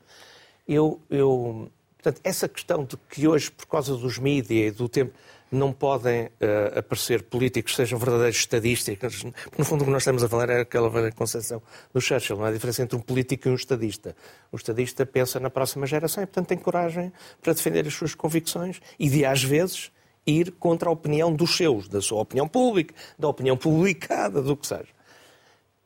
Eu, 0.66 1.00
eu, 1.10 1.70
portanto, 2.04 2.20
essa 2.22 2.46
questão 2.46 2.84
de 2.84 2.98
que 3.08 3.26
hoje, 3.26 3.50
por 3.50 3.66
causa 3.66 3.96
dos 3.96 4.18
mídias 4.18 4.74
e 4.74 4.76
do 4.76 4.88
tempo, 4.88 5.14
não 5.50 5.72
podem 5.72 6.26
uh, 6.26 6.78
aparecer 6.78 7.22
políticos 7.22 7.72
que 7.72 7.76
sejam 7.76 7.98
verdadeiros 7.98 8.36
estadistas, 8.36 8.94
porque 8.96 9.56
no 9.56 9.64
fundo 9.64 9.82
o 9.82 9.84
que 9.84 9.90
nós 9.90 10.02
estamos 10.02 10.22
a 10.22 10.28
falar 10.28 10.50
é 10.50 10.60
aquela 10.60 11.12
concepção 11.12 11.62
do 11.92 12.00
Churchill, 12.00 12.36
não 12.36 12.44
há 12.44 12.52
diferença 12.52 12.82
entre 12.82 12.96
um 12.96 13.00
político 13.00 13.48
e 13.48 13.52
um 13.52 13.54
estadista. 13.54 14.14
O 14.52 14.56
estadista 14.56 15.06
pensa 15.06 15.40
na 15.40 15.48
próxima 15.48 15.86
geração 15.86 16.22
e, 16.22 16.26
portanto, 16.26 16.48
tem 16.48 16.58
coragem 16.58 17.12
para 17.40 17.52
defender 17.52 17.86
as 17.86 17.94
suas 17.94 18.14
convicções 18.14 18.80
e 18.98 19.08
de, 19.08 19.24
às 19.24 19.42
vezes, 19.42 19.90
ir 20.26 20.52
contra 20.52 20.88
a 20.88 20.92
opinião 20.92 21.32
dos 21.32 21.56
seus, 21.56 21.88
da 21.88 22.02
sua 22.02 22.20
opinião 22.20 22.48
pública, 22.48 22.94
da 23.18 23.28
opinião 23.28 23.56
publicada, 23.56 24.42
do 24.42 24.56
que 24.56 24.66
seja. 24.66 24.92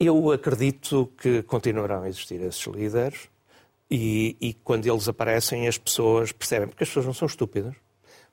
Eu 0.00 0.30
acredito 0.32 1.12
que 1.20 1.42
continuarão 1.42 2.02
a 2.02 2.08
existir 2.08 2.40
esses 2.40 2.64
líderes 2.66 3.28
e, 3.90 4.36
e 4.40 4.54
quando 4.54 4.86
eles 4.86 5.08
aparecem 5.08 5.66
as 5.66 5.78
pessoas 5.78 6.32
percebem, 6.32 6.68
porque 6.68 6.84
as 6.84 6.90
pessoas 6.90 7.06
não 7.06 7.14
são 7.14 7.26
estúpidas. 7.26 7.74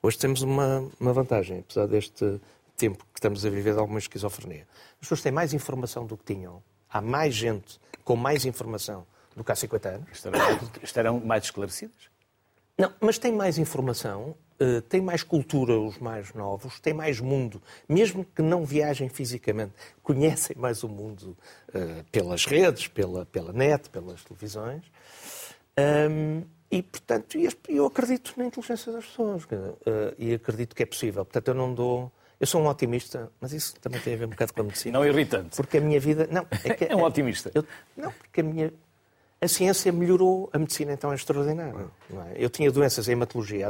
Hoje 0.02 0.18
temos 0.18 0.42
uma, 0.42 0.88
uma 1.00 1.12
vantagem, 1.12 1.60
apesar 1.60 1.86
deste 1.86 2.40
tempo 2.76 3.04
que 3.12 3.18
estamos 3.18 3.44
a 3.44 3.50
viver 3.50 3.72
de 3.72 3.80
alguma 3.80 3.98
esquizofrenia. 3.98 4.66
As 4.94 5.00
pessoas 5.00 5.22
têm 5.22 5.32
mais 5.32 5.54
informação 5.54 6.06
do 6.06 6.16
que 6.16 6.34
tinham. 6.34 6.62
Há 6.88 7.00
mais 7.00 7.34
gente 7.34 7.80
com 8.04 8.14
mais 8.14 8.44
informação 8.44 9.06
do 9.34 9.42
que 9.42 9.50
há 9.50 9.56
50 9.56 9.88
anos. 9.88 10.08
Estarão, 10.12 10.40
estarão 10.82 11.20
mais 11.20 11.44
esclarecidas? 11.44 12.10
Não, 12.78 12.92
mas 13.00 13.18
têm 13.18 13.32
mais 13.32 13.56
informação 13.56 14.36
uh, 14.60 14.80
têm 14.82 15.00
mais 15.00 15.22
cultura 15.22 15.78
os 15.78 15.98
mais 15.98 16.32
novos, 16.34 16.80
têm 16.80 16.94
mais 16.94 17.20
mundo, 17.20 17.62
mesmo 17.88 18.24
que 18.24 18.42
não 18.42 18.64
viajem 18.64 19.08
fisicamente, 19.08 19.72
conhecem 20.02 20.56
mais 20.56 20.82
o 20.82 20.88
mundo 20.88 21.36
uh, 21.68 22.04
pelas 22.10 22.44
redes, 22.44 22.88
pela, 22.88 23.26
pela 23.26 23.52
net, 23.52 23.88
pelas 23.90 24.22
televisões. 24.24 24.84
Um, 25.78 26.42
e, 26.70 26.82
portanto, 26.82 27.38
eu 27.68 27.86
acredito 27.86 28.34
na 28.36 28.46
inteligência 28.46 28.92
das 28.92 29.06
pessoas 29.06 29.44
uh, 29.44 30.14
e 30.18 30.34
acredito 30.34 30.74
que 30.74 30.82
é 30.82 30.86
possível. 30.86 31.24
Portanto, 31.24 31.48
eu 31.48 31.54
não 31.54 31.72
dou. 31.72 32.10
Eu 32.38 32.46
sou 32.46 32.60
um 32.60 32.66
otimista, 32.66 33.30
mas 33.40 33.52
isso 33.52 33.76
também 33.80 34.00
tem 34.00 34.14
a 34.14 34.16
ver 34.16 34.26
um 34.26 34.30
bocado 34.30 34.52
com 34.52 34.60
a 34.60 34.64
medicina. 34.64 34.98
Não 34.98 35.06
irritante. 35.06 35.56
Porque 35.56 35.78
a 35.78 35.80
minha 35.80 36.00
vida. 36.00 36.28
Não, 36.30 36.46
é, 36.64 36.74
que, 36.74 36.84
é 36.90 36.96
um 36.96 37.02
otimista. 37.02 37.50
Eu, 37.54 37.64
não, 37.96 38.12
porque 38.12 38.40
a 38.40 38.44
minha, 38.44 38.72
a 39.40 39.48
ciência 39.48 39.92
melhorou, 39.92 40.50
a 40.52 40.58
medicina 40.58 40.92
então 40.92 41.12
é 41.12 41.14
extraordinária. 41.14 41.86
É? 42.10 42.44
Eu 42.44 42.50
tinha 42.50 42.70
doenças 42.70 43.08
em 43.08 43.12
hematologia 43.12 43.68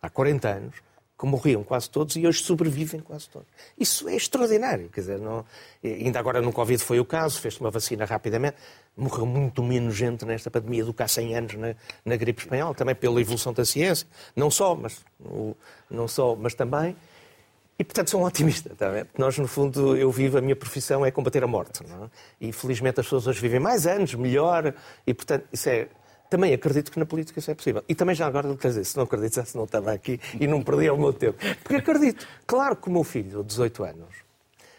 há 0.00 0.08
40 0.08 0.48
anos, 0.48 0.76
que 1.18 1.26
morriam 1.26 1.64
quase 1.64 1.90
todos 1.90 2.14
e 2.14 2.26
hoje 2.26 2.42
sobrevivem 2.42 3.00
quase 3.00 3.28
todos. 3.28 3.48
Isso 3.76 4.08
é 4.08 4.14
extraordinário. 4.14 4.88
Quer 4.88 5.00
dizer, 5.00 5.18
não... 5.18 5.44
ainda 5.82 6.20
agora 6.20 6.40
no 6.40 6.52
Covid 6.52 6.80
foi 6.82 7.00
o 7.00 7.04
caso, 7.04 7.40
fez-se 7.40 7.60
uma 7.60 7.70
vacina 7.70 8.04
rapidamente. 8.04 8.56
Morreu 8.96 9.26
muito 9.26 9.62
menos 9.62 9.96
gente 9.96 10.24
nesta 10.24 10.48
pandemia 10.48 10.84
do 10.84 10.94
que 10.94 11.02
há 11.02 11.08
100 11.08 11.34
anos 11.34 11.54
na, 11.54 11.74
na 12.04 12.16
gripe 12.16 12.42
espanhola, 12.42 12.72
também 12.72 12.94
pela 12.94 13.20
evolução 13.20 13.52
da 13.52 13.64
ciência. 13.64 14.06
Não 14.36 14.48
só, 14.48 14.76
mas, 14.76 15.04
não 15.90 16.06
só, 16.06 16.36
mas 16.36 16.54
também. 16.54 16.96
E, 17.76 17.84
portanto, 17.84 18.10
sou 18.10 18.22
um 18.22 18.24
otimista. 18.24 18.74
Tá 18.76 18.86
Nós, 19.16 19.38
no 19.38 19.46
fundo, 19.46 19.96
eu 19.96 20.10
vivo, 20.10 20.38
a 20.38 20.40
minha 20.40 20.56
profissão 20.56 21.04
é 21.04 21.10
combater 21.10 21.42
a 21.42 21.46
morte. 21.46 21.80
É? 21.82 22.46
E, 22.46 22.52
felizmente, 22.52 23.00
as 23.00 23.06
pessoas 23.06 23.26
hoje 23.26 23.40
vivem 23.40 23.60
mais 23.60 23.86
anos, 23.86 24.14
melhor. 24.14 24.74
E, 25.06 25.14
portanto, 25.14 25.46
isso 25.52 25.68
é 25.68 25.88
também 26.28 26.52
acredito 26.52 26.90
que 26.92 26.98
na 26.98 27.06
política 27.06 27.38
isso 27.38 27.50
é 27.50 27.54
possível. 27.54 27.82
E 27.88 27.94
também 27.94 28.14
já 28.14 28.26
agora, 28.26 28.54
quer 28.56 28.68
dizer, 28.68 28.84
se 28.84 28.96
não 28.96 29.04
acreditasse, 29.04 29.56
não 29.56 29.64
estava 29.64 29.92
aqui 29.92 30.20
e 30.38 30.46
não 30.46 30.62
perdia 30.62 30.92
o 30.92 30.98
meu 30.98 31.12
tempo. 31.12 31.38
Porque 31.62 31.76
acredito. 31.76 32.26
Claro 32.46 32.76
que 32.76 32.88
o 32.88 32.92
meu 32.92 33.04
filho, 33.04 33.42
de 33.42 33.48
18 33.48 33.84
anos, 33.84 34.14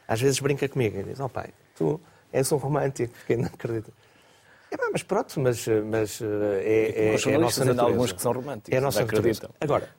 às 0.07 0.21
vezes 0.21 0.39
brinca 0.39 0.67
comigo 0.67 0.99
e 0.99 1.03
diz: 1.03 1.19
Oh 1.19 1.29
pai, 1.29 1.49
tu 1.75 1.99
és 2.31 2.51
um 2.51 2.57
romântico, 2.57 3.13
porque 3.13 3.35
não 3.35 3.47
acredito. 3.47 3.91
É, 4.71 4.77
mas 4.91 5.01
pronto, 5.01 5.39
mas, 5.39 5.65
mas 5.85 6.21
eh, 6.21 6.25
é, 6.63 7.15
é, 7.15 7.31
é 7.31 7.35
a 7.35 7.39
nossa 7.39 7.65
natureza. 7.65 7.81
alguns 7.81 8.11
que 8.11 8.21
são 8.21 8.31
românticos. 8.31 8.71
É 8.73 8.77
a 8.77 8.81
nossa 8.81 9.01
natureza. 9.01 9.49
Agora, 9.59 9.89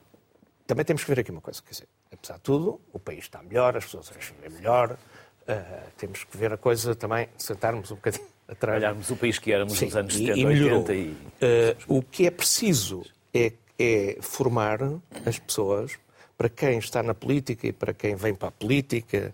também 0.66 0.84
temos 0.84 1.02
que 1.02 1.10
ver 1.10 1.20
aqui 1.20 1.30
uma 1.32 1.40
coisa. 1.40 1.60
Quer 1.60 1.70
dizer, 1.70 1.88
apesar 2.12 2.34
de 2.34 2.40
tudo, 2.42 2.80
o 2.92 2.98
país 3.00 3.24
está 3.24 3.42
melhor, 3.42 3.76
as 3.76 3.84
pessoas 3.84 4.08
vivem 4.10 4.50
melhor. 4.50 4.92
Uh, 4.92 5.90
temos 5.96 6.22
que 6.22 6.36
ver 6.36 6.52
a 6.52 6.56
coisa 6.56 6.94
também, 6.94 7.28
sentarmos 7.36 7.90
um 7.90 7.96
bocadinho 7.96 8.24
a 8.50 8.54
trabalharmos 8.54 9.08
o 9.10 9.16
país 9.16 9.38
que 9.38 9.52
éramos 9.52 9.78
Sim, 9.78 9.86
nos 9.86 9.96
anos 9.96 10.14
70, 10.14 10.38
e, 10.38 10.42
e 10.42 10.72
80. 10.72 10.94
E... 10.94 11.06
Uh, 11.08 11.98
o 11.98 12.02
que 12.02 12.26
é 12.26 12.30
preciso 12.30 13.04
é, 13.32 13.52
é 13.78 14.18
formar 14.20 14.80
as 15.24 15.38
pessoas 15.38 15.92
para 16.36 16.48
quem 16.48 16.78
está 16.78 17.02
na 17.02 17.14
política 17.14 17.68
e 17.68 17.72
para 17.72 17.94
quem 17.94 18.16
vem 18.16 18.34
para 18.34 18.48
a 18.48 18.52
política. 18.52 19.32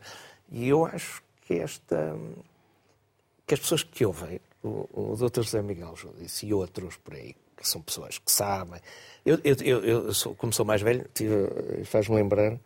E 0.50 0.68
eu 0.68 0.84
acho 0.84 1.22
que 1.46 1.54
esta 1.54 2.14
que 3.46 3.54
as 3.54 3.60
pessoas 3.60 3.84
que 3.84 4.04
ouvem, 4.04 4.40
o, 4.62 4.88
o 4.92 5.16
Dr. 5.16 5.42
José 5.42 5.62
Miguel 5.62 5.94
Judice 5.94 6.44
e 6.44 6.52
outros 6.52 6.96
por 6.96 7.14
aí, 7.14 7.36
que 7.56 7.66
são 7.66 7.80
pessoas 7.80 8.18
que 8.18 8.30
sabem. 8.30 8.80
Eu, 9.24 9.38
eu, 9.44 9.56
eu, 9.62 9.84
eu 9.84 10.14
sou, 10.14 10.34
como 10.34 10.52
sou 10.52 10.66
mais 10.66 10.82
velho, 10.82 11.06
faz-me 11.84 12.16
lembrar 12.16 12.58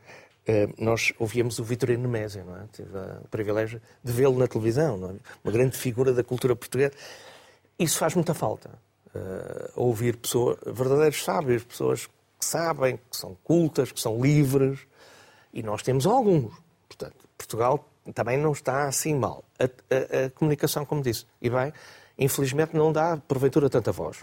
nós 0.78 1.12
ouvíamos 1.18 1.58
o 1.58 1.64
Vitorino 1.64 2.02
Nemésio, 2.02 2.44
não 2.44 2.56
é? 2.56 2.64
Tive 2.72 2.96
o 3.22 3.28
privilégio 3.28 3.80
de 4.02 4.12
vê-lo 4.12 4.38
na 4.38 4.48
televisão, 4.48 4.94
é? 5.10 5.14
uma 5.44 5.52
grande 5.52 5.76
figura 5.76 6.12
da 6.12 6.24
cultura 6.24 6.56
portuguesa. 6.56 6.92
Isso 7.78 7.98
faz 7.98 8.14
muita 8.14 8.34
falta. 8.34 8.70
Uh, 9.14 9.70
ouvir 9.74 10.16
pessoas, 10.16 10.58
verdadeiros 10.66 11.24
sábios, 11.24 11.64
pessoas 11.64 12.06
que 12.06 12.44
sabem, 12.44 12.96
que 12.96 13.16
são 13.16 13.36
cultas, 13.42 13.90
que 13.90 14.00
são 14.00 14.20
livres, 14.20 14.80
e 15.52 15.62
nós 15.62 15.82
temos 15.82 16.06
alguns. 16.06 16.52
Portanto, 16.88 17.28
Portugal 17.36 17.88
também 18.14 18.38
não 18.38 18.52
está 18.52 18.86
assim 18.86 19.14
mal. 19.14 19.44
A, 19.58 19.64
a, 19.64 20.26
a, 20.26 20.30
comunicação, 20.30 20.84
como 20.84 21.02
disse, 21.02 21.26
e 21.40 21.50
bem, 21.50 21.72
infelizmente 22.18 22.74
não 22.74 22.92
dá, 22.92 23.16
porventura, 23.16 23.68
tanta 23.68 23.92
voz. 23.92 24.18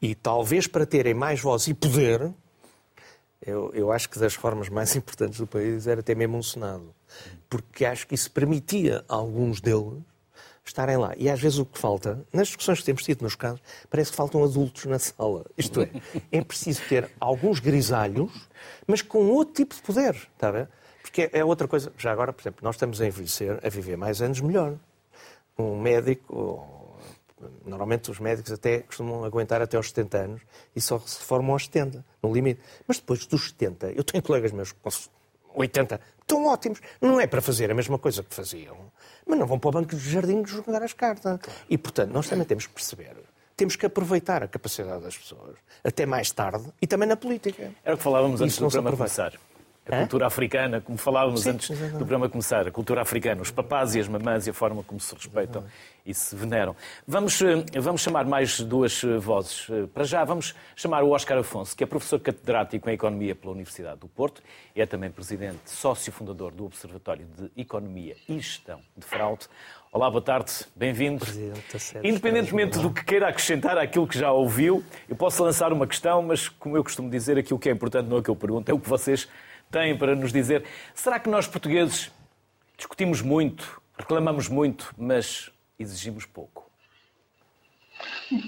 E 0.00 0.14
talvez 0.14 0.66
para 0.66 0.86
terem 0.86 1.14
mais 1.14 1.40
voz 1.40 1.66
e 1.66 1.74
poder, 1.74 2.32
eu, 3.46 3.70
eu 3.74 3.92
acho 3.92 4.08
que 4.10 4.18
das 4.18 4.34
formas 4.34 4.68
mais 4.68 4.94
importantes 4.96 5.38
do 5.38 5.46
país 5.46 5.86
era 5.86 6.02
ter 6.02 6.16
mesmo 6.16 6.36
um 6.36 6.42
Senado. 6.42 6.94
Porque 7.48 7.84
acho 7.84 8.06
que 8.06 8.14
isso 8.14 8.30
permitia 8.30 9.04
a 9.08 9.14
alguns 9.14 9.60
deles 9.60 10.02
estarem 10.64 10.96
lá. 10.96 11.14
E 11.16 11.30
às 11.30 11.40
vezes 11.40 11.58
o 11.58 11.64
que 11.64 11.78
falta, 11.78 12.24
nas 12.32 12.48
discussões 12.48 12.80
que 12.80 12.84
temos 12.84 13.04
tido 13.04 13.22
nos 13.22 13.36
casos, 13.36 13.60
parece 13.88 14.10
que 14.10 14.16
faltam 14.16 14.42
adultos 14.42 14.84
na 14.86 14.98
sala. 14.98 15.46
Isto 15.56 15.82
é, 15.82 15.90
é 16.32 16.42
preciso 16.42 16.82
ter 16.88 17.10
alguns 17.20 17.60
grisalhos, 17.60 18.32
mas 18.86 19.00
com 19.00 19.28
outro 19.28 19.54
tipo 19.54 19.74
de 19.74 19.80
poder, 19.80 20.14
está 20.34 20.50
ver? 20.50 20.68
Porque 21.00 21.30
é 21.32 21.44
outra 21.44 21.68
coisa. 21.68 21.92
Já 21.96 22.10
agora, 22.10 22.32
por 22.32 22.42
exemplo, 22.42 22.60
nós 22.62 22.74
estamos 22.74 23.00
a 23.00 23.06
envelhecer, 23.06 23.60
a 23.62 23.68
viver 23.68 23.96
mais 23.96 24.20
anos 24.20 24.40
melhor. 24.40 24.74
Um 25.56 25.80
médico, 25.80 26.75
normalmente 27.64 28.10
os 28.10 28.18
médicos 28.18 28.52
até 28.52 28.80
costumam 28.80 29.24
aguentar 29.24 29.60
até 29.60 29.76
aos 29.76 29.88
70 29.88 30.18
anos 30.18 30.42
e 30.74 30.80
só 30.80 30.98
se 30.98 31.18
formam 31.20 31.52
aos 31.52 31.64
70, 31.64 32.04
no 32.22 32.32
limite. 32.32 32.60
Mas 32.86 32.98
depois 32.98 33.26
dos 33.26 33.48
70, 33.48 33.92
eu 33.92 34.02
tenho 34.02 34.22
colegas 34.22 34.52
meus 34.52 34.72
com 34.72 34.90
80, 35.54 36.00
estão 36.20 36.46
ótimos. 36.46 36.80
Não 37.00 37.20
é 37.20 37.26
para 37.26 37.40
fazer 37.40 37.70
a 37.70 37.74
mesma 37.74 37.98
coisa 37.98 38.22
que 38.22 38.34
faziam, 38.34 38.76
mas 39.26 39.38
não 39.38 39.46
vão 39.46 39.58
para 39.58 39.68
o 39.68 39.72
banco 39.72 39.96
de 39.96 40.10
jardim 40.10 40.44
jogar 40.44 40.82
as 40.82 40.92
cartas. 40.92 41.40
E, 41.68 41.76
portanto, 41.78 42.12
nós 42.12 42.28
também 42.28 42.46
temos 42.46 42.66
que 42.66 42.72
perceber 42.72 43.16
temos 43.56 43.74
que 43.74 43.86
aproveitar 43.86 44.42
a 44.42 44.48
capacidade 44.48 45.02
das 45.02 45.16
pessoas, 45.16 45.56
até 45.82 46.04
mais 46.04 46.30
tarde, 46.30 46.70
e 46.80 46.86
também 46.86 47.08
na 47.08 47.16
política. 47.16 47.72
Era 47.82 47.94
o 47.94 47.98
que 47.98 48.04
falávamos 48.04 48.40
antes 48.40 48.58
do 48.58 48.68
programa 48.68 48.96
começar. 48.96 49.32
A 49.88 49.98
cultura 49.98 50.26
africana, 50.26 50.80
como 50.80 50.98
falávamos 50.98 51.42
Sim, 51.42 51.50
antes 51.50 51.68
do 51.68 51.98
programa 51.98 52.28
começar, 52.28 52.66
a 52.66 52.70
cultura 52.72 53.02
africana, 53.02 53.40
os 53.40 53.52
papás 53.52 53.94
e 53.94 54.00
as 54.00 54.08
mamãs 54.08 54.46
e 54.46 54.50
a 54.50 54.52
forma 54.52 54.82
como 54.82 54.98
se 54.98 55.14
respeitam 55.14 55.64
e 56.04 56.12
se 56.12 56.34
veneram. 56.34 56.74
Vamos, 57.06 57.40
eh, 57.40 57.64
vamos 57.80 58.00
chamar 58.00 58.24
mais 58.24 58.60
duas 58.60 59.02
eh, 59.04 59.16
vozes. 59.18 59.68
Eh, 59.70 59.86
para 59.92 60.02
já, 60.02 60.24
vamos 60.24 60.54
chamar 60.74 61.04
o 61.04 61.10
Oscar 61.10 61.38
Afonso, 61.38 61.76
que 61.76 61.84
é 61.84 61.86
professor 61.86 62.18
catedrático 62.18 62.90
em 62.90 62.94
Economia 62.94 63.34
pela 63.34 63.52
Universidade 63.52 64.00
do 64.00 64.08
Porto, 64.08 64.42
é 64.74 64.84
também 64.86 65.10
presidente, 65.10 65.58
sócio 65.66 66.12
fundador 66.12 66.52
do 66.52 66.64
Observatório 66.64 67.26
de 67.38 67.50
Economia 67.60 68.16
e 68.28 68.34
Gestão 68.40 68.80
de 68.96 69.04
Fraude. 69.04 69.46
Olá, 69.92 70.10
boa 70.10 70.22
tarde, 70.22 70.52
bem-vindo. 70.74 71.24
Independentemente 72.02 72.78
do 72.78 72.90
que 72.90 73.04
queira 73.04 73.28
acrescentar 73.28 73.78
àquilo 73.78 74.06
que 74.06 74.18
já 74.18 74.30
ouviu, 74.30 74.84
eu 75.08 75.16
posso 75.16 75.42
lançar 75.42 75.72
uma 75.72 75.86
questão, 75.86 76.22
mas 76.22 76.48
como 76.48 76.76
eu 76.76 76.84
costumo 76.84 77.08
dizer, 77.08 77.38
aquilo 77.38 77.58
que 77.58 77.68
é 77.68 77.72
importante 77.72 78.08
não 78.08 78.16
é 78.16 78.20
o 78.20 78.22
que 78.22 78.28
eu 78.28 78.36
pergunto, 78.36 78.68
é 78.68 78.74
o 78.74 78.78
que 78.78 78.88
vocês 78.88 79.28
têm 79.70 79.96
para 79.96 80.14
nos 80.14 80.32
dizer. 80.32 80.64
Será 80.94 81.18
que 81.18 81.28
nós, 81.28 81.46
portugueses, 81.46 82.10
discutimos 82.76 83.22
muito, 83.22 83.80
reclamamos 83.98 84.48
muito, 84.48 84.94
mas 84.96 85.50
exigimos 85.78 86.26
pouco? 86.26 86.70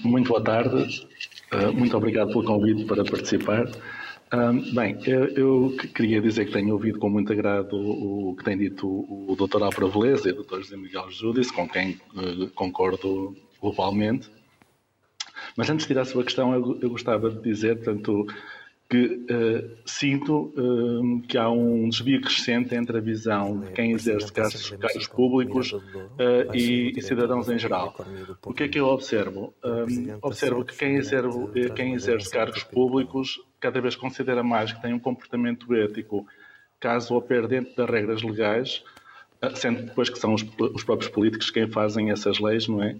Muito 0.05 0.29
boa 0.29 0.43
tarde, 0.43 1.09
eh, 1.53 1.67
muito 1.69 1.97
obrigado 1.97 2.29
pelo 2.29 2.45
convite 2.45 2.85
para 2.85 3.05
participar. 3.05 3.67
Bem, 4.75 4.99
eu 5.07 5.75
queria 5.95 6.21
dizer 6.21 6.45
que 6.45 6.53
tenho 6.53 6.75
ouvido 6.75 6.99
com 6.99 7.09
muito 7.09 7.33
agrado 7.33 7.75
o 7.75 8.37
que 8.37 8.45
tem 8.45 8.59
dito 8.59 8.87
o 8.87 9.35
Dr. 9.35 9.63
Álvaro 9.63 9.89
Veleza 9.89 10.29
e 10.29 10.33
o 10.33 10.43
Dr. 10.43 10.59
José 10.59 10.77
Miguel 10.77 11.11
Júdice, 11.11 11.51
com 11.51 11.67
quem 11.67 11.99
eh, 12.15 12.51
concordo 12.55 13.35
globalmente. 13.59 14.31
Mas 15.57 15.71
antes 15.71 15.85
de 15.85 15.89
tirar 15.89 16.03
a 16.03 16.05
sua 16.05 16.25
questão, 16.25 16.53
eu 16.53 16.91
gostava 16.91 17.31
de 17.31 17.41
dizer, 17.41 17.77
portanto, 17.77 18.27
que 18.89 19.05
uh, 19.07 19.79
sinto 19.85 20.51
uh, 20.57 21.21
que 21.29 21.37
há 21.37 21.51
um 21.51 21.91
desvio 21.91 22.23
crescente 22.23 22.75
entre 22.75 22.97
a 22.97 23.01
visão 23.01 23.61
de 23.61 23.73
quem 23.73 23.93
exerce 23.93 24.33
cargos, 24.33 24.71
cargos 24.71 25.07
públicos 25.07 25.73
uh, 25.73 26.55
e, 26.55 26.95
e, 26.97 27.03
cidadãos 27.03 27.51
em 27.51 27.59
geral. 27.59 27.95
O 28.47 28.55
que 28.55 28.63
é 28.63 28.69
que 28.69 28.81
eu 28.81 28.87
observo? 28.87 29.53
observo 30.23 30.65
que 30.65 30.75
quem 30.75 30.97
exerce, 30.97 31.39
quem 31.77 31.93
exerce 31.93 32.31
cargos 32.31 32.65
públicos 32.65 33.39
cada 33.61 33.79
vez 33.79 33.95
considera 33.95 34.43
mais 34.43 34.73
que 34.73 34.81
tem 34.81 34.95
um 34.95 34.99
comportamento 34.99 35.75
ético 35.75 36.27
caso 36.81 37.15
opere 37.15 37.47
dentro 37.47 37.77
das 37.77 37.91
regras 37.91 38.23
legais, 38.23 38.83
sendo 39.57 39.83
depois 39.83 40.09
que 40.09 40.19
são 40.19 40.33
os, 40.33 40.43
os, 40.75 40.83
próprios 40.83 41.11
políticos 41.11 41.51
quem 41.51 41.69
fazem 41.69 42.11
essas 42.11 42.39
leis, 42.39 42.69
não 42.69 42.83
é? 42.83 42.97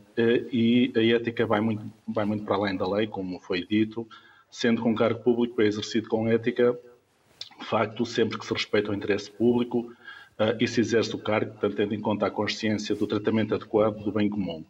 E 0.53 0.93
a 0.95 1.17
ética 1.17 1.47
vai 1.47 1.61
muito, 1.61 1.91
vai 2.07 2.27
muito 2.27 2.45
para 2.45 2.57
além 2.57 2.77
da 2.77 2.87
lei, 2.87 3.07
como 3.07 3.41
foi 3.41 3.65
dito, 3.65 4.07
sendo 4.51 4.83
que 4.83 4.89
um 4.89 4.95
cargo 4.95 5.21
público 5.21 5.61
é 5.61 5.67
exercido 5.67 6.09
com 6.09 6.29
ética, 6.29 6.79
de 7.59 7.65
facto, 7.65 8.07
sempre 8.07 8.39
que 8.39 8.47
se 8.47 8.53
respeita 8.53 8.91
o 8.91 8.95
interesse 8.95 9.31
público 9.31 9.81
uh, 10.39 10.57
e 10.61 10.67
se 10.67 10.81
exerce 10.81 11.15
o 11.15 11.19
cargo, 11.19 11.53
portanto, 11.53 11.77
tendo 11.77 11.95
em 11.95 12.01
conta 12.01 12.27
a 12.27 12.31
consciência 12.31 12.95
do 12.95 13.07
tratamento 13.07 13.55
adequado 13.55 14.03
do 14.03 14.13
bem 14.13 14.29
comum. 14.29 14.65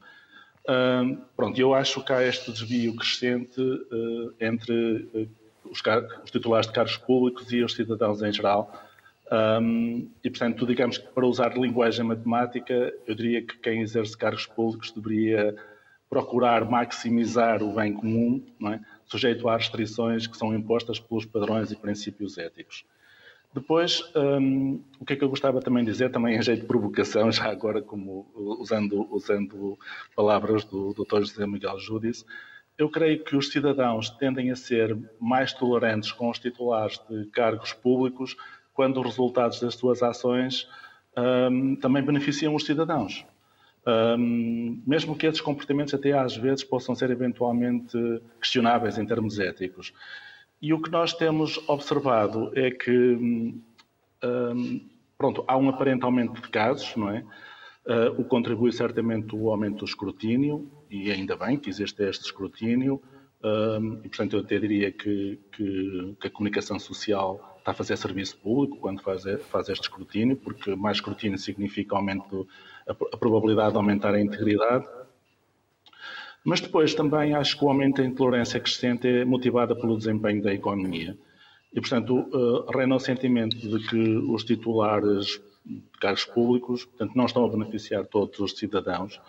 Uh, 0.64 1.16
pronto, 1.37 1.59
eu 1.59 1.74
acho 1.74 2.05
que 2.05 2.12
há 2.12 2.22
este 2.22 2.53
desvio 2.53 2.95
crescente 2.97 3.61
uh, 3.61 4.35
entre 4.41 5.31
os, 5.64 5.83
os, 6.24 6.31
titulares 6.31 6.66
de 6.66 6.72
cargos 6.72 6.97
públicos 6.97 7.53
e 7.53 7.62
os 7.62 7.74
cidadãos 7.74 8.22
em 8.22 8.33
geral. 8.33 8.72
Um, 9.31 10.11
e, 10.24 10.31
portanto, 10.31 10.66
digamos 10.66 10.97
que 10.97 11.07
para 11.09 11.26
usar 11.26 11.57
linguagem 11.57 12.05
matemática, 12.05 12.93
eu 13.07 13.14
diria 13.14 13.43
que 13.43 13.59
quem 13.59 13.83
exerce 13.83 14.16
cargos 14.16 14.47
públicos 14.47 14.91
deveria 14.91 15.55
procurar 16.09 16.64
maximizar 16.64 17.62
o 17.62 17.74
bem 17.74 17.93
comum, 17.93 18.43
não 18.59 18.72
é? 18.72 18.81
Sujeito 19.09 19.49
a 19.49 19.57
restrições 19.57 20.27
que 20.27 20.37
são 20.37 20.55
impostas 20.55 21.01
pelos 21.01 21.25
padrões 21.25 21.71
e 21.73 21.77
princípios 21.77 22.39
éticos. 22.39 22.85
Depois, 23.53 24.03
um, 24.15 24.83
o 25.01 25.05
que 25.05 25.15
é 25.15 25.17
que 25.17 25.25
eu 25.25 25.29
gostava 25.29 25.61
também 25.61 25.83
de 25.85 25.91
dizer, 25.91 26.11
também 26.13 26.37
em 26.37 26.43
jeito 26.43 26.61
de 26.61 26.67
provocação, 26.67 27.31
já 27.33 27.51
agora 27.51 27.81
como 27.81 28.31
usando, 28.61 29.09
usando 29.11 29.79
palavras 30.15 30.65
do 30.65 30.93
Dr. 30.93 31.21
José 31.21 31.47
Miguel 31.47 31.79
Júdice, 31.79 32.25
eu 32.77 32.89
creio 32.89 33.25
que 33.25 33.35
os 33.35 33.51
cidadãos 33.51 34.11
tendem 34.11 34.51
a 34.51 34.57
ser 34.57 34.97
mais 35.19 35.53
tolerantes 35.53 36.13
com 36.13 36.31
os 36.31 36.39
titulares 36.39 37.01
de 37.11 37.27
cargos 37.27 37.73
públicos 37.73 38.37
quando 38.73 39.01
os 39.01 39.07
resultados 39.07 39.61
das 39.61 39.75
suas 39.75 40.03
ações 40.03 40.69
um, 41.51 41.75
também 41.75 42.03
beneficiam 42.03 42.55
os 42.55 42.65
cidadãos. 42.65 43.25
Um, 43.89 44.82
mesmo 44.86 45.16
que 45.16 45.26
esses 45.26 45.41
comportamentos 45.41 45.95
até 45.95 46.12
às 46.12 46.36
vezes 46.36 46.62
possam 46.62 46.95
ser 46.95 47.11
eventualmente 47.11 47.97
questionáveis 48.39 48.99
em 48.99 49.07
termos 49.07 49.39
éticos. 49.39 49.95
E 50.61 50.74
o 50.74 50.82
que 50.82 50.91
nós 50.91 51.14
temos 51.14 51.59
observado 51.66 52.53
é 52.55 52.70
que 52.70 52.93
um, 54.22 54.80
pronto, 55.16 55.43
há 55.47 55.57
um 55.57 55.70
aparente 55.70 56.05
aumento 56.05 56.43
de 56.43 56.49
casos, 56.49 56.95
não 56.97 57.09
é? 57.09 57.24
Uh, 57.86 58.20
o 58.20 58.24
contribui 58.24 58.70
certamente 58.72 59.34
o 59.34 59.51
aumento 59.51 59.78
do 59.78 59.84
escrutínio, 59.86 60.70
e 60.91 61.11
ainda 61.11 61.34
bem 61.34 61.57
que 61.57 61.70
existe 61.70 62.03
este 62.03 62.26
escrutínio, 62.26 63.01
um, 63.43 64.01
e 64.05 64.09
portanto 64.09 64.34
eu 64.36 64.41
até 64.41 64.59
diria 64.59 64.93
que, 64.93 65.39
que, 65.53 66.16
que, 66.20 66.26
a 66.26 66.30
comunicação 66.30 66.78
social 66.78 67.57
está 67.59 67.70
a 67.70 67.74
fazer 67.74 67.97
serviço 67.97 68.36
público 68.36 68.76
quando 68.78 69.01
faz, 69.01 69.22
faz 69.49 69.70
este 69.70 69.84
escrutínio, 69.84 70.36
porque 70.36 70.74
mais 70.74 70.99
escrutínio 70.99 71.39
significa 71.39 71.97
aumento 71.97 72.47
a, 72.89 73.16
probabilidade 73.16 73.72
de 73.72 73.76
aumentar 73.76 74.14
a 74.14 74.20
integridade. 74.20 74.86
Mas 76.45 76.61
depois 76.61 76.95
também 76.95 77.34
acho 77.34 77.59
que 77.59 77.64
o 77.64 77.68
aumento 77.68 78.01
da 78.01 78.09
intolerância 78.09 78.59
crescente 78.59 79.07
é 79.07 79.24
motivada 79.24 79.76
pelo 79.76 79.99
desempenho 79.99 80.43
da 80.43 80.53
economia. 80.53 81.16
E, 81.72 81.80
portanto, 81.80 82.14
uh, 82.14 82.70
reina 82.70 82.97
o 82.97 83.01
sentimento 83.01 83.57
de 83.57 83.86
que 83.86 84.16
os 84.16 84.43
titulares 84.45 85.41
de 85.66 85.82
cargos 86.01 86.24
públicos 86.24 86.86
portanto, 86.86 87.14
não 87.14 87.26
estão 87.26 87.45
a 87.45 87.49
beneficiar 87.49 88.07
todos 88.07 88.39
os 88.41 88.57
cidadãos. 88.57 89.20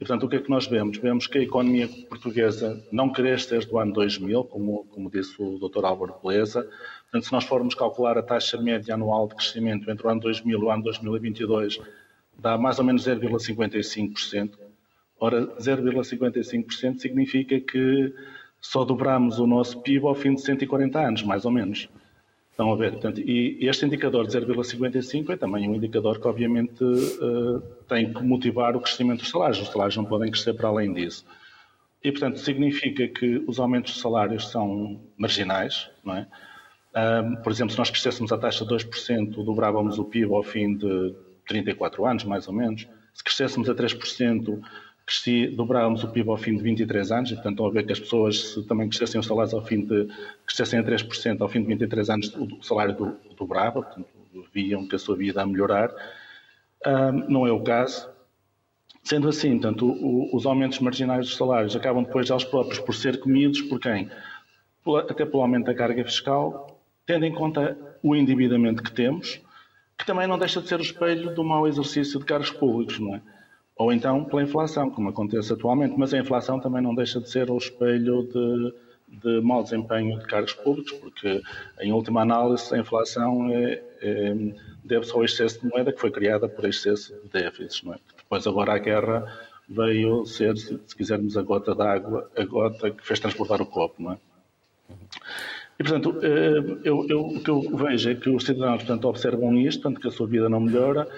E, 0.00 0.04
portanto, 0.04 0.26
o 0.26 0.28
que 0.28 0.36
é 0.36 0.40
que 0.40 0.50
nós 0.50 0.66
vemos? 0.66 0.98
Vemos 0.98 1.26
que 1.26 1.38
a 1.38 1.42
economia 1.42 1.88
portuguesa 2.08 2.84
não 2.90 3.10
cresce 3.10 3.50
desde 3.50 3.72
o 3.72 3.78
ano 3.78 3.92
2000, 3.92 4.44
como, 4.44 4.84
como 4.86 5.10
disse 5.10 5.40
o 5.40 5.58
Dr. 5.58 5.84
Álvaro 5.84 6.14
Beleza. 6.22 6.62
Portanto, 7.02 7.26
se 7.26 7.32
nós 7.32 7.44
formos 7.44 7.74
calcular 7.74 8.18
a 8.18 8.22
taxa 8.22 8.60
média 8.60 8.94
anual 8.94 9.28
de 9.28 9.36
crescimento 9.36 9.90
entre 9.90 10.06
o 10.06 10.10
ano 10.10 10.20
2000 10.20 10.58
e 10.58 10.62
o 10.62 10.70
ano 10.70 10.82
2022, 10.84 11.80
dá 12.38 12.56
mais 12.56 12.78
ou 12.78 12.84
menos 12.84 13.04
0,55%. 13.04 14.52
Ora, 15.20 15.46
0,55% 15.56 16.98
significa 16.98 17.58
que 17.60 18.14
só 18.60 18.84
dobramos 18.84 19.38
o 19.38 19.46
nosso 19.46 19.80
PIB 19.80 20.06
ao 20.06 20.14
fim 20.14 20.34
de 20.34 20.42
140 20.42 20.98
anos, 20.98 21.22
mais 21.22 21.44
ou 21.44 21.50
menos. 21.50 21.88
Estão 22.50 22.72
a 22.72 22.76
ver? 22.76 22.92
Portanto, 22.92 23.20
e 23.20 23.58
este 23.60 23.86
indicador 23.86 24.26
de 24.26 24.36
0,55 24.36 25.30
é 25.30 25.36
também 25.36 25.68
um 25.68 25.74
indicador 25.74 26.20
que, 26.20 26.26
obviamente, 26.26 26.82
uh, 26.82 27.60
tem 27.88 28.12
que 28.12 28.22
motivar 28.22 28.76
o 28.76 28.80
crescimento 28.80 29.20
dos 29.20 29.30
salários. 29.30 29.60
Os 29.60 29.68
salários 29.68 29.96
não 29.96 30.04
podem 30.04 30.30
crescer 30.30 30.54
para 30.54 30.68
além 30.68 30.92
disso. 30.92 31.24
E, 32.02 32.10
portanto, 32.10 32.38
significa 32.38 33.06
que 33.06 33.44
os 33.46 33.60
aumentos 33.60 33.94
de 33.94 34.00
salários 34.00 34.48
são 34.50 35.00
marginais, 35.16 35.90
não 36.04 36.16
é? 36.16 36.26
Por 37.44 37.52
exemplo, 37.52 37.72
se 37.72 37.78
nós 37.78 37.90
crescêssemos 37.90 38.32
a 38.32 38.38
taxa 38.38 38.64
de 38.64 38.74
2%, 38.74 39.44
dobrávamos 39.44 39.98
o 39.98 40.04
PIB 40.04 40.34
ao 40.34 40.42
fim 40.42 40.74
de 40.76 41.14
34 41.48 42.06
anos, 42.06 42.24
mais 42.24 42.46
ou 42.46 42.54
menos. 42.54 42.86
Se 43.12 43.24
crescêssemos 43.24 43.68
a 43.68 43.74
3%, 43.74 44.60
cresci, 45.04 45.48
dobrávamos 45.48 46.04
o 46.04 46.08
PIB 46.08 46.28
ao 46.28 46.36
fim 46.36 46.56
de 46.56 46.62
23 46.62 47.10
anos, 47.10 47.30
e, 47.30 47.34
portanto, 47.34 47.66
a 47.66 47.70
ver 47.70 47.86
que 47.86 47.92
as 47.92 47.98
pessoas, 47.98 48.52
se 48.52 48.62
também 48.64 48.88
crescessem 48.88 49.18
os 49.18 49.26
salários 49.26 49.54
ao 49.54 49.64
fim 49.64 49.84
de, 49.84 50.08
crescessem 50.46 50.78
a 50.78 50.84
3% 50.84 51.40
ao 51.40 51.48
fim 51.48 51.62
de 51.62 51.66
23 51.66 52.10
anos, 52.10 52.36
o 52.36 52.62
salário 52.62 52.94
do, 52.94 53.16
dobrava, 53.36 53.82
portanto, 53.82 54.06
viam 54.52 54.86
que 54.86 54.94
a 54.94 54.98
sua 54.98 55.16
vida 55.16 55.42
a 55.42 55.46
melhorar. 55.46 55.90
não 57.28 57.46
é 57.46 57.50
o 57.50 57.60
caso. 57.60 58.08
Sendo 59.02 59.28
assim, 59.28 59.52
portanto, 59.52 59.86
o, 59.86 60.36
os 60.36 60.44
aumentos 60.44 60.78
marginais 60.80 61.26
dos 61.26 61.36
salários 61.36 61.74
acabam 61.74 62.04
depois 62.04 62.28
eles 62.28 62.44
próprios 62.44 62.78
por 62.78 62.94
ser 62.94 63.18
comidos 63.18 63.62
por 63.62 63.80
quem? 63.80 64.10
Até 65.08 65.24
pelo 65.24 65.42
aumento 65.42 65.66
da 65.66 65.74
carga 65.74 66.04
fiscal, 66.04 66.78
tendo 67.06 67.24
em 67.24 67.32
conta 67.32 67.76
o 68.02 68.14
endividamento 68.14 68.82
que 68.82 68.92
temos, 68.92 69.40
que 69.98 70.06
também 70.06 70.28
não 70.28 70.38
deixa 70.38 70.62
de 70.62 70.68
ser 70.68 70.78
o 70.78 70.82
espelho 70.82 71.34
do 71.34 71.42
mau 71.42 71.66
exercício 71.66 72.20
de 72.20 72.24
cargos 72.24 72.50
públicos, 72.50 73.00
não 73.00 73.16
é? 73.16 73.22
Ou 73.76 73.92
então 73.92 74.24
pela 74.24 74.42
inflação, 74.42 74.90
como 74.90 75.08
acontece 75.08 75.52
atualmente, 75.52 75.94
mas 75.98 76.14
a 76.14 76.18
inflação 76.18 76.60
também 76.60 76.82
não 76.82 76.94
deixa 76.94 77.20
de 77.20 77.28
ser 77.28 77.50
o 77.50 77.56
espelho 77.56 78.22
de, 78.24 78.74
de 79.20 79.40
mau 79.40 79.62
desempenho 79.62 80.18
de 80.18 80.26
cargos 80.26 80.52
públicos, 80.52 80.92
porque, 80.92 81.42
em 81.80 81.92
última 81.92 82.22
análise, 82.22 82.74
a 82.74 82.78
inflação 82.78 83.50
é, 83.50 83.82
é, 84.00 84.34
deve-se 84.84 85.12
ao 85.12 85.24
excesso 85.24 85.60
de 85.60 85.68
moeda 85.68 85.92
que 85.92 86.00
foi 86.00 86.10
criada 86.10 86.48
por 86.48 86.64
excesso 86.64 87.14
de 87.22 87.28
déficits. 87.28 87.82
Não 87.82 87.94
é? 87.94 87.98
Depois, 88.16 88.46
agora, 88.46 88.74
a 88.74 88.78
guerra 88.78 89.24
veio 89.68 90.24
ser, 90.26 90.56
se 90.56 90.96
quisermos, 90.96 91.36
a 91.36 91.42
gota 91.42 91.74
d'água, 91.74 92.30
a 92.36 92.44
gota 92.44 92.90
que 92.90 93.06
fez 93.06 93.20
transbordar 93.20 93.60
o 93.60 93.66
copo. 93.66 94.02
Não 94.02 94.12
é? 94.12 94.18
E, 95.78 95.84
portanto, 95.84 96.18
eh, 96.22 96.80
eu, 96.84 97.06
eu, 97.08 97.20
o 97.20 97.42
que 97.42 97.50
eu 97.50 97.60
vejo 97.76 98.10
é 98.10 98.14
que 98.14 98.28
os 98.28 98.44
cidadãos 98.44 98.82
portanto, 98.82 99.04
observam 99.06 99.56
isto, 99.56 99.82
portanto, 99.82 100.00
que 100.02 100.08
a 100.08 100.10
sua 100.10 100.26
vida 100.26 100.48
não 100.48 100.60
melhora 100.60 101.08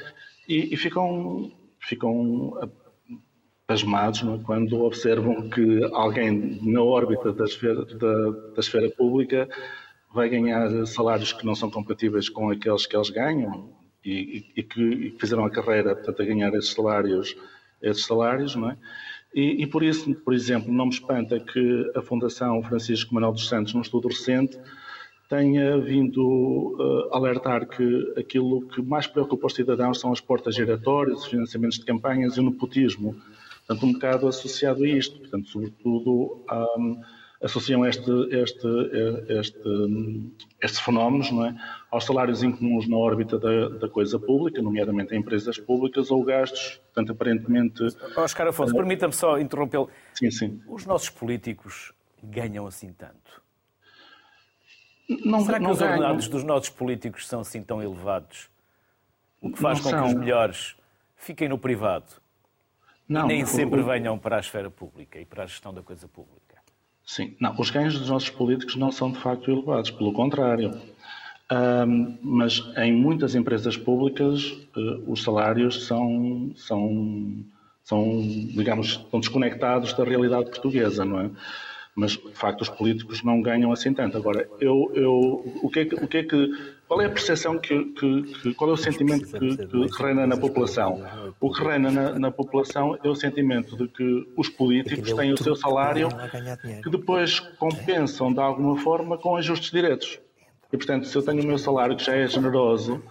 e, 0.46 0.74
e 0.74 0.76
ficam, 0.76 1.50
ficam 1.78 2.52
pasmados 3.70 4.22
é? 4.22 4.42
quando 4.44 4.82
observam 4.82 5.48
que 5.48 5.84
alguém 5.92 6.58
na 6.60 6.82
órbita 6.82 7.32
da 7.32 7.44
esfera, 7.44 7.84
da, 7.84 8.30
da 8.30 8.58
esfera 8.58 8.90
pública 8.90 9.48
vai 10.12 10.28
ganhar 10.28 10.84
salários 10.86 11.32
que 11.32 11.46
não 11.46 11.54
são 11.54 11.70
compatíveis 11.70 12.28
com 12.28 12.50
aqueles 12.50 12.84
que 12.84 12.96
eles 12.96 13.10
ganham 13.10 13.72
e, 14.04 14.10
e, 14.56 14.60
e 14.60 14.62
que, 14.64 15.16
fizeram 15.20 15.44
a 15.44 15.50
carreira 15.50 15.94
portanto, 15.94 16.20
a 16.20 16.24
ganhar 16.24 16.52
esses 16.54 16.72
salários, 16.72 17.36
esses 17.80 18.04
salários 18.04 18.56
não 18.56 18.70
é? 18.70 18.76
E, 19.34 19.62
e, 19.62 19.66
por 19.66 19.82
isso, 19.82 20.12
por 20.16 20.34
exemplo, 20.34 20.72
não 20.72 20.86
me 20.86 20.92
espanta 20.92 21.38
que 21.38 21.92
a 21.94 22.02
Fundação 22.02 22.62
Francisco 22.64 23.14
Manuel 23.14 23.32
dos 23.32 23.48
Santos, 23.48 23.72
num 23.72 23.80
estudo 23.80 24.08
recente, 24.08 24.58
tenha 25.28 25.78
vindo 25.78 26.20
uh, 26.20 27.14
alertar 27.14 27.68
que 27.68 28.12
aquilo 28.16 28.66
que 28.68 28.82
mais 28.82 29.06
preocupa 29.06 29.46
os 29.46 29.54
cidadãos 29.54 30.00
são 30.00 30.10
as 30.10 30.20
portas 30.20 30.56
giratórias, 30.56 31.20
os 31.20 31.26
financiamentos 31.26 31.78
de 31.78 31.84
campanhas 31.84 32.36
e 32.36 32.40
o 32.40 32.42
nepotismo. 32.42 33.14
Portanto, 33.64 33.86
um 33.86 33.92
bocado 33.92 34.26
associado 34.26 34.82
a 34.82 34.88
isto. 34.88 35.20
Portanto, 35.20 35.48
sobretudo, 35.48 36.44
um, 36.76 37.00
associam 37.42 37.86
este, 37.86 38.10
este, 38.30 38.68
este, 39.28 40.32
estes 40.60 40.80
fenómenos 40.80 41.28
é? 41.28 41.54
aos 41.90 42.04
salários 42.04 42.42
incomuns 42.42 42.86
na 42.86 42.96
órbita 42.96 43.38
da, 43.38 43.68
da, 43.70 43.88
coisa 43.88 44.18
pública, 44.18 44.60
nomeadamente 44.60 45.14
em 45.14 45.18
empresas 45.18 45.58
públicas, 45.58 46.10
ou 46.10 46.22
gastos, 46.22 46.80
portanto, 46.92 47.12
aparentemente... 47.12 47.82
Oscar 48.16 48.48
Afonso, 48.48 48.74
uh, 48.74 48.76
permita-me 48.76 49.12
só 49.12 49.38
interrompê-lo. 49.38 49.88
Sim, 50.14 50.30
sim. 50.30 50.62
Os 50.68 50.84
nossos 50.84 51.08
políticos 51.08 51.92
ganham 52.22 52.66
assim 52.66 52.92
tanto? 52.92 53.40
Não, 55.24 55.40
Será 55.40 55.58
que 55.58 55.66
os 55.66 55.78
ganham. 55.78 55.94
ordenados 55.94 56.28
dos 56.28 56.44
nossos 56.44 56.68
políticos 56.68 57.26
são 57.26 57.40
assim 57.40 57.62
tão 57.62 57.82
elevados? 57.82 58.48
O 59.40 59.50
que 59.50 59.58
faz 59.58 59.78
Não 59.78 59.84
com 59.84 59.90
são. 59.90 60.02
que 60.02 60.08
os 60.08 60.14
melhores 60.14 60.76
fiquem 61.16 61.48
no 61.48 61.58
privado 61.58 62.12
Não, 63.08 63.24
e 63.24 63.28
nem 63.28 63.46
sempre 63.46 63.82
venham 63.82 64.18
para 64.18 64.36
a 64.36 64.40
esfera 64.40 64.70
pública 64.70 65.18
e 65.18 65.24
para 65.24 65.44
a 65.44 65.46
gestão 65.46 65.72
da 65.72 65.82
coisa 65.82 66.06
pública? 66.06 66.39
Sim, 67.10 67.34
não, 67.40 67.52
os 67.58 67.70
ganhos 67.70 67.98
dos 67.98 68.08
nossos 68.08 68.30
políticos 68.30 68.76
não 68.76 68.92
são 68.92 69.10
de 69.10 69.18
facto 69.18 69.50
elevados, 69.50 69.90
pelo 69.90 70.12
contrário. 70.12 70.80
Ahm, 71.50 72.16
mas 72.22 72.62
em 72.76 72.92
muitas 72.92 73.34
empresas 73.34 73.76
públicas 73.76 74.56
eh, 74.76 75.00
os 75.08 75.20
salários 75.20 75.86
são, 75.86 76.52
são, 76.54 77.44
são, 77.82 78.20
digamos, 78.22 78.90
estão 78.90 79.18
desconectados 79.18 79.92
da 79.92 80.04
realidade 80.04 80.50
portuguesa, 80.50 81.04
não 81.04 81.18
é? 81.18 81.30
Mas, 81.96 82.12
de 82.12 82.32
facto, 82.34 82.62
os 82.62 82.68
políticos 82.68 83.22
não 83.24 83.42
ganham 83.42 83.72
assim 83.72 83.92
tanto. 83.92 84.16
Agora, 84.16 84.48
eu, 84.60 84.90
eu, 84.94 85.12
o, 85.62 85.68
que 85.68 85.80
é 85.80 85.84
que, 85.84 85.94
o 85.96 86.06
que 86.06 86.16
é 86.18 86.22
que, 86.22 86.72
qual 86.86 87.00
é 87.00 87.06
a 87.06 87.10
percepção 87.10 87.58
que, 87.58 87.84
que, 87.86 88.22
que- 88.22 88.54
qual 88.54 88.70
é 88.70 88.72
o 88.72 88.76
sentimento 88.76 89.26
que, 89.26 89.56
que 89.88 90.02
reina 90.02 90.26
na 90.26 90.36
população? 90.36 91.02
O 91.40 91.52
que 91.52 91.62
reina 91.64 91.90
na, 91.90 92.18
na 92.18 92.30
população 92.30 92.96
é 93.02 93.08
o 93.08 93.14
sentimento 93.14 93.76
de 93.76 93.88
que 93.88 94.26
os 94.36 94.48
políticos 94.48 95.12
têm 95.12 95.32
o 95.32 95.36
seu 95.42 95.54
salário 95.56 96.08
que 96.82 96.90
depois 96.90 97.40
compensam 97.40 98.32
de 98.32 98.40
alguma 98.40 98.76
forma 98.78 99.18
com 99.18 99.36
ajustes 99.36 99.70
diretos. 99.70 100.20
E, 100.72 100.76
portanto, 100.76 101.06
se 101.08 101.16
eu 101.16 101.22
tenho 101.22 101.42
o 101.42 101.46
meu 101.46 101.58
salário 101.58 101.96
que 101.96 102.04
já 102.04 102.14
é 102.14 102.26
generoso, 102.28 103.02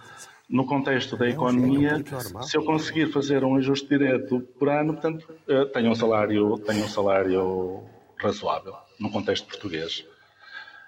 no 0.48 0.64
contexto 0.66 1.16
da 1.16 1.26
economia, 1.28 2.02
se 2.42 2.56
eu 2.56 2.64
conseguir 2.64 3.12
fazer 3.12 3.44
um 3.44 3.54
ajuste 3.56 3.86
direto 3.86 4.40
por 4.58 4.68
ano, 4.70 4.94
portanto, 4.94 5.28
eh, 5.46 5.64
tenho 5.66 5.90
um 5.90 5.94
salário, 5.94 6.58
tenho 6.66 6.82
um 6.84 6.88
salário 6.88 7.80
razoável, 8.20 8.74
no 8.98 9.10
contexto 9.10 9.46
português. 9.46 10.04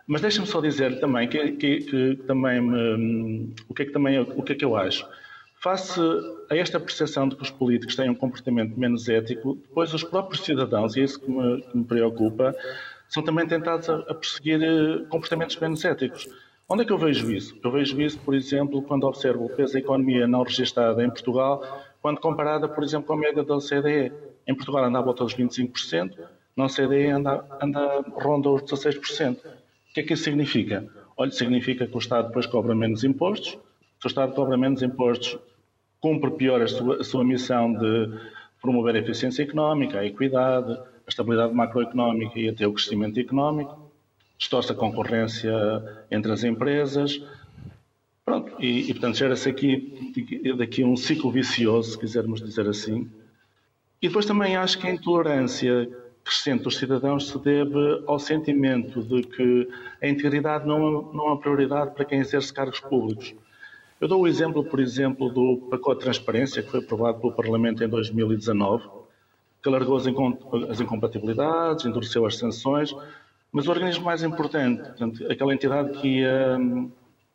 Mas 0.07 0.21
deixa-me 0.21 0.47
só 0.47 0.61
dizer 0.61 0.99
também 1.01 1.29
que, 1.29 1.53
que- 1.53 1.81
que 1.83 2.17
também 2.27 2.61
me- 2.61 3.55
o 3.69 3.75
que 3.75 3.83
é 3.83 3.85
que 3.87 3.93
também 3.93 4.19
o 4.21 4.43
que 4.43 4.53
é 4.53 4.55
que 4.57 4.65
eu 4.65 4.77
acho. 4.77 5.07
Face 5.61 6.01
a 6.51 6.57
esta 6.57 6.81
percepção 6.81 7.29
de 7.29 7.37
que 7.37 7.43
os 7.43 7.51
políticos 7.51 7.95
têm 7.95 8.11
um 8.11 8.15
comportamento 8.17 8.77
menos 8.79 9.09
ético, 9.09 9.55
depois 9.55 9.95
os 9.95 10.03
próprios 10.03 10.45
cidadãos, 10.45 10.97
e 10.97 11.01
é 11.01 11.05
isso 11.05 11.21
que 11.21 11.31
me, 11.31 11.63
que 11.63 11.77
me 11.79 11.85
preocupa, 11.85 12.53
são 13.09 13.23
também 13.23 13.47
tentados 13.47 13.89
a, 13.89 13.95
a 13.97 14.15
perseguir 14.15 14.61
eh, 14.61 15.05
comportamentos 15.09 15.57
menos 15.57 15.85
éticos. 15.85 16.27
Onde 16.69 16.83
é 16.83 16.85
que 16.85 16.93
eu 16.93 16.99
vejo 16.99 17.31
isso? 17.31 17.57
Eu 17.63 17.71
vejo 17.71 18.01
isso, 18.01 18.19
por 18.19 18.35
exemplo, 18.35 18.83
quando 18.83 19.05
observo 19.05 19.45
o 19.45 19.51
peso 19.51 19.75
da 19.75 19.79
economia 19.79 20.27
não 20.27 20.43
registada 20.43 21.05
em 21.05 21.09
Portugal, 21.11 21.85
quando 22.01 22.19
comparada, 22.19 22.67
por 22.69 22.83
exemplo, 22.83 23.07
com 23.07 23.13
a 23.13 23.17
média 23.19 23.45
da 23.45 23.55
OCDE. 23.55 24.13
Em 24.49 24.55
Portugal 24.57 24.85
anda 24.85 24.99
à 24.99 25.03
volta 25.03 25.23
dos 25.23 25.35
25%, 25.35 26.19
na 26.57 26.67
OCDE 26.67 27.07
anda, 27.09 27.45
anda 27.61 28.05
ronda 28.13 28.51
os 28.51 28.63
16%. 28.63 29.37
O 29.37 29.95
que 29.95 30.01
é 30.01 30.03
que 30.03 30.15
isso 30.15 30.25
significa? 30.25 30.87
Olha, 31.17 31.31
significa 31.31 31.87
que 31.87 31.95
o 31.95 31.99
Estado 31.99 32.29
depois 32.29 32.47
cobra 32.47 32.75
menos 32.75 33.05
impostos. 33.05 33.59
Se 34.01 34.07
o 34.07 34.09
Estado 34.09 34.35
cobra 34.35 34.57
menos 34.57 34.83
impostos, 34.83 35.39
cumpre 36.01 36.31
pior 36.33 36.61
a 36.61 36.67
sua, 36.67 37.01
a 37.01 37.05
sua 37.05 37.25
missão 37.25 37.73
de 37.73 38.19
promover 38.61 38.97
a 38.97 38.99
eficiência 38.99 39.43
económica, 39.43 40.01
a 40.01 40.07
equidade, 40.07 40.73
a 40.73 41.09
estabilidade 41.09 41.55
macroeconómica 41.55 42.39
e 42.39 42.49
até 42.49 42.67
o 42.67 42.73
crescimento 42.73 43.19
económico, 43.19 43.91
distorce 44.39 44.73
a 44.73 44.75
concorrência 44.75 45.53
entre 46.11 46.33
as 46.33 46.43
empresas. 46.45 47.23
Pronto, 48.25 48.53
e, 48.59 48.91
e 48.91 48.95
portanto 48.95 49.17
gera-se 49.17 49.49
aqui 49.49 50.13
daqui 50.57 50.85
um 50.85 50.97
ciclo 50.97 51.31
vicioso, 51.31 51.93
se 51.93 51.99
quisermos 51.99 52.41
dizer 52.41 52.69
assim. 52.69 53.11
E 54.01 54.09
depois 54.09 54.27
também 54.27 54.57
acho 54.57 54.79
que 54.79 54.87
a 54.87 54.91
intolerância 54.93 55.89
crescente 56.25 56.63
dos 56.63 56.77
cidadãos 56.77 57.29
se 57.29 57.39
deve 57.39 58.03
ao 58.07 58.19
sentimento 58.19 59.03
de 59.03 59.23
que 59.23 59.69
a 60.01 60.07
integridade 60.09 60.67
não, 60.67 60.77
é- 60.77 61.15
não 61.17 61.25
é 61.27 61.29
uma 61.33 61.41
prioridade 61.41 61.95
para 61.95 62.05
quem 62.05 62.21
exerce 62.21 62.53
cargos 62.53 62.81
públicos. 62.81 63.35
Eu 64.01 64.09
dou 64.09 64.23
o 64.23 64.27
exemplo, 64.27 64.65
por 64.65 64.81
exemplo, 64.81 65.29
do 65.31 65.69
pacote 65.71 65.99
de 65.99 66.05
transparência 66.05 66.63
que 66.63 66.71
foi 66.71 66.81
aprovado 66.81 67.21
pelo 67.21 67.33
Parlamento 67.33 67.83
em 67.85 67.89
2019, 67.89 68.85
que 69.63 69.69
alargou 69.69 69.97
as, 69.97 70.07
incom- 70.07 70.39
as 70.69 70.81
incompatibilidades, 70.81 71.85
endureceu 71.85 72.27
as 72.27 72.37
sanções, 72.37 72.95
mas 73.53 73.67
o 73.69 73.71
organismo 73.71 74.05
mais 74.05 74.23
importante, 74.23 74.83
portanto, 74.83 75.31
aquela 75.31 75.55
entidade 75.55 75.99
que 76.01 76.19
ia 76.21 76.57
hum, 76.59 76.91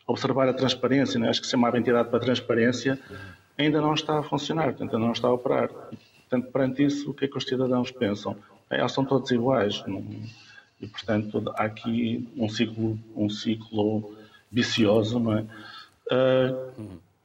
observar 0.05 0.47
a 0.49 0.53
transparência, 0.53 1.19
né, 1.19 1.29
acho 1.29 1.39
que 1.41 1.47
se 1.47 1.51
chamava 1.51 1.77
Entidade 1.77 2.09
para 2.09 2.17
a 2.17 2.21
Transparência, 2.21 2.99
ainda 3.57 3.79
não 3.81 3.93
está 3.93 4.19
a 4.19 4.23
funcionar, 4.23 4.65
portanto, 4.65 4.95
ainda 4.95 5.05
não 5.05 5.13
está 5.13 5.27
a 5.27 5.33
operar. 5.33 5.69
Portanto, 5.69 6.51
perante 6.51 6.83
isso, 6.83 7.11
o 7.11 7.13
que 7.13 7.25
é 7.25 7.27
que 7.27 7.37
os 7.37 7.45
cidadãos 7.45 7.91
pensam? 7.91 8.35
Bem, 8.69 8.79
eles 8.79 8.91
são 8.91 9.05
todos 9.05 9.29
iguais. 9.31 9.83
não- 9.87 10.03
E, 10.79 10.85
portanto, 10.85 11.43
há 11.55 11.63
aqui 11.63 12.27
um 12.37 12.47
ciclo, 12.47 12.99
um 13.15 13.27
ciclo 13.29 14.15
vicioso, 14.51 15.19
não 15.19 15.37
é? 15.39 15.43
Ah, 16.11 16.53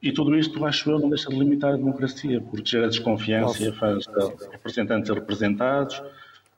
e 0.01 0.11
tudo 0.11 0.35
isto, 0.35 0.65
acho 0.65 0.89
eu, 0.89 0.97
não 0.99 1.07
deixa 1.07 1.29
de 1.29 1.37
limitar 1.37 1.73
a 1.73 1.77
democracia, 1.77 2.41
porque 2.41 2.67
gera 2.69 2.87
desconfiança, 2.89 3.71
faz 3.73 4.05
representantes 4.51 5.09
e 5.09 5.13
representados, 5.13 6.01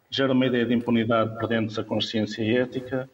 gera 0.10 0.32
uma 0.32 0.46
ideia 0.46 0.66
de 0.66 0.74
impunidade 0.74 1.38
perdendo-se 1.38 1.78
a 1.80 1.84
consciência 1.84 2.42
e 2.42 2.56
ética. 2.58 3.10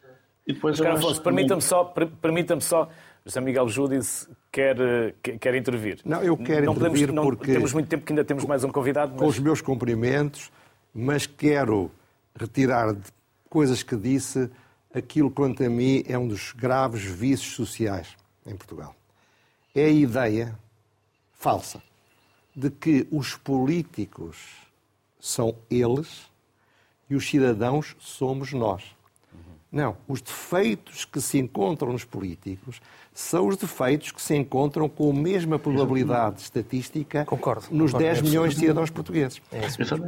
E 0.46 0.52
depois 0.52 0.80
acho 0.80 0.88
Afonso, 0.90 1.20
também- 1.20 1.34
permita-me 1.36 1.62
só, 1.62 1.84
per- 1.84 2.06
permita-me 2.06 2.62
só, 2.62 2.88
José 3.26 3.40
Miguel 3.40 3.68
Júdice 3.68 4.28
quer, 4.52 4.80
eh, 4.80 5.14
quer, 5.22 5.38
quer 5.38 5.54
intervir. 5.56 5.98
Não, 6.04 6.22
eu 6.22 6.36
quero 6.36 6.66
não 6.66 6.74
podemos, 6.74 6.98
intervir 7.00 7.14
não, 7.14 7.22
porque- 7.24 7.52
Temos 7.52 7.72
muito 7.72 7.88
tempo 7.88 8.04
que 8.04 8.12
ainda 8.12 8.24
temos 8.24 8.44
mais 8.44 8.62
um 8.62 8.70
convidado, 8.70 9.12
com 9.14 9.24
mas 9.26 9.34
os 9.34 9.40
meus 9.40 9.60
cumprimentos, 9.60 10.50
mas 10.94 11.26
quero 11.26 11.90
retirar 12.34 12.92
de 12.94 13.10
coisas 13.48 13.82
que 13.82 13.96
disse 13.96 14.50
aquilo, 14.94 15.30
quanto 15.30 15.64
a 15.64 15.68
mim, 15.68 16.02
é 16.06 16.18
um 16.18 16.28
dos 16.28 16.52
graves 16.52 17.02
vícios 17.02 17.54
sociais 17.54 18.16
em 18.46 18.56
Portugal. 18.56 18.94
É 19.74 19.84
a 19.84 19.90
ideia 19.90 20.58
falsa 21.32 21.82
de 22.54 22.70
que 22.70 23.06
os 23.10 23.34
políticos 23.34 24.36
são 25.18 25.56
eles 25.70 26.30
e 27.08 27.14
os 27.14 27.28
cidadãos 27.28 27.96
somos 27.98 28.52
nós. 28.52 28.84
Não, 29.72 29.96
os 30.06 30.20
defeitos 30.20 31.06
que 31.06 31.18
se 31.18 31.38
encontram 31.38 31.92
nos 31.92 32.04
políticos 32.04 32.78
são 33.14 33.48
os 33.48 33.56
defeitos 33.56 34.12
que 34.12 34.20
se 34.20 34.36
encontram 34.36 34.86
com 34.86 35.10
a 35.10 35.14
mesma 35.14 35.58
probabilidade 35.58 36.42
estatística 36.42 37.24
concordo, 37.24 37.68
nos 37.70 37.92
concordo, 37.92 38.14
10 38.14 38.22
milhões 38.22 38.54
de 38.54 38.60
cidadãos 38.60 38.90
portugueses. 38.90 39.40
É 39.50 39.60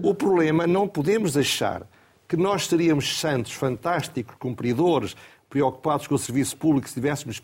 o 0.06 0.14
problema, 0.14 0.66
não 0.66 0.86
podemos 0.86 1.34
achar 1.34 1.86
que 2.28 2.36
nós 2.36 2.66
seríamos 2.66 3.18
santos, 3.18 3.52
fantásticos, 3.52 4.36
cumpridores, 4.38 5.16
preocupados 5.48 6.06
com 6.06 6.14
o 6.14 6.18
serviço 6.18 6.56
público 6.58 6.86
se 6.86 6.94
tivéssemos 6.94 7.42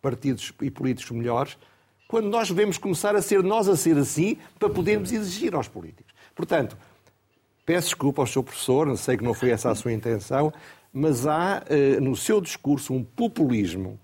partidos 0.00 0.52
e 0.62 0.70
políticos 0.70 1.10
melhores, 1.10 1.58
quando 2.06 2.30
nós 2.30 2.48
devemos 2.48 2.78
começar 2.78 3.14
a 3.14 3.20
ser 3.20 3.42
nós 3.42 3.68
a 3.68 3.76
ser 3.76 3.98
assim 3.98 4.38
para 4.58 4.70
podermos 4.70 5.12
exigir 5.12 5.54
aos 5.54 5.68
políticos. 5.68 6.14
Portanto, 6.34 6.78
peço 7.66 7.88
desculpa 7.88 8.22
ao 8.22 8.26
seu 8.26 8.42
professor, 8.42 8.96
sei 8.96 9.18
que 9.18 9.24
não 9.24 9.34
foi 9.34 9.50
essa 9.50 9.70
a 9.70 9.74
sua 9.74 9.92
intenção, 9.92 10.50
mas 10.92 11.26
há 11.26 11.62
eh, 11.68 12.00
no 12.00 12.16
seu 12.16 12.40
discurso 12.40 12.92
um 12.92 13.04
populismo 13.04 13.98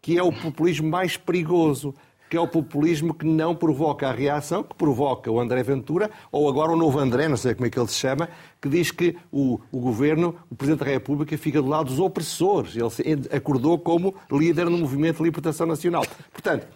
que 0.00 0.16
é 0.16 0.22
o 0.22 0.32
populismo 0.32 0.88
mais 0.88 1.16
perigoso, 1.16 1.94
que 2.30 2.36
é 2.36 2.40
o 2.40 2.46
populismo 2.46 3.14
que 3.14 3.26
não 3.26 3.54
provoca 3.54 4.08
a 4.08 4.12
reação 4.12 4.62
que 4.62 4.74
provoca 4.74 5.30
o 5.30 5.40
André 5.40 5.62
Ventura, 5.62 6.10
ou 6.30 6.48
agora 6.48 6.72
o 6.72 6.76
novo 6.76 6.98
André, 6.98 7.28
não 7.28 7.36
sei 7.36 7.54
como 7.54 7.66
é 7.66 7.70
que 7.70 7.78
ele 7.78 7.88
se 7.88 7.94
chama, 7.94 8.28
que 8.60 8.68
diz 8.68 8.90
que 8.90 9.16
o, 9.32 9.58
o 9.72 9.80
governo, 9.80 10.34
o 10.50 10.54
Presidente 10.54 10.84
da 10.84 10.90
República, 10.90 11.36
fica 11.38 11.60
do 11.60 11.68
lado 11.68 11.86
dos 11.86 11.98
opressores. 11.98 12.74
Ele 12.76 13.28
acordou 13.32 13.78
como 13.78 14.14
líder 14.30 14.66
no 14.66 14.78
movimento 14.78 15.18
de 15.18 15.24
libertação 15.24 15.66
nacional. 15.66 16.04
Portanto, 16.32 16.66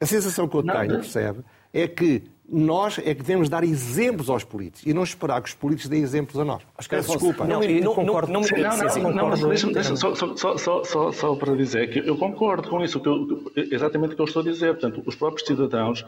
a 0.00 0.06
sensação 0.06 0.48
que 0.48 0.56
eu 0.56 0.62
tenho, 0.62 0.96
percebe, 0.96 1.40
é 1.72 1.86
que 1.86 2.22
nós 2.48 2.98
é 2.98 3.14
que 3.14 3.22
devemos 3.22 3.48
dar 3.48 3.64
exemplos 3.64 4.28
aos 4.28 4.44
políticos 4.44 4.86
e 4.86 4.92
não 4.92 5.02
esperar 5.02 5.40
que 5.40 5.48
os 5.48 5.54
políticos 5.54 5.88
deem 5.88 6.02
exemplos 6.02 6.38
a 6.38 6.44
nós. 6.44 6.62
Peço 6.88 7.12
desculpa. 7.12 7.44
Não, 7.46 7.60
não, 7.60 7.80
não, 7.80 7.94
concordo. 7.94 8.32
Não, 8.32 8.40
não, 8.42 9.12
não, 9.12 9.28
não, 9.30 9.48
deixa, 9.48 9.72
deixa, 9.72 9.96
só, 9.96 10.14
só, 10.14 10.36
só, 10.36 10.84
só, 10.84 11.12
só 11.12 11.36
para 11.36 11.56
dizer 11.56 11.90
que 11.90 12.06
eu 12.06 12.16
concordo 12.18 12.68
com 12.68 12.84
isso, 12.84 13.00
que 13.00 13.08
eu, 13.08 13.50
exatamente 13.56 14.12
o 14.12 14.16
que 14.16 14.22
eu 14.22 14.26
estou 14.26 14.42
a 14.42 14.44
dizer. 14.44 14.74
Portanto, 14.74 15.02
os 15.06 15.14
próprios 15.14 15.46
cidadãos, 15.46 16.04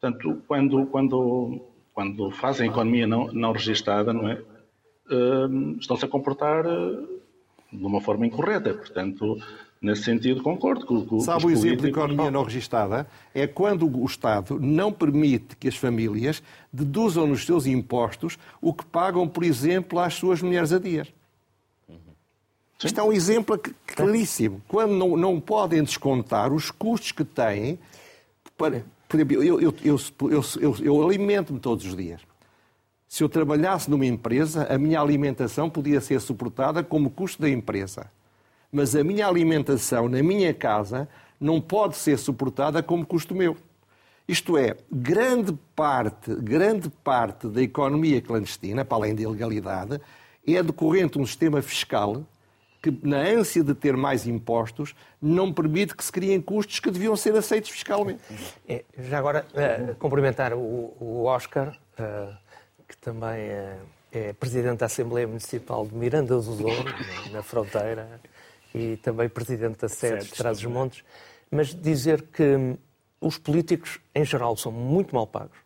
portanto, 0.00 0.42
quando, 0.48 0.86
quando, 0.86 1.60
quando 1.94 2.30
fazem 2.32 2.68
economia 2.68 3.06
não, 3.06 3.28
não 3.32 3.52
registada, 3.52 4.12
não 4.12 4.28
é? 4.28 4.42
Uh, 5.10 5.76
estão-se 5.78 6.04
a 6.04 6.08
comportar 6.08 6.66
uh, 6.66 7.20
de 7.72 7.84
uma 7.84 8.00
forma 8.00 8.26
incorreta. 8.26 8.74
Portanto, 8.74 9.36
Nesse 9.82 10.04
sentido, 10.04 10.44
concordo 10.44 10.86
com, 10.86 11.18
Sabe 11.18 11.46
o 11.46 11.50
exemplo 11.50 11.82
de 11.82 11.88
economia 11.88 12.30
não 12.30 12.44
registada? 12.44 13.04
É 13.34 13.48
quando 13.48 13.84
o 13.84 14.06
Estado 14.06 14.56
não 14.60 14.92
permite 14.92 15.56
que 15.56 15.66
as 15.66 15.74
famílias 15.74 16.40
deduzam 16.72 17.26
nos 17.26 17.44
seus 17.44 17.66
impostos 17.66 18.38
o 18.60 18.72
que 18.72 18.84
pagam, 18.84 19.26
por 19.26 19.42
exemplo, 19.42 19.98
às 19.98 20.14
suas 20.14 20.40
mulheres 20.40 20.72
a 20.72 20.78
dias. 20.78 21.12
Isto 22.84 23.00
é 23.00 23.02
um 23.02 23.12
exemplo 23.12 23.60
claríssimo. 23.84 24.62
Quando 24.68 24.92
não, 24.92 25.16
não 25.16 25.40
podem 25.40 25.82
descontar 25.82 26.52
os 26.52 26.70
custos 26.70 27.10
que 27.10 27.24
têm. 27.24 27.76
Para, 28.56 28.84
por 29.08 29.16
exemplo, 29.16 29.42
eu, 29.42 29.60
eu, 29.60 29.74
eu, 29.82 30.76
eu 30.80 31.08
alimento-me 31.08 31.58
todos 31.58 31.84
os 31.84 31.96
dias. 31.96 32.20
Se 33.08 33.24
eu 33.24 33.28
trabalhasse 33.28 33.90
numa 33.90 34.06
empresa, 34.06 34.64
a 34.72 34.78
minha 34.78 35.00
alimentação 35.00 35.68
podia 35.68 36.00
ser 36.00 36.20
suportada 36.20 36.84
como 36.84 37.10
custo 37.10 37.42
da 37.42 37.50
empresa 37.50 38.08
mas 38.72 38.96
a 38.96 39.04
minha 39.04 39.26
alimentação 39.26 40.08
na 40.08 40.22
minha 40.22 40.54
casa 40.54 41.06
não 41.38 41.60
pode 41.60 41.96
ser 41.96 42.18
suportada 42.18 42.82
como 42.82 43.04
custo 43.04 43.34
meu. 43.34 43.54
Isto 44.26 44.56
é, 44.56 44.76
grande 44.90 45.52
parte, 45.76 46.34
grande 46.36 46.88
parte 46.88 47.48
da 47.48 47.60
economia 47.60 48.22
clandestina, 48.22 48.82
para 48.82 48.96
além 48.96 49.14
da 49.14 49.22
ilegalidade, 49.22 50.00
é 50.46 50.62
decorrente 50.62 51.14
de 51.14 51.18
um 51.18 51.26
sistema 51.26 51.60
fiscal 51.60 52.24
que, 52.80 52.90
na 53.02 53.18
ânsia 53.18 53.62
de 53.62 53.74
ter 53.74 53.96
mais 53.96 54.26
impostos, 54.26 54.94
não 55.20 55.52
permite 55.52 55.94
que 55.94 56.02
se 56.02 56.10
criem 56.10 56.40
custos 56.40 56.80
que 56.80 56.90
deviam 56.90 57.14
ser 57.14 57.36
aceitos 57.36 57.70
fiscalmente. 57.70 58.20
É, 58.66 58.84
já 58.98 59.18
agora, 59.18 59.44
uh, 59.52 59.94
cumprimentar 59.96 60.54
o, 60.54 60.96
o 60.98 61.24
Oscar, 61.24 61.76
uh, 61.98 62.34
que 62.88 62.96
também 62.96 63.38
é, 63.38 63.76
é 64.10 64.32
Presidente 64.32 64.78
da 64.78 64.86
Assembleia 64.86 65.26
Municipal 65.26 65.86
de 65.86 65.94
Miranda 65.94 66.40
do 66.40 66.56
Douro, 66.56 66.94
na 67.30 67.42
fronteira 67.42 68.20
e 68.74 68.96
também 68.98 69.28
presidente 69.28 69.78
da 69.78 69.88
sede 69.88 70.26
de 70.26 70.32
Trás-os-Montes, 70.32 71.04
mas 71.50 71.74
dizer 71.74 72.22
que 72.22 72.76
os 73.20 73.38
políticos, 73.38 74.00
em 74.14 74.24
geral, 74.24 74.56
são 74.56 74.72
muito 74.72 75.14
mal 75.14 75.26
pagos, 75.26 75.58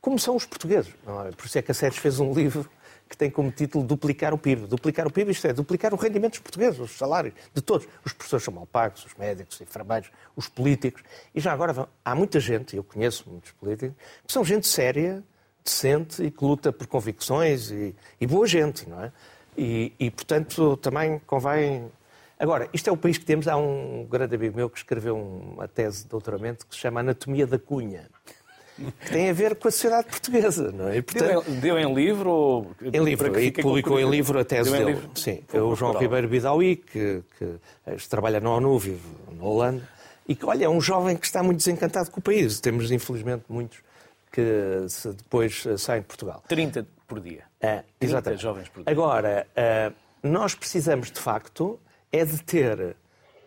como 0.00 0.18
são 0.18 0.36
os 0.36 0.44
portugueses. 0.44 0.92
É? 1.26 1.30
Por 1.32 1.46
isso 1.46 1.58
é 1.58 1.62
que 1.62 1.70
a 1.70 1.74
SEDES 1.74 1.98
fez 1.98 2.20
um 2.20 2.32
livro 2.34 2.68
que 3.08 3.16
tem 3.16 3.28
como 3.28 3.50
título 3.50 3.84
Duplicar 3.84 4.32
o 4.32 4.38
PIB. 4.38 4.68
Duplicar 4.68 5.06
o 5.06 5.10
PIB, 5.10 5.32
isto 5.32 5.46
é, 5.46 5.52
duplicar 5.52 5.92
o 5.92 5.96
rendimento 5.96 6.32
dos 6.32 6.40
portugueses, 6.40 6.78
os 6.78 6.92
salários 6.96 7.34
de 7.52 7.60
todos. 7.60 7.88
Os 8.04 8.12
professores 8.12 8.44
são 8.44 8.54
mal 8.54 8.66
pagos, 8.66 9.04
os 9.04 9.14
médicos, 9.14 9.56
os 9.56 9.60
enfermeiros, 9.62 10.10
os 10.36 10.48
políticos. 10.48 11.02
E 11.34 11.40
já 11.40 11.52
agora, 11.52 11.88
há 12.04 12.14
muita 12.14 12.38
gente, 12.38 12.76
eu 12.76 12.84
conheço 12.84 13.28
muitos 13.28 13.50
políticos, 13.52 13.96
que 14.24 14.32
são 14.32 14.44
gente 14.44 14.68
séria, 14.68 15.24
decente 15.64 16.22
e 16.22 16.30
que 16.30 16.44
luta 16.44 16.72
por 16.72 16.86
convicções 16.86 17.70
e, 17.70 17.94
e 18.20 18.26
boa 18.26 18.46
gente, 18.46 18.88
não 18.88 19.02
é? 19.02 19.12
E, 19.58 19.92
e, 19.98 20.10
portanto, 20.10 20.76
também 20.76 21.20
convém 21.26 21.90
Agora, 22.40 22.70
isto 22.72 22.88
é 22.88 22.92
o 22.92 22.96
país 22.96 23.18
que 23.18 23.24
temos. 23.26 23.46
Há 23.46 23.58
um 23.58 24.06
grande 24.10 24.34
amigo 24.34 24.56
meu 24.56 24.70
que 24.70 24.78
escreveu 24.78 25.14
uma 25.14 25.68
tese 25.68 26.04
de 26.04 26.08
doutoramento 26.08 26.66
que 26.66 26.74
se 26.74 26.80
chama 26.80 27.00
Anatomia 27.00 27.46
da 27.46 27.58
Cunha. 27.58 28.08
Que 28.98 29.10
tem 29.10 29.28
a 29.28 29.32
ver 29.34 29.56
com 29.56 29.68
a 29.68 29.70
sociedade 29.70 30.08
portuguesa, 30.08 30.72
não 30.72 30.88
é? 30.88 31.02
Portanto, 31.02 31.44
deu, 31.44 31.54
em, 31.54 31.60
deu 31.60 31.78
em 31.78 31.94
livro? 31.94 32.30
Ou... 32.30 32.70
Em 32.80 33.04
livro, 33.04 33.38
e 33.38 33.52
publicou 33.52 34.00
em 34.00 34.08
livro 34.08 34.38
a 34.40 34.44
tese 34.44 34.70
dele. 34.70 34.92
Livro? 34.92 35.10
Sim, 35.14 35.42
é 35.52 35.60
o 35.60 35.76
João 35.76 35.98
Ribeiro 35.98 36.26
Bidawi, 36.28 36.76
que, 36.76 37.22
que 37.38 38.08
trabalha 38.08 38.40
na 38.40 38.48
ONU, 38.48 38.78
vive 38.78 39.06
na 39.36 39.44
Holanda, 39.44 39.86
e 40.26 40.34
que, 40.34 40.46
olha, 40.46 40.64
é 40.64 40.68
um 40.68 40.80
jovem 40.80 41.14
que 41.14 41.26
está 41.26 41.42
muito 41.42 41.58
desencantado 41.58 42.10
com 42.10 42.20
o 42.20 42.22
país. 42.22 42.58
Temos, 42.58 42.90
infelizmente, 42.90 43.44
muitos 43.50 43.80
que 44.32 44.86
depois 45.14 45.62
saem 45.76 46.00
de 46.00 46.06
Portugal. 46.06 46.42
30 46.48 46.86
por 47.06 47.20
dia. 47.20 47.42
É, 47.60 47.82
exatamente. 48.00 48.40
jovens 48.40 48.68
por 48.70 48.82
dia. 48.82 48.90
Agora, 48.90 49.46
eh, 49.54 49.92
nós 50.22 50.54
precisamos, 50.54 51.10
de 51.10 51.20
facto, 51.20 51.78
é 52.12 52.24
de 52.24 52.42
ter 52.42 52.78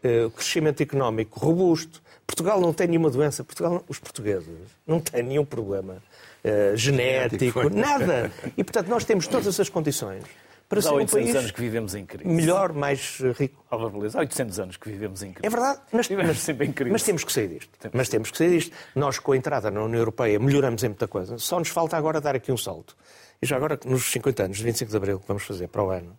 uh, 0.03 0.29
crescimento 0.31 0.81
económico 0.81 1.39
robusto. 1.39 2.01
Portugal 2.25 2.59
não 2.59 2.73
tem 2.73 2.87
nenhuma 2.87 3.09
doença. 3.09 3.43
Portugal, 3.43 3.83
os 3.87 3.99
portugueses 3.99 4.49
não 4.87 4.99
têm 4.99 5.23
nenhum 5.23 5.45
problema 5.45 6.01
uh, 6.43 6.75
genético, 6.75 7.69
nada. 7.69 8.31
E, 8.57 8.63
portanto, 8.63 8.87
nós 8.87 9.03
temos 9.03 9.27
todas 9.27 9.47
essas 9.47 9.69
condições 9.69 10.23
para 10.69 10.77
Mas 10.77 10.85
ser 10.85 10.89
há 10.89 10.93
800 10.93 11.13
um 11.13 11.17
país 11.17 11.35
anos 11.35 11.51
que 11.51 11.61
vivemos 11.61 11.95
em 11.95 12.05
crise. 12.05 12.27
melhor, 12.27 12.73
mais 12.73 13.19
rico. 13.37 13.63
Álvaro 13.69 13.91
Beleza, 13.91 14.17
há 14.17 14.21
800 14.21 14.59
anos 14.59 14.77
que 14.77 14.89
vivemos 14.89 15.21
em 15.21 15.31
crise. 15.31 15.45
É 15.45 15.49
verdade, 15.49 15.81
mas, 15.91 16.09
mas, 16.09 16.39
sempre 16.39 16.67
em 16.67 16.71
crise. 16.71 16.91
mas 16.91 17.03
temos 17.03 17.23
que 17.23 17.31
sair 17.31 17.47
disto. 17.49 17.69
Temos. 17.79 17.95
Mas 17.95 18.09
temos 18.09 18.31
que 18.31 18.37
sair 18.37 18.49
disto. 18.49 18.75
Nós, 18.95 19.19
com 19.19 19.33
a 19.33 19.37
entrada 19.37 19.69
na 19.69 19.83
União 19.83 19.99
Europeia, 19.99 20.39
melhoramos 20.39 20.83
em 20.83 20.87
muita 20.87 21.07
coisa. 21.07 21.37
Só 21.37 21.59
nos 21.59 21.69
falta 21.69 21.95
agora 21.97 22.19
dar 22.19 22.35
aqui 22.35 22.51
um 22.51 22.57
salto. 22.57 22.95
E 23.41 23.45
já 23.45 23.57
agora, 23.57 23.77
nos 23.85 24.03
50 24.05 24.43
anos, 24.43 24.59
25 24.59 24.89
de 24.89 24.97
Abril, 24.97 25.19
que 25.19 25.27
vamos 25.27 25.43
fazer 25.43 25.67
para 25.67 25.83
o 25.83 25.89
ano, 25.89 26.17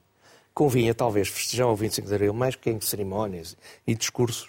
convinha 0.54 0.94
talvez 0.94 1.28
festejar 1.28 1.66
o 1.66 1.74
25 1.74 2.06
de 2.06 2.14
Abril 2.14 2.32
mais 2.32 2.54
que 2.54 2.70
em 2.70 2.80
cerimónias 2.80 3.56
e 3.86 3.94
discursos, 3.94 4.48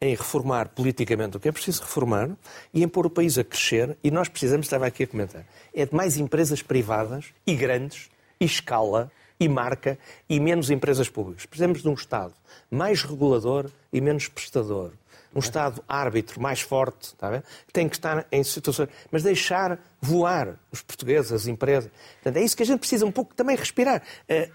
em 0.00 0.14
reformar 0.14 0.68
politicamente 0.68 1.36
o 1.36 1.40
que 1.40 1.48
é 1.48 1.52
preciso 1.52 1.82
reformar 1.82 2.30
e 2.72 2.82
em 2.82 2.88
pôr 2.88 3.06
o 3.06 3.10
país 3.10 3.36
a 3.36 3.44
crescer. 3.44 3.96
E 4.04 4.10
nós 4.10 4.28
precisamos, 4.28 4.66
estava 4.66 4.86
aqui 4.86 5.02
a 5.02 5.06
comentar, 5.06 5.44
é 5.74 5.84
de 5.84 5.94
mais 5.94 6.16
empresas 6.16 6.62
privadas 6.62 7.26
e 7.46 7.54
grandes, 7.54 8.08
e 8.38 8.44
escala, 8.44 9.10
e 9.38 9.48
marca, 9.48 9.98
e 10.28 10.38
menos 10.38 10.70
empresas 10.70 11.08
públicas. 11.08 11.44
Precisamos 11.44 11.82
de 11.82 11.88
um 11.88 11.94
Estado 11.94 12.34
mais 12.70 13.02
regulador 13.02 13.70
e 13.92 14.00
menos 14.00 14.28
prestador 14.28 14.92
um 15.36 15.38
Estado 15.38 15.84
árbitro 15.86 16.40
mais 16.40 16.62
forte, 16.62 17.08
está 17.08 17.30
bem? 17.30 17.42
tem 17.72 17.88
que 17.88 17.96
estar 17.96 18.26
em 18.32 18.42
situações. 18.42 18.88
Mas 19.10 19.22
deixar 19.22 19.78
voar 20.00 20.58
os 20.72 20.80
portugueses, 20.80 21.30
as 21.30 21.46
empresas. 21.46 21.90
Portanto, 22.14 22.36
é 22.38 22.44
isso 22.44 22.56
que 22.56 22.62
a 22.62 22.66
gente 22.66 22.78
precisa 22.78 23.04
um 23.04 23.12
pouco 23.12 23.34
também 23.34 23.54
respirar. 23.54 24.02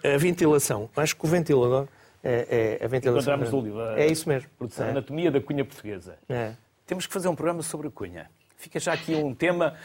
A, 0.03 0.15
a 0.15 0.17
ventilação. 0.17 0.89
Acho 0.95 1.15
que 1.15 1.25
o 1.25 1.27
ventilador. 1.29 1.87
É, 2.23 2.77
é 2.81 2.85
a 2.85 2.87
ventilação. 2.87 3.33
Encontramos 3.33 3.51
no 3.51 3.61
livro. 3.61 3.81
É 3.97 4.07
isso 4.07 4.27
mesmo. 4.27 4.49
Produção, 4.57 4.87
é. 4.87 4.89
Anatomia 4.89 5.31
da 5.31 5.39
cunha 5.39 5.63
portuguesa. 5.63 6.17
É. 6.27 6.53
Temos 6.85 7.05
que 7.05 7.13
fazer 7.13 7.27
um 7.27 7.35
programa 7.35 7.61
sobre 7.61 7.87
a 7.87 7.91
cunha. 7.91 8.29
Fica 8.57 8.79
já 8.79 8.93
aqui 8.93 9.15
um 9.15 9.33
tema, 9.33 9.75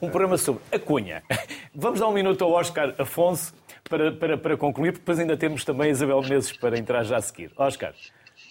um 0.00 0.10
programa 0.10 0.36
sobre 0.36 0.62
a 0.70 0.78
cunha. 0.78 1.22
Vamos 1.74 2.00
dar 2.00 2.08
um 2.08 2.12
minuto 2.12 2.44
ao 2.44 2.52
Oscar 2.52 2.94
Afonso 2.98 3.54
para, 3.88 4.12
para, 4.12 4.36
para 4.36 4.56
concluir, 4.58 4.92
porque 4.92 5.02
depois 5.02 5.18
ainda 5.18 5.36
temos 5.36 5.64
também 5.64 5.88
a 5.88 5.90
Isabel 5.90 6.20
Meses 6.22 6.52
para 6.52 6.78
entrar 6.78 7.02
já 7.02 7.16
a 7.16 7.22
seguir. 7.22 7.50
Oscar. 7.56 7.94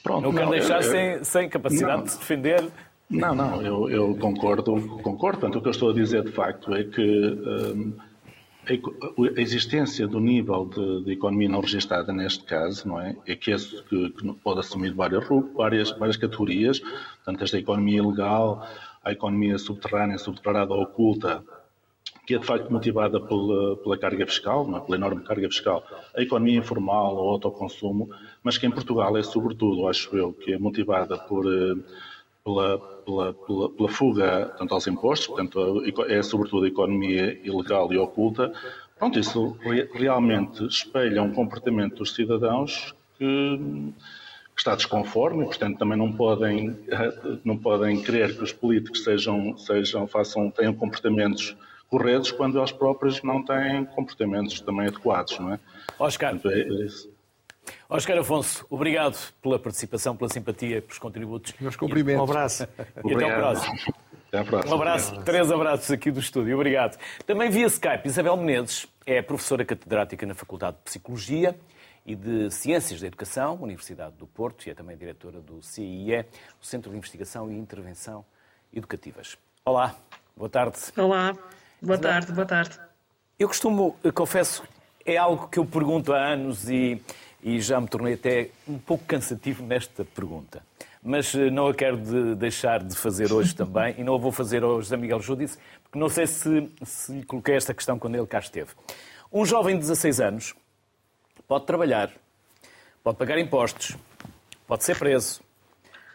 Pronto, 0.06 0.22
não, 0.22 0.34
quero 0.34 0.51
deixar 0.51 0.84
eu, 0.84 0.91
sem, 0.91 1.24
sem 1.24 1.49
capacidade 1.49 1.97
não, 1.97 2.03
de 2.03 2.12
se 2.12 2.20
defender. 2.20 2.64
Não, 3.10 3.34
não, 3.34 3.60
eu, 3.60 3.89
eu, 3.89 4.16
concordo, 4.16 4.80
concordo. 5.01 5.39
Portanto, 5.39 5.58
o 5.58 5.62
que 5.64 5.68
eu 5.68 5.72
estou 5.72 5.89
a 5.89 5.93
dizer 5.95 6.24
de 6.24 6.32
facto 6.32 6.76
é 6.76 6.84
que 6.84 7.01
um, 7.01 7.93
a 9.36 9.41
existência 9.41 10.08
do 10.08 10.20
nível 10.20 10.66
de, 10.68 11.06
de, 11.06 11.14
economia 11.14 11.49
não 11.49 11.60
registada 11.60 12.14
neste 12.14 12.43
caso, 12.43 12.88
não 12.88 13.01
é? 13.01 13.16
É 13.26 13.36
que, 13.36 13.49
esse, 13.49 13.82
que, 13.86 14.12
que 14.12 14.34
pode 14.43 14.60
assumir 14.60 14.93
várias, 14.93 15.26
várias, 15.56 15.89
várias 15.97 16.18
categorias, 16.18 16.80
portanto, 16.80 17.43
esta 17.43 17.58
economia 17.58 17.97
ilegal, 17.97 18.64
a 19.03 19.12
economia 19.12 19.58
subterrânea, 19.58 20.20
subterrânea 20.20 20.68
ou 20.72 20.84
oculta, 20.84 21.43
que 22.26 22.36
é 22.36 22.38
de 22.39 22.45
facto 22.45 22.71
motivada 22.71 23.19
pela, 23.19 23.78
pela 23.78 23.97
carga 23.97 24.26
fiscal, 24.26 24.67
é? 24.76 24.80
pela 24.80 24.97
enorme 24.97 25.23
carga 25.23 25.47
fiscal, 25.47 25.84
a 26.15 26.21
economia 26.21 26.57
informal, 26.57 27.15
o 27.15 27.30
autoconsumo, 27.30 28.09
mas 28.43 28.57
que 28.57 28.65
em 28.65 28.71
Portugal 28.71 29.15
é 29.15 29.23
sobretudo, 29.23 29.88
acho 29.88 30.15
eu, 30.17 30.34
que 30.34 30.53
é 30.53 30.57
motivada 30.57 31.17
por, 31.17 31.45
eh, 31.45 31.76
pela, 32.43 32.80
pela, 33.05 33.34
pela, 33.34 33.69
pela 33.69 33.89
fuga 33.89 34.53
tanto 34.57 34.73
aos 34.73 34.88
impostos, 34.88 35.28
portanto 35.28 35.84
é 36.07 36.21
sobretudo 36.23 36.65
a 36.65 36.67
economia 36.67 37.39
ilegal 37.43 37.91
e 37.93 37.97
oculta. 37.97 38.51
Pronto, 38.97 39.19
isso 39.19 39.57
realmente 39.93 40.65
espelha 40.65 41.21
um 41.21 41.34
comportamento 41.34 41.97
dos 41.97 42.15
cidadãos 42.15 42.95
que 43.17 43.93
está 44.57 44.76
desconforme 44.76 45.43
portanto, 45.45 45.78
também 45.78 45.97
não 45.97 46.13
podem, 46.13 46.78
não 47.43 47.57
podem 47.57 48.01
querer 48.01 48.36
que 48.36 48.43
os 48.43 48.53
políticos 48.53 49.03
sejam, 49.03 49.57
sejam, 49.57 50.07
façam, 50.07 50.49
tenham 50.49 50.73
comportamentos 50.73 51.55
corretos 51.90 52.32
quando 52.32 52.58
eles 52.58 52.72
próprios 52.72 53.22
não 53.24 53.44
têm 53.44 53.86
comportamentos 53.86 54.60
também 54.62 54.88
adequados, 54.88 55.40
não 55.40 55.54
é? 55.54 55.60
Oscar, 56.00 56.32
portanto, 56.32 56.54
é, 56.54 56.62
é 56.62 57.16
Oscar 57.90 58.18
Afonso, 58.18 58.66
obrigado 58.70 59.18
pela 59.42 59.58
participação, 59.58 60.16
pela 60.16 60.30
simpatia, 60.30 60.82
pelos 60.82 61.00
contributos. 61.00 61.54
Meus 61.60 61.76
cumprimentos. 61.76 62.22
Um 62.22 62.24
abraço. 62.24 62.68
E 63.04 63.14
até 63.14 63.24
ao 63.24 63.40
próximo. 63.40 63.74
Até 64.28 64.40
à 64.40 64.44
próxima. 64.44 64.76
Um 64.76 64.78
abraço, 64.78 65.22
três 65.24 65.52
abraços 65.52 65.92
aqui 65.92 66.12
do 66.12 66.20
estúdio. 66.20 66.56
Obrigado. 66.56 66.98
Também 67.26 67.50
via 67.50 67.68
Skype, 67.68 68.08
Isabel 68.08 68.38
Menezes 68.38 68.88
é 69.06 69.22
professora 69.22 69.64
catedrática 69.64 70.26
na 70.26 70.34
Faculdade 70.34 70.78
de 70.78 70.84
Psicologia 70.84 71.56
e 72.06 72.16
de 72.16 72.52
Ciências 72.52 73.02
da 73.02 73.08
Educação, 73.08 73.58
Universidade 73.62 74.16
do 74.16 74.28
Porto, 74.28 74.68
e 74.68 74.72
é 74.72 74.74
também 74.74 74.96
diretora 74.96 75.40
do 75.40 75.62
CIE, 75.62 76.26
o 76.62 76.66
Centro 76.66 76.92
de 76.92 76.98
Investigação 76.98 77.52
e 77.52 77.56
Intervenção 77.56 78.26
Educativas. 78.74 79.38
Olá, 79.64 79.96
boa 80.36 80.50
tarde. 80.50 80.78
Olá, 80.98 81.36
boa 81.82 81.97
tarde, 81.97 82.32
boa 82.32 82.45
tarde. 82.45 82.80
Eu 83.38 83.47
costumo, 83.47 83.97
confesso, 84.13 84.63
é 85.05 85.17
algo 85.17 85.47
que 85.47 85.59
eu 85.59 85.65
pergunto 85.65 86.13
há 86.13 86.34
anos 86.34 86.69
e, 86.69 87.01
e 87.43 87.59
já 87.59 87.80
me 87.80 87.88
tornei 87.88 88.13
até 88.13 88.49
um 88.67 88.78
pouco 88.78 89.03
cansativo 89.05 89.63
nesta 89.63 90.05
pergunta. 90.05 90.63
Mas 91.03 91.36
eh, 91.36 91.49
não 91.49 91.67
a 91.67 91.73
quero 91.73 91.97
de 91.97 92.36
deixar 92.36 92.84
de 92.84 92.95
fazer 92.95 93.32
hoje 93.32 93.53
também, 93.55 93.95
e 93.97 94.03
não 94.03 94.15
a 94.15 94.17
vou 94.17 94.32
fazer 94.32 94.63
ao 94.63 94.82
José 94.82 94.97
Miguel 94.97 95.19
Judice, 95.19 95.57
porque 95.84 95.99
não 95.99 96.09
sei 96.09 96.26
se, 96.26 96.71
se 96.84 97.11
lhe 97.11 97.23
coloquei 97.23 97.55
esta 97.55 97.73
questão 97.73 97.99
quando 97.99 98.15
ele 98.15 98.28
cá 98.28 98.39
esteve. 98.39 98.71
Um 99.32 99.45
jovem 99.45 99.76
de 99.76 99.82
16 99.82 100.19
anos 100.21 100.55
Pode 101.47 101.67
trabalhar, 101.67 102.11
pode 103.03 103.19
pagar 103.19 103.38
impostos, 103.38 103.95
pode 104.65 104.84
ser 104.84 104.97
preso, 104.97 105.41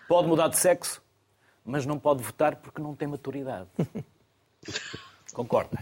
pode 0.08 0.26
mudar 0.26 0.48
de 0.48 0.58
sexo, 0.58 1.00
mas 1.64 1.86
não 1.86 2.00
pode 2.00 2.20
votar 2.20 2.56
porque 2.56 2.82
não 2.82 2.96
tem 2.96 3.06
maturidade. 3.06 3.68
Concorda? 5.33 5.78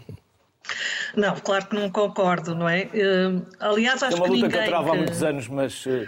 Não, 1.16 1.34
claro 1.36 1.66
que 1.66 1.74
não 1.74 1.90
concordo, 1.90 2.54
não 2.54 2.68
é? 2.68 2.84
Uh, 2.84 3.46
aliás, 3.58 4.02
acho 4.02 4.16
que. 4.16 4.22
É 4.22 4.24
uma 4.24 4.34
luta 4.34 4.48
que, 4.48 4.52
que 4.52 4.58
eu 4.58 4.66
travo 4.66 4.84
que... 4.84 4.90
há 4.90 4.94
muitos 4.94 5.22
anos, 5.22 5.48
mas, 5.48 5.86
uh, 5.86 6.06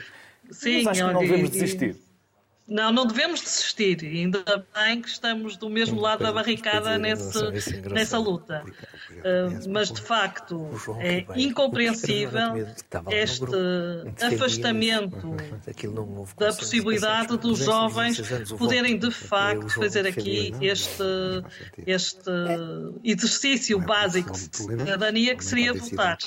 Sim, 0.51 0.82
mas 0.82 0.99
acho 0.99 1.07
que 1.07 1.12
não 1.12 1.20
devemos 1.20 1.51
desistir. 1.51 1.97
Não, 2.70 2.92
não 2.92 3.04
devemos 3.04 3.40
desistir. 3.40 3.98
Ainda 4.00 4.64
bem 4.72 5.02
que 5.02 5.08
estamos 5.08 5.56
do 5.56 5.68
mesmo 5.68 6.00
lado 6.00 6.22
da 6.22 6.32
barricada 6.32 6.96
nesse, 6.96 7.82
nessa 7.90 8.16
luta. 8.16 8.64
Uh, 9.10 9.68
mas, 9.68 9.90
de 9.90 10.00
facto, 10.00 10.70
é 11.00 11.26
incompreensível 11.34 12.64
este 13.10 13.44
afastamento 14.24 15.34
da 16.38 16.52
possibilidade 16.52 17.36
dos 17.38 17.58
jovens 17.58 18.20
poderem, 18.56 18.96
de 18.96 19.10
facto, 19.10 19.68
fazer 19.70 20.06
aqui 20.06 20.54
este, 20.60 21.02
este 21.84 22.30
exercício 23.02 23.80
básico 23.80 24.30
de 24.30 24.56
cidadania 24.56 25.34
que 25.34 25.44
seria 25.44 25.74
votar. 25.74 26.18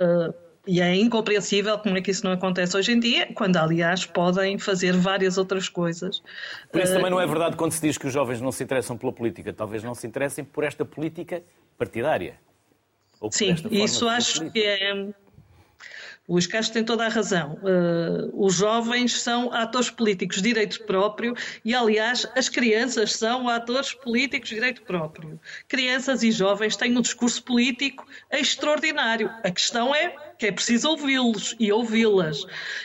Uh, 0.00 0.45
e 0.66 0.80
é 0.80 0.94
incompreensível 0.94 1.78
como 1.78 1.96
é 1.96 2.00
que 2.00 2.10
isso 2.10 2.24
não 2.24 2.32
acontece 2.32 2.76
hoje 2.76 2.92
em 2.92 3.00
dia, 3.00 3.28
quando, 3.34 3.56
aliás, 3.56 4.04
podem 4.04 4.58
fazer 4.58 4.92
várias 4.92 5.38
outras 5.38 5.68
coisas. 5.68 6.22
Por 6.72 6.80
isso 6.80 6.92
também 6.92 7.10
não 7.10 7.20
é 7.20 7.26
verdade 7.26 7.56
quando 7.56 7.72
se 7.72 7.80
diz 7.80 7.96
que 7.96 8.06
os 8.06 8.12
jovens 8.12 8.40
não 8.40 8.50
se 8.50 8.64
interessam 8.64 8.96
pela 8.96 9.12
política. 9.12 9.52
Talvez 9.52 9.82
não 9.82 9.94
se 9.94 10.06
interessem 10.06 10.44
por 10.44 10.64
esta 10.64 10.84
política 10.84 11.42
partidária. 11.78 12.38
Sim, 13.30 13.54
isso 13.70 14.08
acho 14.08 14.38
política. 14.38 14.60
que 14.60 14.66
é 14.66 15.08
Luís 16.28 16.46
Castro 16.46 16.74
tem 16.74 16.84
toda 16.84 17.06
a 17.06 17.08
razão. 17.08 17.58
Uh, 17.62 18.44
os 18.44 18.54
jovens 18.54 19.20
são 19.20 19.52
atores 19.52 19.90
políticos 19.90 20.38
de 20.38 20.42
direito 20.42 20.82
próprio 20.84 21.34
e, 21.64 21.74
aliás, 21.74 22.26
as 22.34 22.48
crianças 22.48 23.12
são 23.12 23.48
atores 23.48 23.92
políticos 23.92 24.48
de 24.48 24.56
direito 24.56 24.82
próprio. 24.82 25.38
Crianças 25.68 26.22
e 26.22 26.32
jovens 26.32 26.76
têm 26.76 26.96
um 26.96 27.00
discurso 27.00 27.42
político 27.42 28.06
extraordinário. 28.30 29.30
A 29.44 29.50
questão 29.50 29.94
é 29.94 30.16
que 30.38 30.46
é 30.46 30.52
preciso 30.52 30.90
ouvi-los 30.90 31.54
e 31.58 31.72
ouvi-las. 31.72 32.44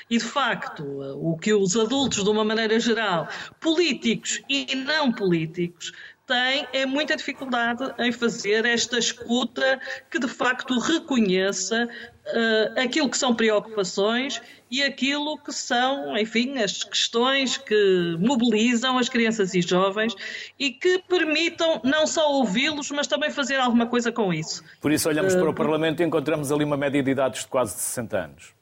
E, 0.10 0.18
de 0.18 0.24
facto, 0.24 0.84
o 1.16 1.38
que 1.38 1.54
os 1.54 1.76
adultos, 1.76 2.24
de 2.24 2.30
uma 2.30 2.46
maneira 2.46 2.80
geral, 2.80 3.28
políticos 3.60 4.42
e 4.48 4.76
não 4.76 5.12
políticos, 5.12 5.92
tem 6.32 6.66
é 6.72 6.86
muita 6.86 7.18
dificuldade 7.18 7.84
em 8.00 8.10
fazer 8.10 8.66
esta 8.66 8.98
escuta 8.98 9.78
que 10.10 10.18
de 10.18 10.30
facto 10.30 10.80
reconheça 10.80 11.90
uh, 12.26 12.80
aquilo 12.80 13.10
que 13.10 13.18
são 13.18 13.36
preocupações 13.36 14.42
e 14.70 14.82
aquilo 14.82 15.38
que 15.38 15.52
são, 15.52 16.18
enfim, 16.18 16.58
as 16.60 16.86
questões 16.86 17.58
que 17.58 18.16
mobilizam 18.18 18.98
as 18.98 19.10
crianças 19.10 19.54
e 19.54 19.62
jovens 19.62 20.16
e 20.58 20.72
que 20.72 21.00
permitam 21.00 21.82
não 21.84 22.08
só 22.08 22.32
ouvi-los, 22.32 22.90
mas 22.92 23.08
também 23.08 23.30
fazer 23.30 23.58
alguma 23.58 23.88
coisa 23.88 24.10
com 24.10 24.34
isso. 24.34 24.64
Por 24.80 24.94
isso 24.94 25.10
olhamos 25.10 25.34
uh, 25.34 25.40
para 25.40 25.50
o 25.50 25.54
Parlamento 25.54 26.02
e 26.02 26.06
encontramos 26.06 26.50
ali 26.50 26.64
uma 26.64 26.78
média 26.78 27.04
de 27.04 27.12
idades 27.12 27.42
de 27.42 27.48
quase 27.48 27.74
60 27.74 28.18
anos. 28.18 28.61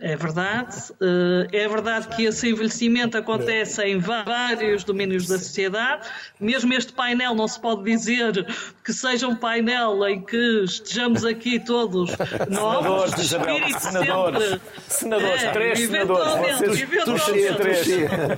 É 0.00 0.16
verdade. 0.16 0.76
Eh, 1.00 1.64
é 1.64 1.68
verdade 1.68 2.08
que 2.14 2.24
esse 2.24 2.48
envelhecimento 2.48 3.16
acontece 3.16 3.82
em 3.82 3.98
vários 3.98 4.84
domínios 4.84 5.26
da 5.26 5.38
sociedade. 5.38 6.08
Mesmo 6.38 6.72
este 6.74 6.92
painel 6.92 7.34
não 7.34 7.48
se 7.48 7.60
pode 7.60 7.84
dizer 7.84 8.46
que 8.84 8.92
seja 8.92 9.26
um 9.26 9.34
painel 9.34 10.06
em 10.06 10.20
que 10.20 10.64
estejamos 10.64 11.24
aqui 11.24 11.58
todos 11.58 12.10
novos. 12.48 13.10
Senadores, 13.10 13.18
Isabel, 13.18 13.80
senadores. 13.80 14.48
Sempre... 14.48 14.60
Senadores, 14.88 15.42
é, 15.42 15.50
três 15.52 15.78
senadores. 15.78 16.58
Vocês, 16.58 16.80
eventualmente. 16.80 17.56
três. 17.56 17.88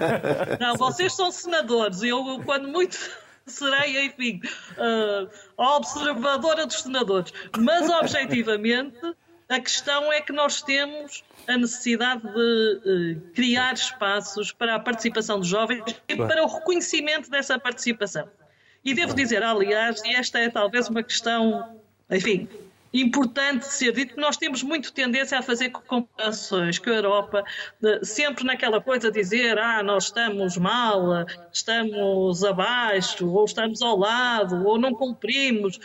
Não, 0.61 0.77
vocês 0.77 1.13
são 1.13 1.31
senadores. 1.31 2.03
Eu, 2.03 2.41
quando 2.45 2.69
muito 2.69 2.99
serei, 3.47 4.07
enfim, 4.07 4.41
uh, 4.79 5.29
observadora 5.57 6.67
dos 6.67 6.83
senadores. 6.83 7.33
Mas, 7.59 7.89
objetivamente, 7.89 8.99
a 9.51 9.61
questão 9.61 10.13
é 10.13 10.21
que 10.21 10.33
nós 10.33 10.63
temos 10.63 11.25
a 11.49 11.57
necessidade 11.57 12.23
de 12.23 13.19
uh, 13.19 13.33
criar 13.35 13.75
espaços 13.75 14.53
para 14.53 14.77
a 14.77 14.79
participação 14.79 15.41
dos 15.41 15.49
jovens 15.49 15.83
e 16.09 16.15
para 16.15 16.45
o 16.45 16.47
reconhecimento 16.47 17.29
dessa 17.29 17.59
participação. 17.59 18.29
E 18.85 18.95
devo 18.95 19.13
dizer, 19.13 19.43
aliás, 19.43 20.01
e 20.05 20.15
esta 20.15 20.39
é 20.39 20.49
talvez 20.49 20.89
uma 20.89 21.03
questão, 21.03 21.81
enfim, 22.09 22.49
importante 22.95 23.67
ser 23.67 23.93
dito 23.93 24.15
que 24.15 24.21
nós 24.21 24.37
temos 24.37 24.63
muito 24.63 24.93
tendência 24.93 25.39
a 25.39 25.43
fazer 25.43 25.71
comparações 25.71 26.79
com 26.79 26.91
a 26.91 26.95
Europa, 26.95 27.45
de, 27.81 28.05
sempre 28.05 28.45
naquela 28.45 28.81
coisa 28.81 29.11
de 29.11 29.21
dizer, 29.21 29.59
ah, 29.59 29.83
nós 29.83 30.05
estamos 30.05 30.57
mal, 30.57 31.27
estamos 31.53 32.45
abaixo, 32.45 33.29
ou 33.29 33.45
estamos 33.45 33.83
ao 33.83 33.99
lado, 33.99 34.65
ou 34.67 34.79
não 34.79 34.93
cumprimos. 34.95 35.79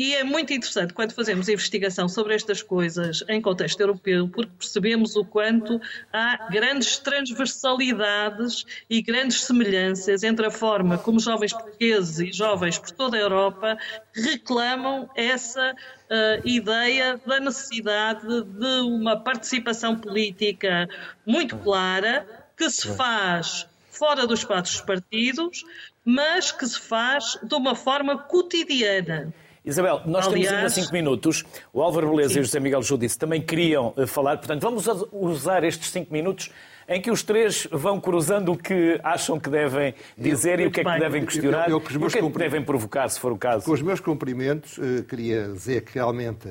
E 0.00 0.14
é 0.14 0.24
muito 0.24 0.50
interessante 0.50 0.94
quando 0.94 1.12
fazemos 1.12 1.46
investigação 1.46 2.08
sobre 2.08 2.34
estas 2.34 2.62
coisas 2.62 3.22
em 3.28 3.38
contexto 3.38 3.80
europeu, 3.80 4.26
porque 4.30 4.50
percebemos 4.58 5.14
o 5.14 5.26
quanto 5.26 5.78
há 6.10 6.48
grandes 6.50 6.96
transversalidades 6.96 8.64
e 8.88 9.02
grandes 9.02 9.42
semelhanças 9.44 10.22
entre 10.22 10.46
a 10.46 10.50
forma 10.50 10.96
como 10.96 11.20
jovens 11.20 11.52
portugueses 11.52 12.18
e 12.18 12.32
jovens 12.32 12.78
por 12.78 12.92
toda 12.92 13.18
a 13.18 13.20
Europa 13.20 13.76
reclamam 14.14 15.06
essa 15.14 15.74
uh, 15.74 16.48
ideia 16.48 17.20
da 17.26 17.38
necessidade 17.38 18.26
de 18.26 18.80
uma 18.80 19.20
participação 19.20 19.98
política 19.98 20.88
muito 21.26 21.58
clara 21.58 22.26
que 22.56 22.70
se 22.70 22.88
faz 22.96 23.68
fora 23.90 24.26
dos 24.26 24.38
espaços 24.38 24.76
dos 24.76 24.86
partidos, 24.86 25.62
mas 26.02 26.50
que 26.50 26.66
se 26.66 26.80
faz 26.80 27.38
de 27.42 27.54
uma 27.54 27.74
forma 27.74 28.16
cotidiana. 28.16 29.30
Isabel, 29.70 30.02
nós 30.04 30.26
Aliás... 30.26 30.46
temos 30.46 30.48
ainda 30.48 30.68
cinco 30.68 30.92
minutos. 30.92 31.44
O 31.72 31.80
Álvaro 31.80 32.10
Beleza 32.10 32.34
Sim. 32.34 32.38
e 32.38 32.40
o 32.40 32.44
José 32.44 32.60
Miguel 32.60 32.82
Judice 32.82 33.18
também 33.18 33.40
queriam 33.40 33.94
eh, 33.96 34.06
falar, 34.06 34.36
portanto, 34.38 34.60
vamos 34.60 34.86
usar 35.12 35.62
estes 35.64 35.90
cinco 35.90 36.12
minutos 36.12 36.50
em 36.88 37.00
que 37.00 37.08
os 37.08 37.22
três 37.22 37.68
vão 37.70 38.00
cruzando 38.00 38.52
o 38.52 38.56
que 38.56 39.00
acham 39.04 39.38
que 39.38 39.48
devem 39.48 39.94
dizer 40.18 40.58
eu, 40.58 40.64
e 40.64 40.68
o 40.68 40.70
que 40.72 40.80
é 40.80 40.84
que 40.84 40.90
bem. 40.90 40.98
devem 40.98 41.24
questionar 41.24 41.70
eu, 41.70 41.78
eu, 41.78 41.84
eu, 41.88 42.00
e 42.00 42.04
o 42.04 42.10
que 42.10 42.18
é 42.18 42.22
que 42.22 42.38
devem 42.38 42.64
provocar, 42.64 43.08
se 43.08 43.20
for 43.20 43.30
o 43.30 43.38
caso. 43.38 43.64
Com 43.64 43.72
os 43.72 43.80
meus 43.80 44.00
cumprimentos, 44.00 44.76
eh, 44.76 45.02
queria 45.08 45.44
dizer 45.52 45.84
que 45.84 45.94
realmente 45.94 46.48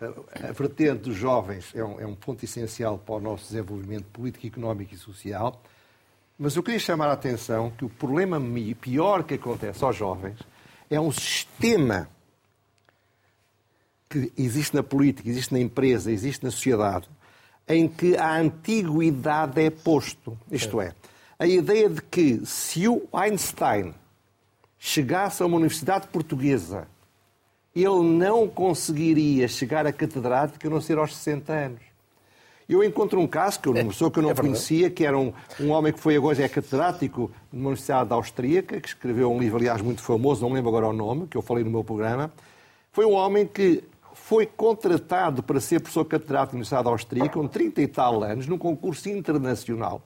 eh, 0.00 0.48
a 0.48 0.52
vertente 0.52 1.02
dos 1.02 1.16
jovens 1.16 1.70
é 1.74 1.84
um, 1.84 2.00
é 2.00 2.06
um 2.06 2.14
ponto 2.14 2.42
essencial 2.42 2.96
para 2.96 3.16
o 3.16 3.20
nosso 3.20 3.44
desenvolvimento 3.44 4.06
político, 4.06 4.46
económico 4.46 4.94
e 4.94 4.96
social, 4.96 5.60
mas 6.38 6.56
eu 6.56 6.62
queria 6.62 6.80
chamar 6.80 7.08
a 7.08 7.12
atenção 7.12 7.70
que 7.70 7.84
o 7.84 7.90
problema 7.90 8.40
pior 8.80 9.22
que 9.22 9.34
acontece 9.34 9.84
aos 9.84 9.94
jovens 9.94 10.38
É 10.90 10.98
um 10.98 11.12
sistema 11.12 12.08
que 14.14 14.32
existe 14.40 14.76
na 14.76 14.82
política, 14.82 15.28
existe 15.28 15.52
na 15.52 15.58
empresa, 15.58 16.12
existe 16.12 16.44
na 16.44 16.50
sociedade, 16.50 17.08
em 17.66 17.88
que 17.88 18.16
a 18.16 18.36
antiguidade 18.36 19.60
é 19.60 19.70
posto. 19.70 20.38
Isto 20.50 20.80
é, 20.80 20.94
a 21.36 21.46
ideia 21.46 21.88
de 21.88 22.00
que 22.00 22.40
se 22.46 22.86
o 22.86 23.02
Einstein 23.12 23.92
chegasse 24.78 25.42
a 25.42 25.46
uma 25.46 25.56
universidade 25.56 26.06
portuguesa, 26.08 26.86
ele 27.74 28.02
não 28.02 28.46
conseguiria 28.46 29.48
chegar 29.48 29.84
à 29.84 29.92
catedrática 29.92 30.68
a 30.68 30.70
não 30.70 30.80
ser 30.80 30.96
aos 30.96 31.16
60 31.16 31.52
anos. 31.52 31.80
Eu 32.68 32.84
encontro 32.84 33.20
um 33.20 33.26
caso, 33.26 33.60
que 33.60 33.68
eu, 33.68 33.72
uma 33.72 33.84
pessoa 33.84 34.10
que 34.10 34.18
eu 34.18 34.22
não 34.22 34.30
é 34.30 34.34
conhecia, 34.34 34.88
que 34.90 35.04
era 35.04 35.18
um, 35.18 35.32
um 35.60 35.70
homem 35.70 35.92
que 35.92 35.98
foi 35.98 36.16
agora 36.16 36.40
é 36.40 36.48
catedrático 36.48 37.30
numa 37.52 37.70
universidade 37.70 38.12
austríaca, 38.12 38.80
que 38.80 38.88
escreveu 38.88 39.30
um 39.30 39.38
livro, 39.38 39.58
aliás, 39.58 39.82
muito 39.82 40.00
famoso, 40.02 40.40
não 40.40 40.50
me 40.50 40.54
lembro 40.54 40.70
agora 40.70 40.86
o 40.86 40.92
nome, 40.92 41.26
que 41.26 41.36
eu 41.36 41.42
falei 41.42 41.64
no 41.64 41.70
meu 41.70 41.82
programa. 41.82 42.32
Foi 42.92 43.04
um 43.04 43.12
homem 43.12 43.44
que 43.44 43.82
foi 44.24 44.46
contratado 44.46 45.42
para 45.42 45.60
ser 45.60 45.80
professor 45.80 46.06
catedrático 46.06 46.54
na 46.54 46.60
Universidade 46.60 46.88
Austríaca, 46.88 47.34
com 47.34 47.46
30 47.46 47.82
e 47.82 47.86
tal 47.86 48.24
anos, 48.24 48.46
num 48.46 48.56
concurso 48.56 49.10
internacional. 49.10 50.00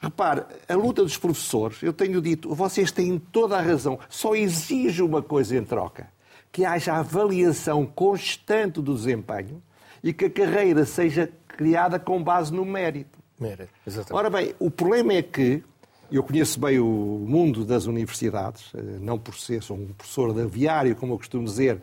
Repare, 0.00 0.44
a 0.68 0.74
luta 0.76 1.02
dos 1.02 1.18
professores, 1.18 1.82
eu 1.82 1.92
tenho 1.92 2.22
dito, 2.22 2.54
vocês 2.54 2.92
têm 2.92 3.18
toda 3.18 3.58
a 3.58 3.60
razão, 3.60 3.98
só 4.08 4.36
exige 4.36 5.02
uma 5.02 5.20
coisa 5.20 5.56
em 5.56 5.64
troca: 5.64 6.08
que 6.52 6.64
haja 6.64 6.94
avaliação 6.94 7.84
constante 7.84 8.80
do 8.80 8.94
desempenho 8.94 9.60
e 10.04 10.12
que 10.12 10.26
a 10.26 10.30
carreira 10.30 10.84
seja 10.84 11.28
criada 11.48 11.98
com 11.98 12.22
base 12.22 12.52
no 12.52 12.64
mérito. 12.64 13.18
Mérito, 13.40 13.72
exatamente. 13.84 14.12
Ora 14.14 14.30
bem, 14.30 14.54
o 14.60 14.70
problema 14.70 15.14
é 15.14 15.22
que 15.22 15.64
eu 16.12 16.22
conheço 16.22 16.60
bem 16.60 16.78
o 16.78 17.24
mundo 17.26 17.64
das 17.64 17.86
universidades, 17.86 18.70
eh, 18.74 18.98
não 19.00 19.18
por 19.18 19.34
ser, 19.34 19.62
sou 19.64 19.76
um 19.76 19.88
professor 19.88 20.32
de 20.32 20.42
aviário, 20.42 20.94
como 20.94 21.14
eu 21.14 21.18
costumo 21.18 21.44
dizer, 21.44 21.80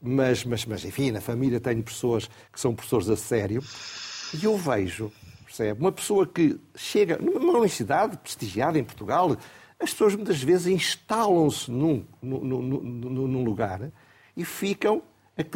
mas, 0.00 0.44
mas, 0.44 0.64
mas 0.64 0.84
enfim, 0.84 1.10
na 1.10 1.20
família 1.20 1.60
tenho 1.60 1.82
pessoas 1.82 2.28
que 2.52 2.60
são 2.60 2.74
professores 2.74 3.08
a 3.08 3.16
sério, 3.16 3.62
e 4.34 4.44
eu 4.44 4.56
vejo, 4.56 5.10
percebe, 5.44 5.80
uma 5.80 5.92
pessoa 5.92 6.26
que 6.26 6.58
chega 6.74 7.18
numa 7.18 7.50
universidade 7.50 8.16
prestigiada 8.18 8.78
em 8.78 8.84
Portugal, 8.84 9.36
as 9.80 9.92
pessoas 9.92 10.14
muitas 10.14 10.42
vezes 10.42 10.66
instalam-se 10.66 11.70
num, 11.70 12.04
num, 12.20 12.40
num, 12.40 13.28
num 13.28 13.44
lugar 13.44 13.90
e 14.36 14.44
ficam 14.44 15.02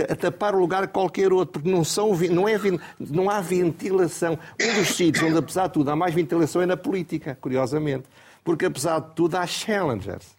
a 0.09 0.15
tapar 0.15 0.55
o 0.55 0.61
lugar 0.61 0.85
a 0.85 0.87
qualquer 0.87 1.33
outro, 1.33 1.55
porque 1.55 1.69
não, 1.69 1.83
são, 1.83 2.17
não, 2.31 2.49
é, 2.49 2.57
não 3.01 3.29
há 3.29 3.41
ventilação. 3.41 4.39
Um 4.61 4.75
dos 4.79 4.95
sítios 4.95 5.25
onde, 5.25 5.37
apesar 5.37 5.67
de 5.67 5.73
tudo, 5.73 5.91
há 5.91 5.97
mais 5.97 6.15
ventilação 6.15 6.63
é 6.63 6.67
na 6.67 6.77
política, 6.77 7.37
curiosamente. 7.41 8.05
Porque, 8.45 8.65
apesar 8.65 9.01
de 9.01 9.15
tudo, 9.15 9.37
há 9.37 9.45
challengers. 9.45 10.37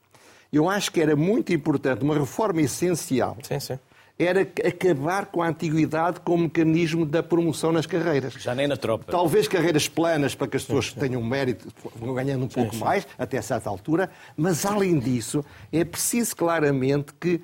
Eu 0.51 0.69
acho 0.69 0.91
que 0.91 1.01
era 1.01 1.15
muito 1.15 1.51
importante, 1.51 2.03
uma 2.03 2.17
reforma 2.17 2.61
essencial, 2.61 3.37
sim, 3.43 3.59
sim. 3.59 3.79
Era 4.17 4.41
acabar 4.41 5.25
com 5.25 5.41
a 5.41 5.47
antiguidade 5.47 6.19
como 6.19 6.43
mecanismo 6.43 7.05
da 7.05 7.23
promoção 7.23 7.71
nas 7.71 7.85
carreiras. 7.85 8.33
Já 8.33 8.53
nem 8.53 8.67
na 8.67 8.77
tropa. 8.77 9.11
Talvez 9.11 9.47
carreiras 9.47 9.87
planas 9.87 10.35
para 10.35 10.47
que 10.47 10.57
as 10.57 10.63
pessoas 10.63 10.91
sim, 10.91 10.99
tenham 10.99 11.23
mérito, 11.23 11.67
vão 11.95 12.13
ganhando 12.13 12.45
um 12.45 12.47
pouco 12.47 12.75
mais, 12.75 13.07
até 13.17 13.41
certa 13.41 13.69
altura, 13.69 14.09
mas, 14.37 14.65
além 14.65 14.99
disso, 14.99 15.43
é 15.71 15.83
preciso 15.83 16.35
claramente 16.35 17.13
que 17.19 17.41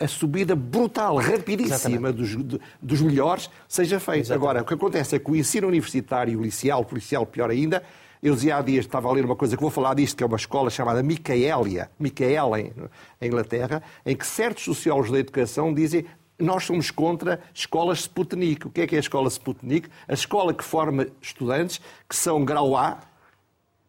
a 0.00 0.08
subida 0.08 0.56
brutal, 0.56 1.16
rapidíssima 1.16 2.12
dos, 2.12 2.34
dos, 2.82 3.00
melhores 3.00 3.48
seja 3.68 4.00
feita. 4.00 4.20
Exatamente. 4.20 4.32
Agora, 4.32 4.62
o 4.62 4.64
que 4.64 4.74
acontece 4.74 5.14
é 5.14 5.18
que 5.18 5.30
o 5.30 5.36
ensino 5.36 5.68
universitário, 5.68 6.40
o 6.40 6.84
policial, 6.84 7.26
pior 7.26 7.50
ainda, 7.50 7.82
eu 8.28 8.34
dizia 8.34 8.56
há 8.56 8.62
dias, 8.62 8.84
estava 8.84 9.08
a 9.08 9.12
ler 9.12 9.24
uma 9.24 9.36
coisa 9.36 9.56
que 9.56 9.62
vou 9.62 9.70
falar 9.70 9.94
disto, 9.94 10.16
que 10.16 10.24
é 10.24 10.26
uma 10.26 10.36
escola 10.36 10.68
chamada 10.68 11.02
Micaelia, 11.02 11.90
Micaela, 11.98 12.60
em, 12.60 12.72
em 13.20 13.26
Inglaterra, 13.26 13.82
em 14.04 14.16
que 14.16 14.26
certos 14.26 14.64
sociólogos 14.64 15.12
da 15.12 15.18
educação 15.18 15.72
dizem 15.72 16.04
nós 16.38 16.64
somos 16.64 16.90
contra 16.90 17.40
escolas 17.54 18.00
Sputnik. 18.00 18.66
O 18.66 18.70
que 18.70 18.82
é 18.82 18.86
que 18.86 18.94
é 18.94 18.98
a 18.98 19.00
escola 19.00 19.28
Sputnik? 19.28 19.88
A 20.06 20.12
escola 20.12 20.52
que 20.52 20.64
forma 20.64 21.06
estudantes 21.22 21.80
que 22.08 22.16
são 22.16 22.44
grau 22.44 22.76
A, 22.76 22.98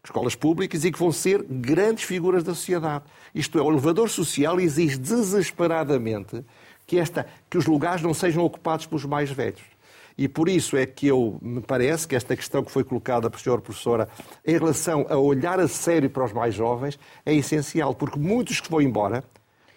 escolas 0.03 0.35
públicas, 0.35 0.85
e 0.85 0.91
que 0.91 0.99
vão 0.99 1.11
ser 1.11 1.43
grandes 1.43 2.05
figuras 2.05 2.43
da 2.43 2.53
sociedade. 2.53 3.03
Isto 3.35 3.59
é, 3.59 3.61
o 3.61 3.69
elevador 3.69 4.07
social 4.09 4.59
exige 4.59 4.97
desesperadamente 4.97 6.45
que, 6.85 6.97
esta, 6.97 7.27
que 7.49 7.57
os 7.57 7.65
lugares 7.65 8.01
não 8.01 8.13
sejam 8.13 8.43
ocupados 8.45 8.85
pelos 8.85 9.03
mais 9.03 9.29
velhos. 9.29 9.76
E 10.17 10.27
por 10.27 10.49
isso 10.49 10.75
é 10.75 10.85
que 10.85 11.07
eu 11.07 11.37
me 11.41 11.61
parece 11.61 12.07
que 12.07 12.15
esta 12.15 12.35
questão 12.35 12.63
que 12.63 12.71
foi 12.71 12.83
colocada 12.83 13.29
pela 13.29 13.41
senhora 13.41 13.61
professora 13.61 14.09
em 14.45 14.53
relação 14.53 15.05
a 15.09 15.17
olhar 15.17 15.59
a 15.59 15.67
sério 15.67 16.09
para 16.09 16.25
os 16.25 16.33
mais 16.33 16.55
jovens 16.55 16.97
é 17.25 17.33
essencial, 17.33 17.93
porque 17.93 18.17
muitos 18.17 18.59
que 18.59 18.69
vão 18.69 18.81
embora 18.81 19.23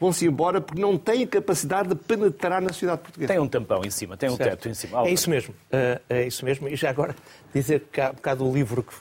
vão-se 0.01 0.27
embora 0.27 0.63
porque 0.63 0.81
não 0.81 0.97
têm 0.97 1.27
capacidade 1.27 1.91
de 1.91 1.95
penetrar 1.95 2.63
na 2.63 2.73
sociedade 2.73 3.03
portuguesa. 3.03 3.35
Tem 3.35 3.39
um 3.41 3.47
tampão 3.47 3.83
em 3.85 3.91
cima, 3.91 4.17
tem 4.17 4.31
um 4.31 4.37
certo. 4.37 4.51
teto 4.51 4.69
em 4.71 4.75
cima. 4.75 5.07
É 5.07 5.11
isso 5.11 5.29
mesmo, 5.29 5.55
eh, 5.71 6.01
é 6.09 6.27
isso 6.27 6.43
mesmo. 6.43 6.67
E 6.69 6.75
já 6.75 6.89
agora 6.89 7.15
dizer 7.53 7.87
que 7.93 8.01
há 8.01 8.11
um 8.11 8.15
bocado 8.15 8.45
do 8.45 8.51
livro 8.51 8.83
que, 8.83 8.95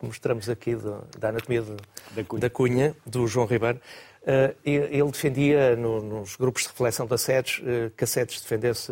mostramos 0.00 0.48
aqui 0.48 0.74
da 1.18 1.28
Anatomia 1.28 1.60
de, 1.60 1.76
da, 2.14 2.24
cunha. 2.24 2.40
da, 2.40 2.50
cunha. 2.50 2.96
do 3.04 3.26
João 3.26 3.46
Ribeiro, 3.46 3.78
eh, 4.26 4.54
ele 4.64 5.10
defendia 5.10 5.76
nos 5.76 6.36
grupos 6.36 6.62
de 6.62 6.68
reflexão 6.68 7.06
da 7.06 7.18
SEDES 7.18 7.60
eh, 7.62 7.90
que 7.94 8.04
a 8.04 8.06
SEDES 8.06 8.40
defendesse 8.40 8.90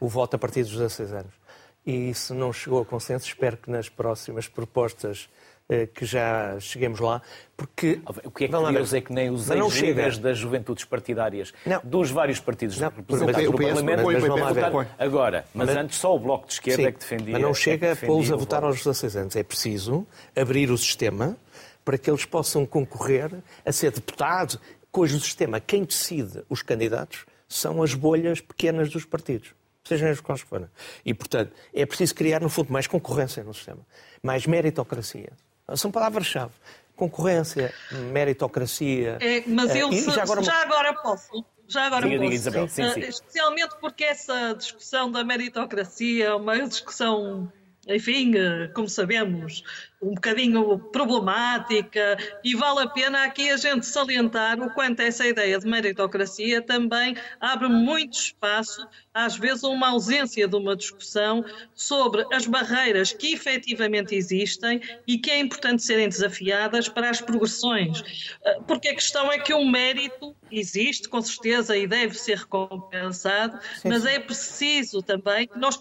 o 0.00 0.08
voto 0.08 0.34
a 0.34 0.38
partir 0.38 0.64
dos 0.64 0.72
16 0.72 1.12
anos. 1.12 1.43
E 1.86 2.10
isso 2.10 2.34
não 2.34 2.52
chegou 2.52 2.80
a 2.80 2.84
consenso, 2.84 3.26
espero 3.26 3.56
que 3.56 3.70
nas 3.70 3.88
próximas 3.88 4.48
propostas 4.48 5.28
eh, 5.68 5.86
que 5.86 6.04
já 6.04 6.60
cheguemos 6.60 7.00
lá, 7.00 7.22
porque... 7.56 8.00
O 8.22 8.30
que 8.30 8.44
é 8.44 8.48
que 8.48 8.54
curioso 8.54 8.96
é 8.96 9.00
que 9.00 9.12
nem 9.12 9.30
os 9.30 9.50
ex 9.50 10.18
das 10.18 10.36
juventudes 10.36 10.84
partidárias 10.84 11.54
não. 11.64 11.80
dos 11.82 12.10
vários 12.10 12.38
partidos 12.38 12.78
não, 12.78 12.90
representados 12.90 13.46
no 13.46 13.56
Parlamento 13.56 14.02
põe, 14.02 14.70
põe, 14.70 14.86
agora. 14.98 15.46
Mas, 15.54 15.68
mas, 15.68 15.76
antes 15.76 15.98
só 15.98 16.14
o 16.14 16.18
Bloco 16.18 16.46
de 16.46 16.52
Esquerda 16.52 16.82
sim, 16.82 16.88
é 16.88 16.92
que 16.92 16.98
defendia... 16.98 17.32
Mas 17.32 17.42
não 17.42 17.54
chega 17.54 17.92
a 17.92 17.96
pô-los 17.96 18.30
a 18.30 18.36
votar 18.36 18.62
aos 18.62 18.76
16 18.76 19.16
anos. 19.16 19.36
É 19.36 19.42
preciso 19.42 20.06
abrir 20.36 20.70
o 20.70 20.76
sistema 20.76 21.34
para 21.82 21.96
que 21.96 22.10
eles 22.10 22.26
possam 22.26 22.66
concorrer 22.66 23.30
a 23.64 23.72
ser 23.72 23.90
deputado, 23.90 24.60
cujo 24.92 25.18
sistema, 25.18 25.60
quem 25.60 25.84
decide 25.84 26.42
os 26.48 26.60
candidatos, 26.60 27.24
são 27.48 27.82
as 27.82 27.94
bolhas 27.94 28.40
pequenas 28.40 28.90
dos 28.90 29.04
partidos 29.06 29.54
sejam 29.84 30.10
os 30.10 30.20
quais 30.20 30.40
forem. 30.40 30.68
E, 31.04 31.12
portanto, 31.12 31.52
é 31.72 31.84
preciso 31.86 32.14
criar, 32.14 32.40
no 32.40 32.48
fundo, 32.48 32.72
mais 32.72 32.86
concorrência 32.86 33.44
no 33.44 33.52
sistema, 33.54 33.80
mais 34.22 34.46
meritocracia. 34.46 35.30
São 35.76 35.90
palavras-chave. 35.90 36.52
Concorrência, 36.96 37.72
meritocracia. 38.12 39.18
É, 39.20 39.42
mas 39.46 39.74
eu, 39.74 39.92
se, 39.92 40.10
já, 40.10 40.22
agora... 40.22 40.42
já 40.42 40.62
agora 40.62 40.94
posso. 40.94 41.44
Já 41.66 41.86
agora 41.86 42.06
diga, 42.06 42.18
posso. 42.18 42.30
Diga, 42.30 42.34
Isabel. 42.34 42.68
Sim, 42.68 42.90
sim. 42.90 43.00
Uh, 43.00 43.08
especialmente 43.08 43.74
porque 43.80 44.04
essa 44.04 44.54
discussão 44.54 45.10
da 45.10 45.24
meritocracia 45.24 46.26
é 46.26 46.34
uma 46.34 46.66
discussão 46.68 47.50
enfim, 47.88 48.34
eh, 48.36 48.68
como 48.74 48.88
sabemos, 48.88 49.62
um 50.00 50.14
bocadinho 50.14 50.78
problemática 50.78 52.18
e 52.42 52.54
vale 52.54 52.80
a 52.80 52.88
pena 52.88 53.24
aqui 53.24 53.48
a 53.50 53.56
gente 53.56 53.86
salientar 53.86 54.60
o 54.60 54.70
quanto 54.70 55.00
essa 55.00 55.26
ideia 55.26 55.58
de 55.58 55.66
meritocracia 55.66 56.60
também 56.60 57.16
abre 57.40 57.68
muito 57.68 58.12
espaço, 58.12 58.86
às 59.14 59.36
vezes, 59.36 59.64
a 59.64 59.68
uma 59.68 59.90
ausência 59.90 60.46
de 60.46 60.56
uma 60.56 60.76
discussão 60.76 61.44
sobre 61.74 62.24
as 62.32 62.46
barreiras 62.46 63.12
que 63.12 63.32
efetivamente 63.32 64.14
existem 64.14 64.80
e 65.06 65.18
que 65.18 65.30
é 65.30 65.40
importante 65.40 65.82
serem 65.82 66.08
desafiadas 66.08 66.88
para 66.88 67.08
as 67.08 67.20
progressões. 67.20 68.02
Eh, 68.44 68.60
porque 68.66 68.88
a 68.88 68.94
questão 68.94 69.32
é 69.32 69.38
que 69.38 69.54
o 69.54 69.64
mérito 69.64 70.36
existe, 70.50 71.08
com 71.08 71.22
certeza, 71.22 71.76
e 71.76 71.86
deve 71.86 72.14
ser 72.14 72.38
recompensado, 72.38 73.58
mas 73.84 74.04
é 74.04 74.18
preciso 74.18 75.02
também 75.02 75.48
que 75.48 75.58
nós 75.58 75.78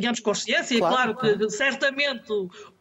tínhamos 0.00 0.20
consciência, 0.20 0.78
claro, 0.78 1.12
e 1.12 1.14
claro 1.14 1.38
que 1.38 1.50
certamente 1.50 2.32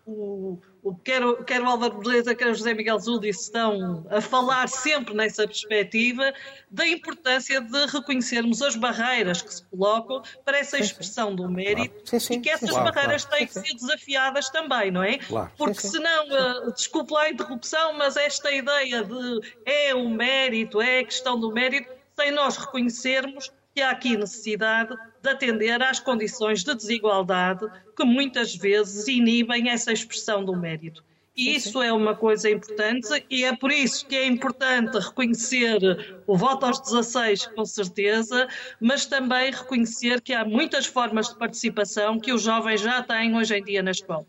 o, 0.05 0.59
o, 0.83 0.95
quer, 0.95 1.21
quer 1.45 1.61
o 1.61 1.65
Álvaro 1.65 1.97
Beleza, 1.97 2.35
quer 2.35 2.47
o 2.47 2.53
José 2.53 2.73
Miguel 2.73 2.99
Zúdice 2.99 3.45
estão 3.45 4.05
a 4.09 4.21
falar 4.21 4.69
sempre 4.69 5.15
nessa 5.15 5.47
perspectiva 5.47 6.31
da 6.69 6.85
importância 6.87 7.59
de 7.59 7.85
reconhecermos 7.87 8.61
as 8.61 8.75
barreiras 8.75 9.41
que 9.41 9.53
se 9.53 9.63
colocam 9.65 10.21
para 10.43 10.59
essa 10.59 10.77
expressão 10.77 11.35
do 11.35 11.49
mérito 11.49 12.07
sim, 12.07 12.19
sim, 12.19 12.33
e 12.35 12.41
que 12.41 12.49
essas 12.49 12.69
claro, 12.69 12.85
barreiras 12.85 13.25
claro. 13.25 13.37
têm 13.37 13.47
que 13.47 13.53
ser 13.53 13.73
desafiadas 13.73 14.49
também, 14.49 14.91
não 14.91 15.03
é? 15.03 15.17
Porque 15.57 15.81
senão, 15.81 16.27
uh, 16.67 16.71
desculpe 16.71 17.13
lá 17.13 17.23
a 17.23 17.29
interrupção, 17.31 17.97
mas 17.97 18.15
esta 18.15 18.51
ideia 18.51 19.03
de 19.03 19.41
é 19.65 19.95
o 19.95 20.07
mérito, 20.07 20.79
é 20.79 20.99
a 20.99 21.05
questão 21.05 21.39
do 21.39 21.51
mérito, 21.51 21.91
sem 22.15 22.31
nós 22.31 22.57
reconhecermos 22.57 23.51
que 23.73 23.81
há 23.81 23.91
aqui 23.91 24.15
necessidade 24.15 24.95
de 25.25 25.31
atender 25.31 25.81
às 25.81 25.99
condições 25.99 26.63
de 26.63 26.73
desigualdade 26.75 27.65
que 27.97 28.05
muitas 28.05 28.55
vezes 28.55 29.07
inibem 29.07 29.69
essa 29.69 29.91
expressão 29.91 30.45
do 30.45 30.55
mérito. 30.55 31.03
E 31.35 31.53
isso 31.53 31.81
é 31.81 31.91
uma 31.91 32.15
coisa 32.15 32.49
importante 32.49 33.25
e 33.29 33.43
é 33.43 33.53
por 33.53 33.69
isso 33.69 34.05
que 34.07 34.15
é 34.15 34.25
importante 34.25 34.97
reconhecer 34.97 35.79
o 36.25 36.37
voto 36.37 36.65
aos 36.65 36.79
16, 36.79 37.47
com 37.47 37.65
certeza, 37.65 38.47
mas 38.79 39.05
também 39.05 39.51
reconhecer 39.51 40.21
que 40.21 40.33
há 40.33 40.45
muitas 40.45 40.85
formas 40.85 41.27
de 41.27 41.35
participação 41.35 42.19
que 42.19 42.31
os 42.31 42.41
jovens 42.41 42.79
já 42.79 43.03
têm 43.03 43.35
hoje 43.35 43.57
em 43.57 43.63
dia 43.63 43.83
na 43.83 43.91
escola. 43.91 44.25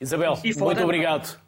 Isabel, 0.00 0.38
muito 0.42 0.82
obrigado. 0.82 1.38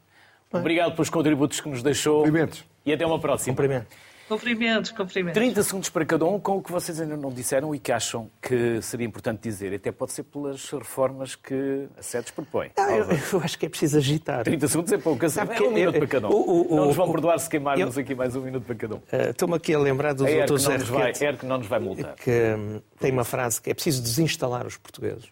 Obrigado 0.53 0.93
pelos 0.93 1.09
contributos 1.09 1.59
que 1.59 1.69
nos 1.71 1.83
deixou. 1.83 2.25
Cumprimentos. 2.25 2.63
E 2.85 2.93
até 2.93 3.07
uma 3.07 3.19
próxima. 3.19 3.55
Cumprimento. 3.55 3.87
Cumprimentos, 4.33 4.91
cumprimentos. 4.93 5.35
30 5.35 5.63
segundos 5.63 5.91
para 5.91 6.07
cada 6.07 6.25
um 6.25 6.41
com 6.41 6.57
o 6.57 6.63
que 6.63 6.73
vocês 6.73 6.99
ainda 6.99 7.17
não 7.19 7.31
disseram 7.31 7.75
e 7.75 7.79
que 7.79 7.93
acham 7.93 8.31
que 8.41 8.81
seria 8.81 9.07
importante 9.07 9.43
dizer. 9.43 9.75
Até 9.75 9.93
pode 9.93 10.13
ser 10.13 10.23
pelas 10.23 10.71
reformas 10.71 11.35
que 11.35 11.87
a 11.99 12.03
SEDES 12.03 12.31
propõe. 12.31 12.71
Não, 12.77 12.91
eu, 12.91 13.07
eu, 13.11 13.41
acho 13.45 13.59
que 13.59 13.67
é 13.67 13.69
preciso 13.69 13.99
agitar. 13.99 14.43
30 14.43 14.69
segundos 14.69 14.93
é 14.93 14.99
pouco. 14.99 15.29
Sabe 15.29 15.55
é 15.55 15.63
um 15.63 15.71
minuto 15.71 15.99
para 15.99 16.07
cada 16.07 16.29
um. 16.29 16.33
O, 16.33 16.73
o, 16.73 16.77
não 16.77 16.87
nos 16.87 16.97
vão 16.97 17.13
perdoar 17.13 17.39
se 17.39 17.51
queimarmos 17.51 17.97
eu, 17.97 18.03
aqui 18.03 18.15
mais 18.15 18.35
um 18.35 18.41
minuto 18.41 18.65
para 18.65 18.75
cada 18.75 18.95
um. 18.95 18.99
Uh, 18.99 19.31
Estou-me 19.31 19.55
aqui 19.55 19.75
a 19.75 19.79
lembrar 19.79 20.15
do 20.15 20.25
Dr. 20.25 20.57
Zé 20.57 21.27
é 21.27 21.33
que 21.35 21.45
não 21.45 21.59
nos 21.59 21.67
vai 21.67 21.79
multar. 21.79 22.15
Que 22.15 22.55
um, 22.57 22.81
tem 22.99 23.13
uma 23.13 23.25
frase 23.25 23.61
que 23.61 23.71
é 23.71 23.75
preciso 23.75 24.03
desinstalar 24.03 24.67
os 24.67 24.79
portugueses. 24.79 25.27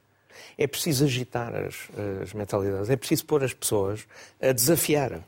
É 0.58 0.66
preciso 0.66 1.04
agitar 1.04 1.54
as, 1.54 1.88
as 2.22 2.34
mentalidades. 2.34 2.90
É 2.90 2.96
preciso 2.96 3.24
pôr 3.24 3.42
as 3.42 3.54
pessoas 3.54 4.06
a 4.40 4.52
desafiar. 4.52 5.20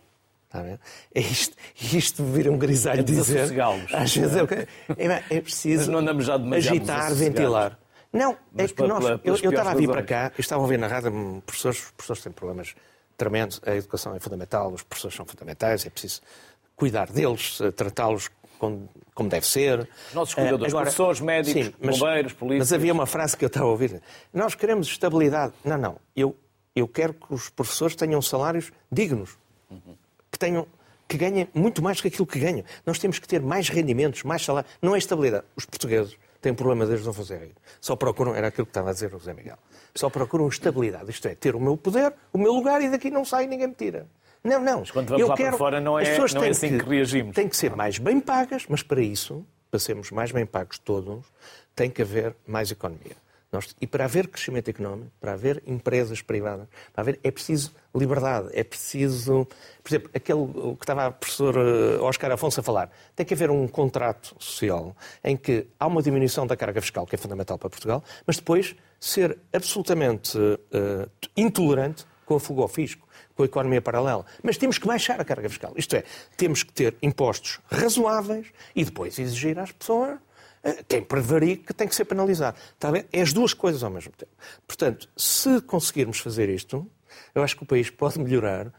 É 1.15 1.21
isto, 1.21 1.57
isto 1.81 2.25
vir 2.25 2.49
um 2.51 2.59
grisalho 2.59 3.01
é 3.01 3.03
dizer. 3.03 3.41
Às 3.93 4.15
vezes 4.15 4.37
é, 4.37 5.07
é, 5.07 5.25
é 5.31 5.41
preciso 5.41 5.91
agitar, 6.55 7.15
ventilar. 7.15 7.79
Não, 8.13 8.37
Mas 8.53 8.71
é 8.71 8.75
que 8.75 8.83
nós. 8.83 9.03
Pela, 9.03 9.21
eu, 9.25 9.37
eu 9.43 9.51
estava 9.51 9.71
a 9.71 9.75
vir 9.75 9.89
para 9.89 10.03
cá, 10.03 10.33
eu 10.37 10.41
estava 10.41 10.61
a 10.61 10.65
ouvir 10.65 10.79
na 10.79 10.87
rádio, 10.87 11.43
professores, 11.47 11.79
os 11.79 11.91
professores 11.93 12.23
têm 12.23 12.33
problemas 12.33 12.75
tremendos, 13.17 13.61
a 13.65 13.75
educação 13.75 14.15
é 14.15 14.21
fundamental, 14.21 14.71
os 14.71 14.83
professores 14.83 15.17
são 15.17 15.25
fundamentais, 15.25 15.87
é 15.87 15.91
preciso 15.91 16.21
cuidar 16.77 17.11
deles, 17.11 17.59
tratá-los 17.75 18.31
como, 18.59 19.29
deve 19.29 19.47
ser. 19.47 19.89
Nossos 20.13 20.35
cuidadores, 20.35 20.73
Agora, 20.73 20.85
professores, 20.85 21.21
médicos, 21.21 21.67
sim, 21.67 21.75
mas, 21.81 21.99
bombeiros, 21.99 22.33
polícias. 22.35 22.71
Mas 22.71 22.73
havia 22.73 22.93
uma 22.93 23.07
frase 23.07 23.37
que 23.37 23.45
eu 23.45 23.49
estava 23.49 23.67
a 23.67 23.71
ouvir. 23.71 24.01
Nós 24.33 24.55
queremos 24.55 24.87
estabilidade. 24.87 25.53
Não, 25.65 25.79
não. 25.79 25.97
Eu, 26.15 26.37
eu 26.77 26.87
quero 26.87 27.15
que 27.15 27.33
os 27.33 27.49
professores 27.49 27.97
tenham 27.97 28.21
salários 28.21 28.71
dignos. 28.91 29.37
Uhum 29.71 30.02
tenham 30.43 30.67
que 31.07 31.17
ganhem 31.17 31.49
muito 31.55 31.83
mais 31.83 31.99
do 31.99 32.03
que 32.03 32.09
aquilo 32.09 32.27
que 32.27 32.41
ganham. 32.41 32.65
Nós 32.85 32.99
temos 32.99 33.19
que 33.19 33.29
ter 33.29 33.41
mais 33.41 33.69
rendimentos, 33.69 34.23
mais 34.25 34.45
salário. 34.45 34.69
Não 34.81 34.95
é 34.95 34.99
estabilidade. 34.99 35.45
Os 35.55 35.65
portugueses 35.65 36.17
têm 36.41 36.53
problema 36.53 36.87
deles 36.87 37.07
não 37.07 37.13
fazerem. 37.13 37.53
Só 37.81 37.95
procuram, 37.95 38.35
era 38.35 38.49
aquilo 38.49 38.67
que 38.67 38.71
estava 38.71 38.91
a 38.91 38.93
dizer 38.93 39.15
o 39.15 39.19
José 39.19 39.33
Miguel, 39.33 39.59
só 39.95 40.11
procuram 40.11 40.49
estabilidade. 40.49 41.11
Isto 41.11 41.29
é, 41.29 41.35
ter 41.35 41.55
o 41.55 41.61
meu 41.61 41.77
poder, 41.77 42.13
o 42.33 42.39
meu 42.39 42.53
lugar 42.53 42.83
e 42.83 42.91
daqui 42.91 43.11
não 43.11 43.25
sai 43.25 43.47
ninguém 43.47 43.69
me 43.69 43.75
tira. 43.75 44.07
Não, 44.43 44.61
não. 44.61 44.81
Mas 44.81 44.91
quando 44.91 45.09
vamos 45.09 45.21
eu 45.21 45.29
lá 45.29 45.37
quero... 45.37 45.51
para 45.51 45.59
fora 45.59 45.81
não 45.81 45.99
é, 45.99 46.03
As 46.03 46.09
pessoas 46.09 46.35
não 46.35 46.43
é 46.43 46.49
assim 46.49 46.71
que, 46.71 46.85
que 46.85 46.91
reagimos. 46.91 47.35
Têm 47.35 47.49
que 47.49 47.57
ser 47.57 47.77
mais 47.77 47.99
bem 47.99 48.19
pagas, 48.19 48.65
mas 48.69 48.83
para 48.83 49.01
isso, 49.01 49.47
para 49.71 49.79
sermos 49.79 50.11
mais 50.11 50.33
bem 50.33 50.45
pagos 50.45 50.79
todos, 50.79 51.25
tem 51.77 51.89
que 51.89 52.03
haver 52.03 52.35
mais 52.47 52.71
economia. 52.71 53.17
Nós, 53.53 53.77
e 53.79 53.87
para 53.87 54.07
haver 54.07 54.29
crescimento 54.29 54.71
económico, 54.71 55.11
para 55.21 55.35
haver 55.35 55.63
empresas 55.67 56.23
privadas, 56.23 56.67
para 56.91 57.03
haver, 57.03 57.21
é 57.23 57.31
preciso 57.31 57.71
liberdade, 57.95 58.49
é 58.55 58.65
preciso. 58.65 59.47
Por 59.83 59.91
exemplo, 59.91 60.11
aquele 60.15 60.47
que 60.77 60.85
estava 60.85 61.09
o 61.09 61.13
professor 61.13 61.57
eh, 61.59 62.01
Oscar 62.01 62.33
Afonso 62.33 62.61
a 62.61 62.63
falar, 62.63 62.91
tem 63.15 63.27
que 63.27 63.35
haver 63.35 63.51
um 63.51 63.69
contrato 63.69 64.35
social 64.39 64.97
em 65.23 65.37
que 65.37 65.67
há 65.79 65.87
uma 65.87 66.03
diminuição 66.03 66.47
da 66.47 66.57
carga 66.57 66.81
fiscal, 66.81 67.07
que 67.07 67.15
é 67.15 67.19
fundamental 67.19 67.59
para 67.59 67.69
Portugal, 67.69 68.03
mas 68.27 68.37
depois 68.37 68.75
ser 68.99 69.37
absolutamente 69.53 70.39
uh, 70.39 71.11
intolerante 71.37 72.07
com 72.25 72.37
a 72.37 72.41
fuga 72.41 72.63
ao 72.63 72.69
fisco, 72.69 73.07
com 73.35 73.43
a 73.43 73.47
economia 73.47 73.83
paralela. 73.83 74.25
Mas 74.43 74.57
temos 74.57 74.79
que 74.79 74.87
baixar 74.87 75.21
a 75.21 75.25
carga 75.25 75.49
fiscal. 75.49 75.73
Isto 75.77 75.97
é, 75.97 76.05
temos 76.37 76.63
que 76.63 76.73
ter 76.73 76.97
impostos 77.03 77.61
razoáveis 77.67 78.47
e 78.75 78.85
depois 78.85 79.19
exigir 79.19 79.59
às 79.59 79.73
pessoas 79.73 80.19
quem 80.87 81.03
prevarica 81.03 81.75
tem 81.75 81.89
que 81.89 81.95
ser 81.95 82.05
penalizado. 82.05 82.57
Está 82.75 82.93
bem? 82.93 83.05
É 83.13 83.21
as 83.21 83.33
duas 83.33 83.53
coisas 83.53 83.83
ao 83.83 83.91
mesmo 83.91 84.13
tempo. 84.13 84.33
Portanto, 84.67 85.09
se 85.17 85.61
conseguirmos 85.63 86.19
fazer 86.19 86.49
isto, 86.49 86.87
eu 87.35 87.43
acho 87.43 87.57
que 87.57 87.63
o 87.63 87.67
país 87.67 87.91
pode 87.91 88.19
melhorar. 88.19 88.73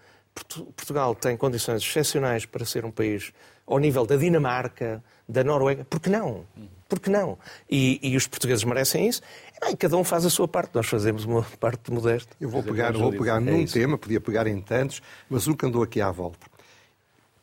Portugal 0.76 1.14
tem 1.14 1.38
condições 1.38 1.84
excepcionais 1.84 2.46
para 2.46 2.66
ser 2.66 2.86
um 2.86 2.92
país 2.92 3.32
ao 3.68 3.78
nível 3.80 4.06
da 4.06 4.16
Dinamarca, 4.16 5.04
da 5.28 5.44
Noruega. 5.44 5.86
Por 5.86 6.00
que 6.00 6.10
não? 6.10 6.46
Por 6.88 7.00
que 7.00 7.10
não? 7.10 7.38
E, 7.70 8.00
e 8.02 8.16
os 8.16 8.28
portugueses 8.28 8.64
merecem 8.64 9.08
isso. 9.08 9.22
E, 9.56 9.66
bem, 9.66 9.76
cada 9.76 9.96
um 9.98 10.04
faz 10.04 10.26
a 10.26 10.30
sua 10.30 10.48
parte. 10.48 10.74
Nós 10.74 10.88
fazemos 10.88 11.26
uma 11.26 11.44
parte 11.60 11.92
modesta. 11.92 12.36
Eu 12.40 12.50
vou 12.50 12.64
pegar, 12.64 12.94
vou 12.94 13.12
pegar 13.12 13.40
num 13.40 13.62
é 13.62 13.66
tema, 13.66 13.98
podia 13.98 14.22
pegar 14.22 14.48
em 14.48 14.60
tantos, 14.62 15.02
mas 15.30 15.48
um 15.48 15.54
que 15.54 15.66
andou 15.66 15.84
aqui 15.84 16.02
à 16.02 16.12
volta. 16.12 16.48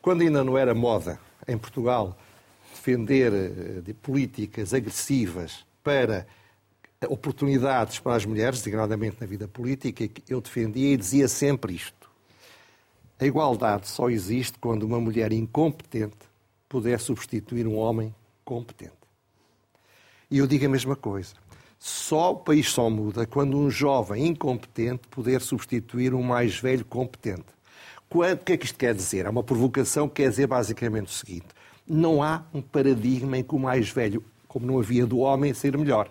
Quando 0.01 0.21
ainda 0.21 0.43
não 0.43 0.57
era 0.57 0.73
moda 0.73 1.19
em 1.47 1.57
Portugal 1.57 2.17
defender 2.81 3.31
eh, 3.31 3.81
de 3.81 3.93
políticas 3.93 4.73
agressivas 4.73 5.63
para 5.83 6.25
oportunidades 7.07 7.99
para 7.99 8.15
as 8.15 8.25
mulheres, 8.25 8.59
designadamente 8.59 9.17
na 9.19 9.27
vida 9.27 9.47
política, 9.47 10.09
eu 10.27 10.41
defendia 10.41 10.93
e 10.93 10.97
dizia 10.97 11.27
sempre 11.27 11.75
isto. 11.75 12.09
A 13.19 13.25
igualdade 13.25 13.87
só 13.87 14.09
existe 14.09 14.57
quando 14.59 14.83
uma 14.83 14.99
mulher 14.99 15.31
incompetente 15.31 16.17
puder 16.67 16.99
substituir 16.99 17.67
um 17.67 17.77
homem 17.77 18.13
competente. 18.43 18.93
E 20.29 20.39
eu 20.39 20.47
digo 20.47 20.65
a 20.65 20.69
mesma 20.69 20.95
coisa. 20.95 21.33
Só 21.77 22.33
o 22.33 22.35
país 22.37 22.69
só 22.69 22.89
muda 22.89 23.25
quando 23.25 23.57
um 23.57 23.69
jovem 23.69 24.27
incompetente 24.27 25.07
puder 25.09 25.41
substituir 25.41 26.13
um 26.13 26.21
mais 26.21 26.59
velho 26.59 26.85
competente. 26.85 27.45
O 28.09 28.19
que 28.37 28.53
é 28.53 28.57
que 28.57 28.65
isto 28.65 28.77
quer 28.77 28.93
dizer? 28.93 29.25
É 29.25 29.29
uma 29.29 29.43
provocação 29.43 30.07
que 30.07 30.21
quer 30.21 30.29
dizer 30.29 30.47
basicamente 30.47 31.07
o 31.07 31.11
seguinte: 31.11 31.47
não 31.91 32.23
há 32.23 32.43
um 32.53 32.61
paradigma 32.61 33.37
em 33.37 33.43
que 33.43 33.53
o 33.53 33.59
mais 33.59 33.89
velho, 33.89 34.23
como 34.47 34.65
não 34.65 34.79
havia 34.79 35.05
do 35.05 35.19
homem, 35.19 35.53
ser 35.53 35.77
melhor. 35.77 36.09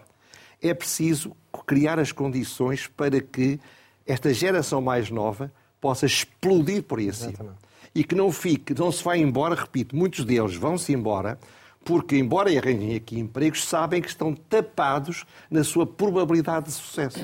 É 0.61 0.75
preciso 0.75 1.35
criar 1.67 1.99
as 1.99 2.13
condições 2.13 2.87
para 2.87 3.21
que 3.21 3.59
esta 4.07 4.33
geração 4.35 4.83
mais 4.83 5.11
nova 5.11 5.51
possa 5.81 6.05
explodir 6.05 6.83
por 6.83 6.99
aí 6.99 7.09
acima. 7.09 7.57
E 7.95 8.05
que 8.05 8.15
não 8.15 8.31
fique, 8.31 8.79
não 8.79 8.93
se 8.93 9.03
vá 9.03 9.17
embora, 9.17 9.55
repito, 9.55 9.97
muitos 9.97 10.25
deles 10.25 10.55
vão-se 10.55 10.93
embora, 10.93 11.39
porque, 11.83 12.17
embora 12.17 12.51
arranjem 12.51 12.95
aqui 12.95 13.19
empregos, 13.19 13.65
sabem 13.65 14.03
que 14.03 14.09
estão 14.09 14.35
tapados 14.35 15.25
na 15.51 15.65
sua 15.65 15.87
probabilidade 15.87 16.67
de 16.67 16.73
sucesso. 16.73 17.21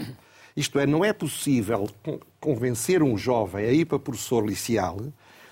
Isto 0.57 0.79
é, 0.79 0.87
não 0.87 1.05
é 1.05 1.13
possível 1.13 1.87
convencer 2.41 3.03
um 3.03 3.19
jovem 3.19 3.67
a 3.67 3.71
ir 3.71 3.85
para 3.85 3.99
professor 3.99 4.45
liceal 4.45 4.99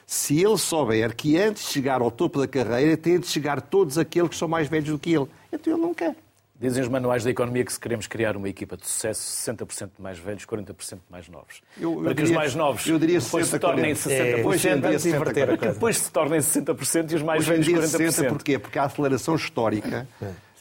se 0.06 0.42
ele 0.42 0.58
souber 0.58 1.14
que 1.14 1.36
antes 1.38 1.66
de 1.66 1.72
chegar 1.72 2.00
ao 2.00 2.10
topo 2.10 2.38
da 2.38 2.46
carreira 2.46 2.96
tem 2.96 3.18
de 3.18 3.26
chegar 3.26 3.60
todos 3.60 3.98
aqueles 3.98 4.28
que 4.30 4.36
são 4.36 4.48
mais 4.48 4.68
velhos 4.68 4.88
do 4.88 4.98
que 4.98 5.12
ele. 5.14 5.26
Então 5.52 5.72
ele 5.72 5.82
não 5.82 5.94
quer. 5.94 6.14
Dizem 6.60 6.82
os 6.82 6.88
manuais 6.88 7.24
da 7.24 7.30
economia 7.30 7.64
que 7.64 7.72
se 7.72 7.80
queremos 7.80 8.06
criar 8.06 8.36
uma 8.36 8.48
equipa 8.48 8.76
de 8.76 8.86
sucesso, 8.86 9.20
60% 9.50 9.90
mais 9.98 10.18
velhos, 10.18 10.46
40% 10.46 10.98
mais 11.10 11.28
novos. 11.28 11.60
Eu, 11.78 11.96
Para 11.96 12.14
que 12.14 12.22
diria, 12.22 12.24
os 12.24 12.30
mais 12.30 12.54
novos 12.54 12.86
eu 12.86 12.98
diria 12.98 13.18
depois 13.18 13.48
se 13.48 13.58
tornem 13.58 13.92
60%, 13.92 14.10
é, 14.10 14.36
depois, 14.36 14.62
depois 15.60 15.98
se 15.98 16.12
tornem 16.12 16.38
60% 16.38 17.10
e 17.10 17.14
os 17.16 17.22
mais 17.22 17.44
velhos 17.44 17.66
40%. 17.66 17.86
60 17.86 18.28
porquê? 18.28 18.58
Porque 18.58 18.78
a 18.78 18.84
aceleração 18.84 19.34
histórica 19.34 20.06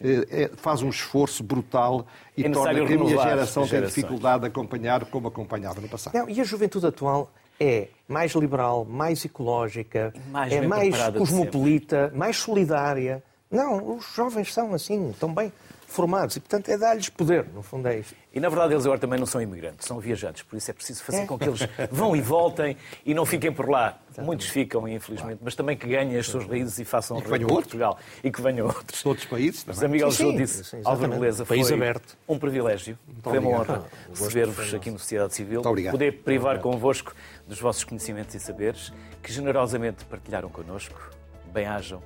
é, 0.02 0.44
é, 0.44 0.52
faz 0.58 0.82
um 0.82 0.90
esforço 0.90 1.44
brutal 1.44 2.08
e 2.36 2.44
é 2.44 2.50
torna 2.50 2.86
que 2.86 2.94
a 2.94 2.98
minha 2.98 3.22
geração 3.22 3.68
tem 3.68 3.82
dificuldade 3.84 4.42
de 4.42 4.48
acompanhar 4.48 5.06
como 5.06 5.28
acompanhava 5.28 5.80
no 5.80 5.88
passado. 5.88 6.16
Não, 6.16 6.28
e 6.28 6.42
a 6.42 6.44
juventude 6.44 6.88
atual 6.88 7.32
é 7.60 7.88
mais 8.08 8.34
liberal, 8.34 8.86
mais 8.86 9.24
ecológica, 9.26 10.14
mais 10.32 10.54
é 10.54 10.62
mais 10.62 10.96
cosmopolita, 11.18 12.12
mais 12.16 12.38
solidária. 12.38 13.24
Não, 13.50 13.98
os 13.98 14.06
jovens 14.16 14.54
são 14.54 14.74
assim, 14.74 15.14
tão 15.20 15.34
bem 15.34 15.52
formados 15.94 16.36
e, 16.36 16.40
portanto, 16.40 16.70
é 16.70 16.78
dar-lhes 16.78 17.10
poder, 17.10 17.46
no 17.54 17.62
fundo 17.62 17.88
é 17.88 18.00
isto. 18.00 18.16
E, 18.34 18.40
na 18.40 18.50
verdade, 18.50 18.74
eles 18.74 18.86
agora 18.86 19.00
também 19.00 19.20
não 19.20 19.28
são 19.28 19.40
imigrantes, 19.40 19.88
são 19.88 20.00
viajantes, 20.00 20.42
por 20.42 20.58
isso 20.58 20.72
é 20.72 20.74
preciso 20.74 21.04
fazer 21.04 21.22
é. 21.22 21.26
com 21.26 21.38
que 21.38 21.48
eles 21.48 21.60
vão 21.92 22.16
e 22.16 22.22
voltem 22.22 22.76
e 23.06 23.14
não 23.14 23.26
fiquem 23.26 23.52
por 23.54 23.70
lá. 23.70 24.00
Exatamente. 24.08 24.26
Muitos 24.26 24.48
ficam, 24.48 24.88
infelizmente, 24.88 25.40
mas 25.44 25.56
também 25.56 25.78
que 25.78 25.88
ganhem 25.88 26.18
as 26.18 26.26
suas 26.26 26.46
raízes 26.46 26.80
e 26.80 26.86
façam 26.86 27.20
e 27.20 27.22
que 27.22 27.30
venham 27.30 27.48
Portugal 27.48 27.98
e 28.24 28.32
que 28.32 28.42
venham 28.42 28.66
outros. 28.68 29.06
Outros 29.06 29.28
países 29.28 29.64
também. 29.64 29.76
José 29.76 29.88
Miguel 29.88 30.12
Jô 30.12 30.32
disse, 30.34 30.64
sim, 30.64 30.82
Álvaro 30.84 31.14
Beleza, 31.14 31.46
País 31.46 31.68
foi 31.68 31.78
aberto. 31.78 32.18
um 32.28 32.40
privilégio, 32.40 32.98
foi 33.22 33.38
uma 33.38 33.50
honra 33.50 33.86
receber-vos 34.10 34.74
aqui 34.74 34.90
no 34.90 34.98
Sociedade 34.98 35.34
Civil, 35.36 35.62
poder 35.62 36.24
privar 36.24 36.60
convosco 36.60 37.14
dos 37.48 37.60
vossos 37.60 37.84
conhecimentos 37.84 38.34
e 38.34 38.40
saberes, 38.40 38.92
que 39.22 39.32
generosamente 39.32 40.06
partilharam 40.06 40.50
connosco. 40.50 41.12
Bem-ajam 41.54 42.02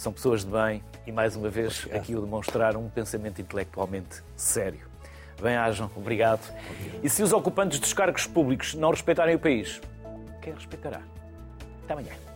são 0.00 0.14
pessoas 0.14 0.46
de 0.46 0.50
bem 0.50 0.82
e, 1.06 1.12
mais 1.12 1.36
uma 1.36 1.50
vez, 1.50 1.86
aqui 1.92 2.16
o 2.16 2.22
demonstraram 2.22 2.82
um 2.82 2.88
pensamento 2.88 3.42
intelectualmente 3.42 4.22
sério. 4.34 4.80
Bem-ajam, 5.42 5.90
obrigado. 5.94 6.40
obrigado. 6.70 7.04
E 7.04 7.10
se 7.10 7.22
os 7.22 7.34
ocupantes 7.34 7.78
dos 7.78 7.92
cargos 7.92 8.26
públicos 8.26 8.72
não 8.72 8.92
respeitarem 8.92 9.34
o 9.34 9.38
país, 9.38 9.78
quem 10.40 10.54
respeitará? 10.54 11.02
Até 11.84 11.92
amanhã. 11.92 12.29